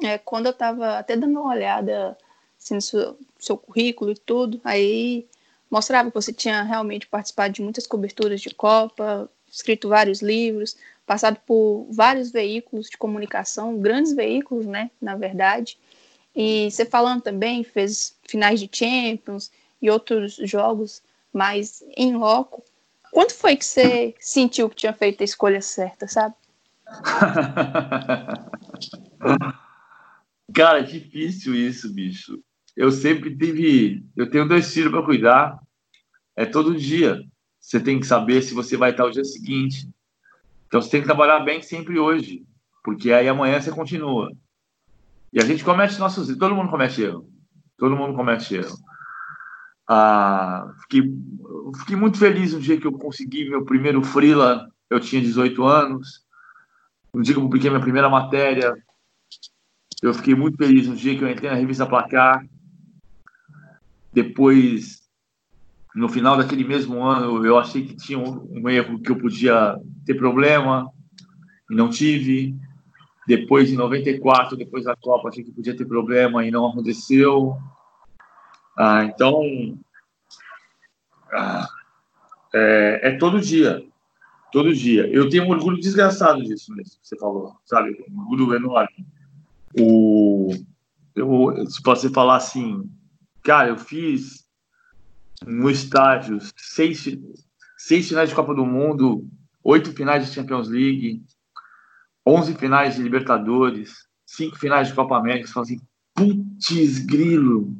É, 0.00 0.16
quando 0.16 0.46
eu 0.46 0.52
estava 0.52 0.98
até 0.98 1.16
dando 1.16 1.40
uma 1.40 1.50
olhada 1.50 2.16
assim, 2.56 2.74
no 2.74 2.80
seu, 2.80 3.18
seu 3.36 3.58
currículo 3.58 4.12
e 4.12 4.14
tudo, 4.14 4.60
aí 4.62 5.28
mostrava 5.68 6.08
que 6.08 6.14
você 6.14 6.32
tinha 6.32 6.62
realmente 6.62 7.08
participado 7.08 7.52
de 7.52 7.62
muitas 7.62 7.86
coberturas 7.86 8.40
de 8.40 8.54
Copa, 8.54 9.28
escrito 9.50 9.88
vários 9.88 10.22
livros, 10.22 10.76
passado 11.06 11.38
por 11.46 11.86
vários 11.90 12.30
veículos 12.30 12.88
de 12.88 12.96
comunicação, 12.96 13.78
grandes 13.78 14.14
veículos, 14.14 14.66
né, 14.66 14.90
na 15.00 15.16
verdade. 15.16 15.78
E 16.34 16.70
você 16.70 16.84
falando 16.84 17.22
também, 17.22 17.64
fez 17.64 18.16
finais 18.26 18.60
de 18.60 18.70
Champions 18.72 19.50
e 19.82 19.90
outros 19.90 20.36
jogos 20.44 21.02
mas 21.32 21.82
em 21.96 22.16
loco. 22.16 22.64
Quando 23.12 23.32
foi 23.32 23.56
que 23.56 23.64
você 23.64 24.14
sentiu 24.20 24.68
que 24.68 24.76
tinha 24.76 24.92
feito 24.92 25.22
a 25.22 25.24
escolha 25.24 25.60
certa, 25.60 26.06
sabe? 26.06 26.34
Cara, 30.54 30.80
é 30.80 30.82
difícil 30.82 31.54
isso, 31.54 31.92
bicho. 31.92 32.38
Eu 32.76 32.90
sempre 32.90 33.36
tive. 33.36 34.04
Eu 34.16 34.30
tenho 34.30 34.48
dois 34.48 34.72
filhos 34.72 34.90
para 34.90 35.04
cuidar. 35.04 35.60
É 36.36 36.46
todo 36.46 36.76
dia. 36.76 37.20
Você 37.60 37.78
tem 37.78 38.00
que 38.00 38.06
saber 38.06 38.42
se 38.42 38.54
você 38.54 38.76
vai 38.76 38.90
estar 38.90 39.04
o 39.04 39.10
dia 39.10 39.24
seguinte. 39.24 39.88
Então 40.66 40.80
você 40.80 40.90
tem 40.90 41.00
que 41.00 41.06
trabalhar 41.06 41.40
bem 41.40 41.62
sempre 41.62 41.98
hoje. 41.98 42.44
Porque 42.82 43.12
aí 43.12 43.28
amanhã 43.28 43.60
você 43.60 43.70
continua. 43.70 44.32
E 45.32 45.40
a 45.40 45.44
gente 45.44 45.62
comete 45.62 45.98
nossos. 45.98 46.34
Todo 46.36 46.54
mundo 46.54 46.70
comete 46.70 47.02
erro. 47.02 47.28
Todo 47.76 47.96
mundo 47.96 48.14
comete 48.14 48.56
erro. 48.56 48.76
Ah, 49.88 50.72
fiquei, 50.82 51.02
fiquei 51.80 51.96
muito 51.96 52.18
feliz 52.18 52.52
no 52.52 52.60
dia 52.60 52.80
que 52.80 52.86
eu 52.86 52.92
consegui 52.92 53.48
meu 53.48 53.64
primeiro 53.64 54.02
freela. 54.02 54.70
Eu 54.88 54.98
tinha 54.98 55.20
18 55.20 55.62
anos. 55.64 56.24
No 57.12 57.22
dia 57.22 57.34
que 57.34 57.38
eu 57.38 57.44
publiquei 57.44 57.68
minha 57.70 57.82
primeira 57.82 58.08
matéria, 58.08 58.74
eu 60.02 60.14
fiquei 60.14 60.34
muito 60.34 60.56
feliz 60.56 60.86
no 60.86 60.96
dia 60.96 61.16
que 61.16 61.22
eu 61.22 61.28
entrei 61.28 61.50
na 61.50 61.56
revista 61.56 61.86
Placar. 61.86 62.44
Depois, 64.12 64.99
no 65.94 66.08
final 66.08 66.36
daquele 66.36 66.64
mesmo 66.64 67.02
ano, 67.02 67.44
eu 67.44 67.58
achei 67.58 67.84
que 67.84 67.96
tinha 67.96 68.18
um, 68.18 68.48
um 68.50 68.68
erro 68.68 69.00
que 69.00 69.10
eu 69.10 69.16
podia 69.16 69.76
ter 70.04 70.14
problema 70.14 70.90
e 71.70 71.74
não 71.74 71.88
tive. 71.88 72.54
Depois, 73.26 73.70
em 73.70 73.76
94, 73.76 74.56
depois 74.56 74.84
da 74.84 74.96
Copa, 74.96 75.28
achei 75.28 75.44
que 75.44 75.52
podia 75.52 75.76
ter 75.76 75.84
problema 75.84 76.44
e 76.44 76.50
não 76.50 76.66
aconteceu. 76.66 77.56
Ah, 78.76 79.04
então, 79.04 79.42
ah, 81.32 81.68
é, 82.54 83.00
é, 83.04 83.16
todo 83.18 83.40
dia. 83.40 83.84
Todo 84.52 84.74
dia. 84.74 85.06
Eu 85.06 85.28
tenho 85.28 85.44
um 85.44 85.50
orgulho 85.50 85.78
desgraçado 85.78 86.42
disso 86.42 86.74
mesmo, 86.74 86.98
que 87.00 87.06
você 87.06 87.16
falou, 87.16 87.54
sabe? 87.64 88.04
Um 88.10 88.20
orgulho 88.20 88.54
enorme. 88.54 89.06
O, 89.78 90.52
eu, 91.14 91.66
se 91.68 91.80
você 91.82 92.08
falar 92.08 92.36
assim, 92.36 92.90
cara, 93.44 93.68
eu 93.68 93.78
fiz 93.78 94.39
no 95.46 95.70
estádio 95.70 96.38
seis, 96.56 97.04
seis 97.76 98.08
finais 98.08 98.28
de 98.28 98.34
Copa 98.34 98.54
do 98.54 98.66
Mundo, 98.66 99.26
oito 99.62 99.92
finais 99.92 100.26
de 100.26 100.34
Champions 100.34 100.68
League, 100.68 101.22
onze 102.26 102.54
finais 102.54 102.96
de 102.96 103.02
Libertadores, 103.02 104.06
cinco 104.26 104.56
finais 104.56 104.88
de 104.88 104.94
Copa 104.94 105.16
América. 105.16 105.46
Você 105.46 105.52
fala 105.52 105.66
assim, 105.66 105.80
putz, 106.14 106.98
grilo, 106.98 107.76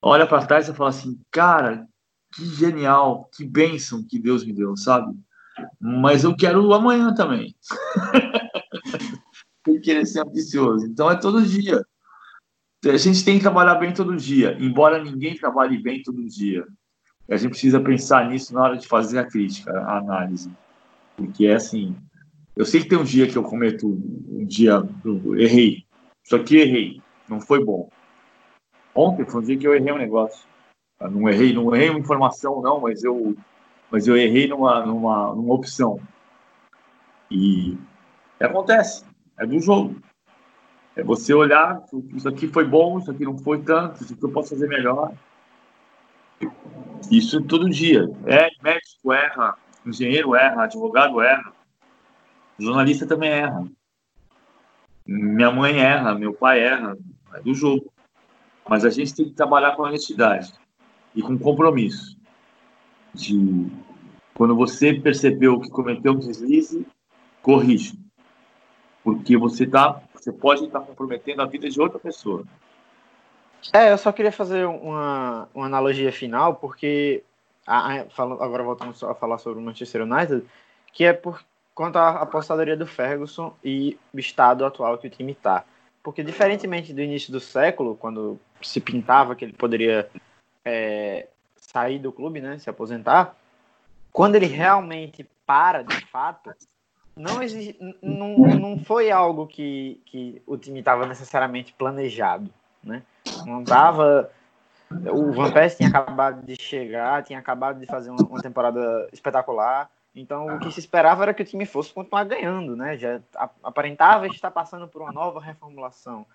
olha 0.00 0.26
para 0.26 0.46
trás 0.46 0.68
e 0.68 0.74
fala 0.74 0.90
assim, 0.90 1.20
cara, 1.30 1.86
que 2.34 2.44
genial, 2.46 3.28
que 3.34 3.44
bênção 3.44 4.04
que 4.06 4.18
Deus 4.18 4.44
me 4.44 4.52
deu, 4.52 4.76
sabe? 4.76 5.12
Mas 5.80 6.24
eu 6.24 6.34
quero 6.36 6.72
amanhã 6.72 7.12
também. 7.12 7.54
Tem 9.62 9.80
querer 9.80 10.06
ser 10.06 10.20
ambicioso. 10.20 10.86
Então 10.86 11.10
é 11.10 11.16
todo 11.16 11.42
dia. 11.42 11.84
A 12.86 12.96
gente 12.96 13.24
tem 13.24 13.36
que 13.36 13.42
trabalhar 13.42 13.74
bem 13.74 13.92
todo 13.92 14.16
dia, 14.16 14.56
embora 14.58 15.02
ninguém 15.02 15.36
trabalhe 15.36 15.82
bem 15.82 16.02
todo 16.02 16.24
dia. 16.24 16.66
A 17.28 17.36
gente 17.36 17.50
precisa 17.50 17.78
pensar 17.78 18.28
nisso 18.28 18.54
na 18.54 18.62
hora 18.62 18.76
de 18.76 18.88
fazer 18.88 19.18
a 19.18 19.26
crítica, 19.26 19.70
a 19.70 19.98
análise. 19.98 20.50
Porque 21.14 21.46
é 21.46 21.54
assim, 21.54 21.94
eu 22.56 22.64
sei 22.64 22.80
que 22.80 22.88
tem 22.88 22.98
um 22.98 23.04
dia 23.04 23.26
que 23.26 23.36
eu 23.36 23.42
cometo 23.42 23.86
um 23.86 24.44
dia, 24.46 24.82
errei. 25.36 25.84
Isso 26.24 26.34
aqui 26.34 26.56
errei, 26.56 27.02
não 27.28 27.40
foi 27.40 27.62
bom. 27.62 27.90
Ontem 28.94 29.26
foi 29.26 29.42
um 29.42 29.44
dia 29.44 29.58
que 29.58 29.66
eu 29.66 29.74
errei 29.74 29.92
um 29.92 29.98
negócio. 29.98 30.48
Eu 30.98 31.10
não 31.10 31.28
errei, 31.28 31.52
não 31.52 31.74
errei 31.74 31.90
uma 31.90 31.98
informação, 31.98 32.62
não, 32.62 32.80
mas 32.80 33.04
eu, 33.04 33.36
mas 33.90 34.06
eu 34.06 34.16
errei 34.16 34.48
numa, 34.48 34.84
numa, 34.86 35.34
numa 35.34 35.54
opção. 35.54 36.00
E 37.30 37.76
acontece, 38.40 39.04
é 39.38 39.46
do 39.46 39.60
jogo. 39.60 39.99
É 41.00 41.02
você 41.02 41.32
olhar, 41.32 41.82
isso 42.14 42.28
aqui 42.28 42.46
foi 42.46 42.62
bom, 42.62 42.98
isso 42.98 43.10
aqui 43.10 43.24
não 43.24 43.38
foi 43.38 43.62
tanto, 43.62 44.04
isso 44.04 44.12
aqui 44.12 44.22
eu 44.22 44.30
posso 44.30 44.50
fazer 44.50 44.68
melhor. 44.68 45.14
Isso 47.10 47.42
todo 47.42 47.70
dia. 47.70 48.06
É, 48.26 48.50
médico 48.62 49.10
erra, 49.10 49.56
engenheiro 49.86 50.34
erra, 50.34 50.64
advogado 50.64 51.22
erra, 51.22 51.54
jornalista 52.58 53.06
também 53.06 53.30
erra. 53.30 53.64
Minha 55.06 55.50
mãe 55.50 55.80
erra, 55.80 56.14
meu 56.14 56.34
pai 56.34 56.60
erra, 56.60 56.94
é 57.32 57.40
do 57.40 57.54
jogo. 57.54 57.90
Mas 58.68 58.84
a 58.84 58.90
gente 58.90 59.14
tem 59.14 59.24
que 59.24 59.32
trabalhar 59.32 59.74
com 59.76 59.84
honestidade 59.84 60.52
e 61.14 61.22
com 61.22 61.38
compromisso. 61.38 62.14
De 63.14 63.68
quando 64.34 64.54
você 64.54 64.92
percebeu 64.92 65.58
que 65.60 65.70
cometeu 65.70 66.12
um 66.12 66.18
deslize, 66.18 66.86
corrija. 67.40 67.94
Porque 69.02 69.38
você 69.38 69.66
tá, 69.66 70.02
você 70.20 70.32
pode 70.32 70.64
estar 70.64 70.80
comprometendo 70.80 71.42
a 71.42 71.46
vida 71.46 71.68
de 71.68 71.80
outra 71.80 71.98
pessoa. 71.98 72.44
É, 73.72 73.92
eu 73.92 73.98
só 73.98 74.10
queria 74.12 74.32
fazer 74.32 74.66
uma, 74.66 75.48
uma 75.54 75.66
analogia 75.66 76.12
final, 76.12 76.54
porque 76.56 77.22
a, 77.66 77.94
a, 77.94 78.00
agora 78.22 78.62
voltamos 78.62 79.02
a 79.02 79.14
falar 79.14 79.38
sobre 79.38 79.58
o 79.58 79.62
Manchester 79.62 80.02
United, 80.02 80.44
que 80.92 81.04
é 81.04 81.12
por 81.12 81.42
quanto 81.74 81.96
à 81.96 82.22
apostadoria 82.22 82.76
do 82.76 82.86
Ferguson 82.86 83.54
e 83.62 83.98
o 84.12 84.18
estado 84.18 84.64
atual 84.64 84.98
que 84.98 85.06
o 85.06 85.10
time 85.10 85.32
está. 85.32 85.64
Porque, 86.02 86.22
diferentemente 86.22 86.92
do 86.92 87.02
início 87.02 87.32
do 87.32 87.40
século, 87.40 87.94
quando 87.94 88.40
se 88.62 88.80
pintava 88.80 89.34
que 89.34 89.44
ele 89.44 89.52
poderia 89.52 90.08
é, 90.64 91.28
sair 91.56 91.98
do 91.98 92.12
clube, 92.12 92.40
né, 92.40 92.58
se 92.58 92.70
aposentar, 92.70 93.36
quando 94.12 94.34
ele 94.34 94.46
realmente 94.46 95.28
para 95.46 95.82
de 95.82 96.06
fato, 96.06 96.52
não, 97.20 97.38
não, 98.02 98.36
não 98.58 98.78
foi 98.78 99.10
algo 99.10 99.46
que, 99.46 100.00
que 100.06 100.42
o 100.46 100.56
time 100.56 100.78
estava 100.80 101.06
necessariamente 101.06 101.72
planejado. 101.74 102.50
Né? 102.82 103.02
Não 103.44 103.62
estava. 103.62 104.30
O 104.90 105.30
Van 105.30 105.52
Persie 105.52 105.78
tinha 105.78 105.88
acabado 105.90 106.44
de 106.44 106.56
chegar, 106.60 107.22
tinha 107.22 107.38
acabado 107.38 107.78
de 107.78 107.86
fazer 107.86 108.10
uma, 108.10 108.22
uma 108.22 108.40
temporada 108.40 109.08
espetacular. 109.12 109.90
Então, 110.16 110.56
o 110.56 110.58
que 110.58 110.72
se 110.72 110.80
esperava 110.80 111.22
era 111.22 111.34
que 111.34 111.42
o 111.42 111.46
time 111.46 111.64
fosse 111.64 111.92
continuar 111.92 112.24
ganhando, 112.24 112.74
né? 112.74 112.96
Já 112.96 113.20
aparentava 113.62 114.26
estar 114.26 114.50
passando 114.50 114.88
por 114.88 115.02
uma 115.02 115.12
nova 115.12 115.40
reformulação. 115.40 116.26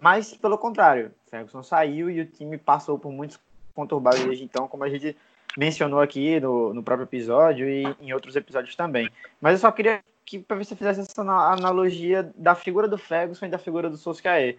Mas, 0.00 0.34
pelo 0.34 0.56
contrário, 0.56 1.12
Ferguson 1.30 1.62
saiu 1.62 2.08
e 2.08 2.22
o 2.22 2.26
time 2.26 2.56
passou 2.56 2.98
por 2.98 3.12
muitos 3.12 3.38
conturbados 3.74 4.24
desde 4.24 4.44
então, 4.44 4.66
como 4.66 4.84
a 4.84 4.88
gente 4.88 5.14
mencionou 5.56 6.00
aqui 6.00 6.40
no, 6.40 6.72
no 6.72 6.82
próprio 6.82 7.04
episódio 7.04 7.68
e 7.68 7.84
em 8.00 8.12
outros 8.12 8.34
episódios 8.34 8.74
também. 8.74 9.10
Mas 9.40 9.54
eu 9.54 9.58
só 9.58 9.70
queria 9.70 10.02
que 10.28 10.38
para 10.38 10.58
você 10.58 10.76
fizesse 10.76 11.00
essa 11.00 11.22
analogia 11.22 12.30
da 12.36 12.54
figura 12.54 12.86
do 12.86 12.98
Ferguson 12.98 13.46
e 13.46 13.48
da 13.48 13.56
figura 13.56 13.88
do 13.88 13.96
Solskjaer. 13.96 14.58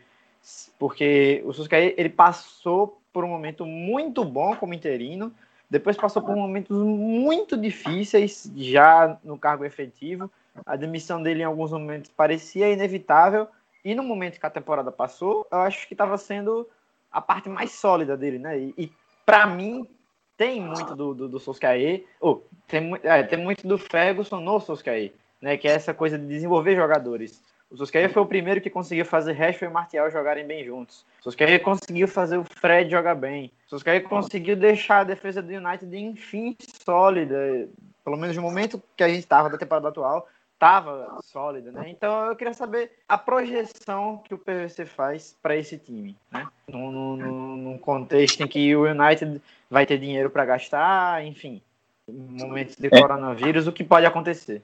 Porque 0.79 1.43
o 1.45 1.53
Solskjaer, 1.53 1.93
ele 1.95 2.09
passou 2.09 2.99
por 3.13 3.23
um 3.23 3.27
momento 3.27 3.67
muito 3.67 4.25
bom 4.25 4.55
como 4.55 4.73
interino, 4.73 5.31
depois 5.69 5.95
passou 5.95 6.23
por 6.23 6.35
momentos 6.35 6.75
muito 6.75 7.55
difíceis 7.55 8.51
já 8.55 9.19
no 9.23 9.37
cargo 9.37 9.63
efetivo. 9.63 10.31
A 10.65 10.75
demissão 10.75 11.21
dele 11.21 11.41
em 11.41 11.45
alguns 11.45 11.71
momentos 11.71 12.09
parecia 12.09 12.71
inevitável. 12.71 13.47
E 13.85 13.93
no 13.93 14.01
momento 14.01 14.39
que 14.39 14.45
a 14.45 14.49
temporada 14.49 14.91
passou, 14.91 15.45
eu 15.51 15.59
acho 15.59 15.87
que 15.87 15.93
estava 15.93 16.17
sendo 16.17 16.67
a 17.11 17.21
parte 17.21 17.47
mais 17.47 17.73
sólida 17.73 18.17
dele, 18.17 18.39
né? 18.39 18.57
E, 18.57 18.73
e 18.75 18.91
para 19.23 19.45
mim, 19.45 19.87
tem 20.35 20.59
muito 20.59 20.95
do, 20.95 21.13
do, 21.13 21.29
do 21.29 21.39
Solskjaer, 21.39 22.05
ou 22.19 22.43
tem, 22.67 22.91
é, 23.03 23.21
tem 23.21 23.37
muito 23.37 23.67
do 23.67 23.77
Ferguson 23.77 24.39
no 24.39 24.59
Solskjaer, 24.59 25.13
né? 25.41 25.57
Que 25.57 25.67
é 25.67 25.71
essa 25.71 25.93
coisa 25.93 26.17
de 26.17 26.25
desenvolver 26.25 26.75
jogadores. 26.75 27.41
O 27.69 27.77
Solskjaer 27.77 28.11
foi 28.11 28.23
o 28.23 28.25
primeiro 28.25 28.59
que 28.59 28.69
conseguiu 28.69 29.05
fazer 29.05 29.33
Rashford 29.33 29.71
e 29.71 29.73
Martial 29.73 30.09
jogarem 30.09 30.45
bem 30.45 30.65
juntos. 30.65 31.05
O 31.19 31.23
Solskjaer 31.23 31.61
conseguiu 31.61 32.07
fazer 32.07 32.37
o 32.37 32.43
Fred 32.43 32.89
jogar 32.89 33.13
bem. 33.13 33.51
O 33.67 33.69
Solskjaer 33.69 34.03
conseguiu 34.03 34.55
deixar 34.55 34.99
a 34.99 35.03
defesa 35.03 35.41
do 35.41 35.53
United, 35.53 35.95
enfim, 35.95 36.57
sólida. 36.83 37.69
Pelo 38.03 38.17
menos 38.17 38.35
no 38.35 38.41
momento 38.41 38.81
que 38.97 39.03
a 39.03 39.07
gente 39.07 39.19
estava 39.19 39.49
da 39.49 39.57
temporada 39.57 39.87
atual, 39.87 40.27
estava 40.59 41.19
sólida, 41.23 41.71
né? 41.71 41.89
Então 41.89 42.25
eu 42.25 42.35
queria 42.35 42.53
saber 42.53 42.91
a 43.07 43.17
projeção 43.17 44.21
que 44.25 44.33
o 44.33 44.37
PVC 44.37 44.85
faz 44.85 45.37
para 45.41 45.55
esse 45.55 45.77
time, 45.77 46.17
né? 46.31 46.47
Num, 46.67 46.91
num, 46.91 47.55
num, 47.55 47.77
contexto 47.77 48.41
em 48.41 48.47
que 48.47 48.75
o 48.75 48.83
United 48.83 49.39
vai 49.69 49.85
ter 49.85 49.99
dinheiro 49.99 50.29
para 50.29 50.43
gastar, 50.43 51.23
enfim, 51.23 51.61
momentos 52.07 52.75
de 52.75 52.87
é. 52.87 52.89
coronavírus, 52.89 53.67
o 53.67 53.71
que 53.71 53.83
pode 53.83 54.05
acontecer? 54.07 54.63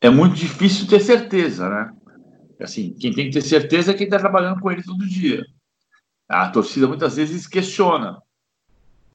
É 0.00 0.08
muito 0.08 0.36
difícil 0.36 0.86
ter 0.86 1.00
certeza, 1.00 1.68
né? 1.68 1.92
Assim, 2.60 2.94
quem 2.94 3.12
tem 3.12 3.26
que 3.26 3.32
ter 3.32 3.42
certeza 3.42 3.90
é 3.90 3.94
quem 3.94 4.04
está 4.04 4.18
trabalhando 4.18 4.60
com 4.60 4.70
ele 4.70 4.82
todo 4.82 5.06
dia. 5.06 5.44
A 6.28 6.48
torcida 6.50 6.86
muitas 6.86 7.16
vezes 7.16 7.46
questiona, 7.46 8.20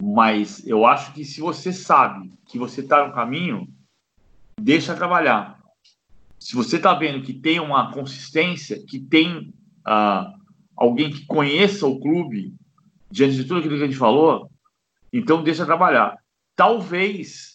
mas 0.01 0.65
eu 0.65 0.85
acho 0.85 1.13
que 1.13 1.23
se 1.23 1.39
você 1.39 1.71
sabe 1.71 2.31
que 2.47 2.57
você 2.57 2.81
está 2.81 3.07
no 3.07 3.13
caminho, 3.13 3.67
deixa 4.59 4.95
trabalhar. 4.95 5.61
Se 6.39 6.55
você 6.55 6.77
está 6.77 6.93
vendo 6.93 7.23
que 7.23 7.33
tem 7.33 7.59
uma 7.59 7.91
consistência, 7.91 8.83
que 8.85 8.99
tem 8.99 9.53
uh, 9.87 10.33
alguém 10.75 11.11
que 11.11 11.25
conheça 11.25 11.87
o 11.87 11.99
clube, 11.99 12.55
diante 13.09 13.35
de 13.35 13.45
tudo 13.45 13.59
aquilo 13.59 13.77
que 13.77 13.83
a 13.83 13.87
gente 13.87 13.97
falou, 13.97 14.49
então 15.11 15.43
deixa 15.43 15.65
trabalhar. 15.65 16.17
Talvez 16.55 17.52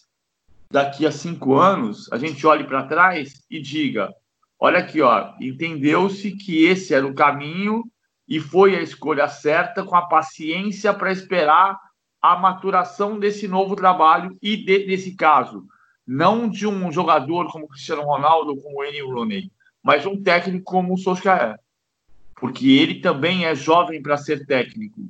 daqui 0.71 1.05
a 1.05 1.11
cinco 1.11 1.55
anos 1.55 2.11
a 2.11 2.17
gente 2.17 2.45
olhe 2.45 2.63
para 2.63 2.83
trás 2.83 3.43
e 3.49 3.59
diga: 3.59 4.13
olha 4.59 4.79
aqui, 4.79 5.01
ó, 5.01 5.33
entendeu-se 5.39 6.31
que 6.31 6.65
esse 6.65 6.93
era 6.93 7.05
o 7.05 7.13
caminho 7.13 7.83
e 8.27 8.39
foi 8.39 8.75
a 8.75 8.81
escolha 8.81 9.27
certa 9.27 9.83
com 9.83 9.95
a 9.95 10.07
paciência 10.07 10.93
para 10.93 11.11
esperar 11.11 11.77
a 12.21 12.37
maturação 12.37 13.17
desse 13.17 13.47
novo 13.47 13.75
trabalho 13.75 14.37
e 14.41 14.57
de, 14.57 14.85
nesse 14.85 15.15
caso 15.15 15.65
não 16.05 16.49
de 16.49 16.65
um 16.65 16.91
jogador 16.91 17.51
como 17.51 17.67
Cristiano 17.67 18.01
Ronaldo 18.01 18.57
como 18.57 18.77
Wayne 18.77 19.01
Rooney, 19.01 19.51
mas 19.83 20.07
um 20.07 20.21
técnico 20.21 20.63
como 20.63 20.95
o 20.95 20.97
Solskjaer, 20.97 21.59
porque 22.35 22.67
ele 22.67 22.95
também 22.95 23.45
é 23.45 23.53
jovem 23.53 24.01
para 24.01 24.17
ser 24.17 24.43
técnico. 24.47 25.01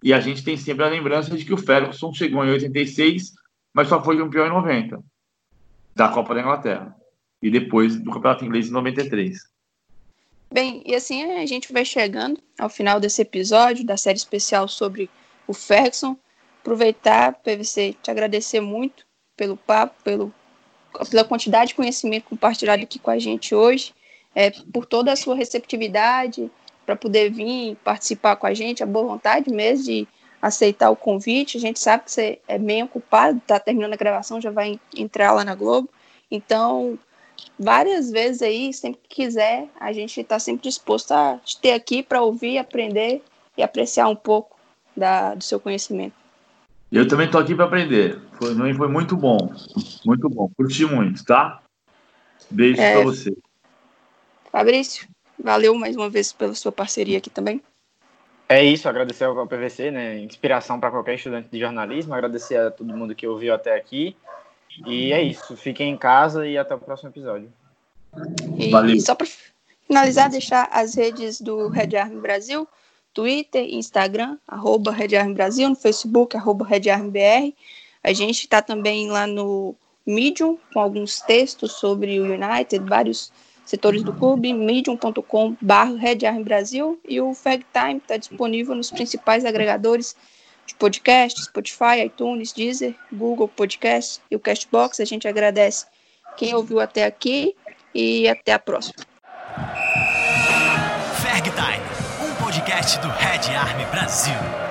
E 0.00 0.12
a 0.12 0.20
gente 0.20 0.44
tem 0.44 0.56
sempre 0.56 0.84
a 0.84 0.88
lembrança 0.88 1.36
de 1.36 1.44
que 1.44 1.52
o 1.52 1.56
Ferguson 1.56 2.12
chegou 2.12 2.44
em 2.44 2.50
86, 2.50 3.32
mas 3.76 3.88
só 3.88 4.02
foi 4.02 4.16
campeão 4.16 4.46
em 4.46 4.50
90 4.50 5.04
da 5.94 6.08
Copa 6.08 6.34
da 6.34 6.40
Inglaterra 6.40 6.96
e 7.42 7.50
depois 7.50 7.94
do 7.94 8.10
Campeonato 8.10 8.42
Inglês 8.42 8.68
em 8.68 8.70
93. 8.70 9.38
Bem, 10.50 10.82
e 10.86 10.94
assim 10.94 11.22
a 11.34 11.44
gente 11.44 11.70
vai 11.74 11.84
chegando 11.84 12.40
ao 12.58 12.70
final 12.70 12.98
desse 12.98 13.20
episódio 13.20 13.84
da 13.84 13.98
série 13.98 14.16
especial 14.16 14.66
sobre 14.66 15.10
o 15.46 15.52
Ferguson. 15.52 16.16
Aproveitar, 16.62 17.34
PVC, 17.34 17.94
te 18.02 18.10
agradecer 18.10 18.62
muito 18.62 19.04
pelo 19.36 19.58
papo, 19.58 20.02
pelo, 20.02 20.32
pela 21.10 21.24
quantidade 21.24 21.68
de 21.68 21.74
conhecimento 21.74 22.30
compartilhado 22.30 22.82
aqui 22.82 22.98
com 22.98 23.10
a 23.10 23.18
gente 23.18 23.54
hoje, 23.54 23.92
é, 24.34 24.50
por 24.72 24.86
toda 24.86 25.12
a 25.12 25.16
sua 25.16 25.34
receptividade 25.34 26.50
para 26.86 26.96
poder 26.96 27.30
vir 27.30 27.76
participar 27.84 28.36
com 28.36 28.46
a 28.46 28.54
gente, 28.54 28.82
a 28.82 28.86
boa 28.86 29.06
vontade 29.06 29.50
mesmo 29.50 29.84
de 29.84 30.08
aceitar 30.46 30.90
o 30.90 30.96
convite. 30.96 31.58
A 31.58 31.60
gente 31.60 31.78
sabe 31.78 32.04
que 32.04 32.12
você 32.12 32.38
é 32.46 32.58
bem 32.58 32.82
ocupado, 32.82 33.38
está 33.38 33.58
terminando 33.58 33.92
a 33.92 33.96
gravação, 33.96 34.40
já 34.40 34.50
vai 34.50 34.80
entrar 34.96 35.32
lá 35.32 35.44
na 35.44 35.54
Globo. 35.54 35.88
Então, 36.30 36.98
várias 37.58 38.10
vezes 38.10 38.42
aí, 38.42 38.72
sempre 38.72 39.00
que 39.08 39.16
quiser, 39.16 39.68
a 39.78 39.92
gente 39.92 40.20
está 40.20 40.38
sempre 40.38 40.62
disposto 40.62 41.12
a 41.12 41.38
te 41.44 41.60
ter 41.60 41.72
aqui 41.72 42.02
para 42.02 42.22
ouvir, 42.22 42.58
aprender 42.58 43.22
e 43.56 43.62
apreciar 43.62 44.08
um 44.08 44.16
pouco 44.16 44.56
da, 44.96 45.34
do 45.34 45.42
seu 45.42 45.58
conhecimento. 45.58 46.14
Eu 46.90 47.08
também 47.08 47.26
estou 47.26 47.40
aqui 47.40 47.54
para 47.54 47.64
aprender. 47.64 48.20
Foi, 48.32 48.54
foi 48.74 48.88
muito 48.88 49.16
bom. 49.16 49.52
Muito 50.04 50.28
bom. 50.28 50.48
Curti 50.56 50.86
muito, 50.86 51.24
tá? 51.24 51.60
Beijo 52.48 52.80
é... 52.80 52.92
para 52.92 53.04
você. 53.04 53.36
Fabrício, 54.52 55.08
valeu 55.42 55.74
mais 55.74 55.96
uma 55.96 56.08
vez 56.08 56.32
pela 56.32 56.54
sua 56.54 56.70
parceria 56.70 57.18
aqui 57.18 57.28
também. 57.28 57.60
É 58.48 58.64
isso, 58.64 58.88
agradecer 58.88 59.24
ao 59.24 59.46
PVC, 59.46 59.90
né? 59.90 60.18
Inspiração 60.20 60.78
para 60.78 60.90
qualquer 60.90 61.14
estudante 61.14 61.48
de 61.50 61.58
jornalismo, 61.58 62.14
agradecer 62.14 62.56
a 62.56 62.70
todo 62.70 62.96
mundo 62.96 63.14
que 63.14 63.26
ouviu 63.26 63.52
até 63.52 63.74
aqui. 63.74 64.16
E 64.86 65.12
é 65.12 65.22
isso, 65.22 65.56
fiquem 65.56 65.90
em 65.90 65.96
casa 65.96 66.46
e 66.46 66.56
até 66.56 66.74
o 66.74 66.78
próximo 66.78 67.10
episódio. 67.10 67.52
E, 68.56 68.70
Valeu. 68.70 69.00
só 69.00 69.14
para 69.14 69.26
finalizar, 69.86 70.30
deixar 70.30 70.68
as 70.70 70.94
redes 70.94 71.40
do 71.40 71.68
Red 71.68 71.96
Army 71.96 72.20
Brasil, 72.20 72.68
Twitter, 73.12 73.64
Instagram, 73.74 74.38
arroba 74.46 74.92
Red 74.92 75.16
Army 75.16 75.34
Brasil, 75.34 75.68
no 75.68 75.76
Facebook, 75.76 76.36
arroba 76.36 76.64
Red 76.66 76.88
Army 76.88 77.10
BR. 77.10 77.56
A 78.04 78.12
gente 78.12 78.44
está 78.44 78.62
também 78.62 79.10
lá 79.10 79.26
no 79.26 79.74
Medium, 80.06 80.56
com 80.72 80.78
alguns 80.78 81.20
textos 81.20 81.72
sobre 81.72 82.20
o 82.20 82.24
United, 82.24 82.78
vários 82.84 83.32
setores 83.66 84.02
do 84.02 84.12
clube, 84.12 84.54
medium.com.br 84.54 85.96
Red 85.98 86.24
Army 86.24 86.44
Brasil, 86.44 86.98
e 87.06 87.20
o 87.20 87.34
Fag 87.34 87.66
Time 87.72 87.98
está 87.98 88.16
disponível 88.16 88.74
nos 88.74 88.90
principais 88.90 89.44
agregadores 89.44 90.16
de 90.66 90.74
podcast, 90.76 91.42
Spotify, 91.42 92.04
iTunes, 92.04 92.52
Deezer, 92.52 92.94
Google 93.12 93.48
Podcast 93.48 94.20
e 94.30 94.36
o 94.36 94.40
Castbox. 94.40 95.00
A 95.00 95.04
gente 95.04 95.28
agradece 95.28 95.86
quem 96.36 96.54
ouviu 96.54 96.80
até 96.80 97.04
aqui 97.04 97.54
e 97.94 98.28
até 98.28 98.52
a 98.52 98.58
próxima. 98.58 99.04
Ferg 101.20 101.50
Time, 101.50 102.30
um 102.30 102.44
podcast 102.44 102.98
do 103.00 103.08
Red 103.08 103.54
Army 103.54 103.84
Brasil. 103.86 104.65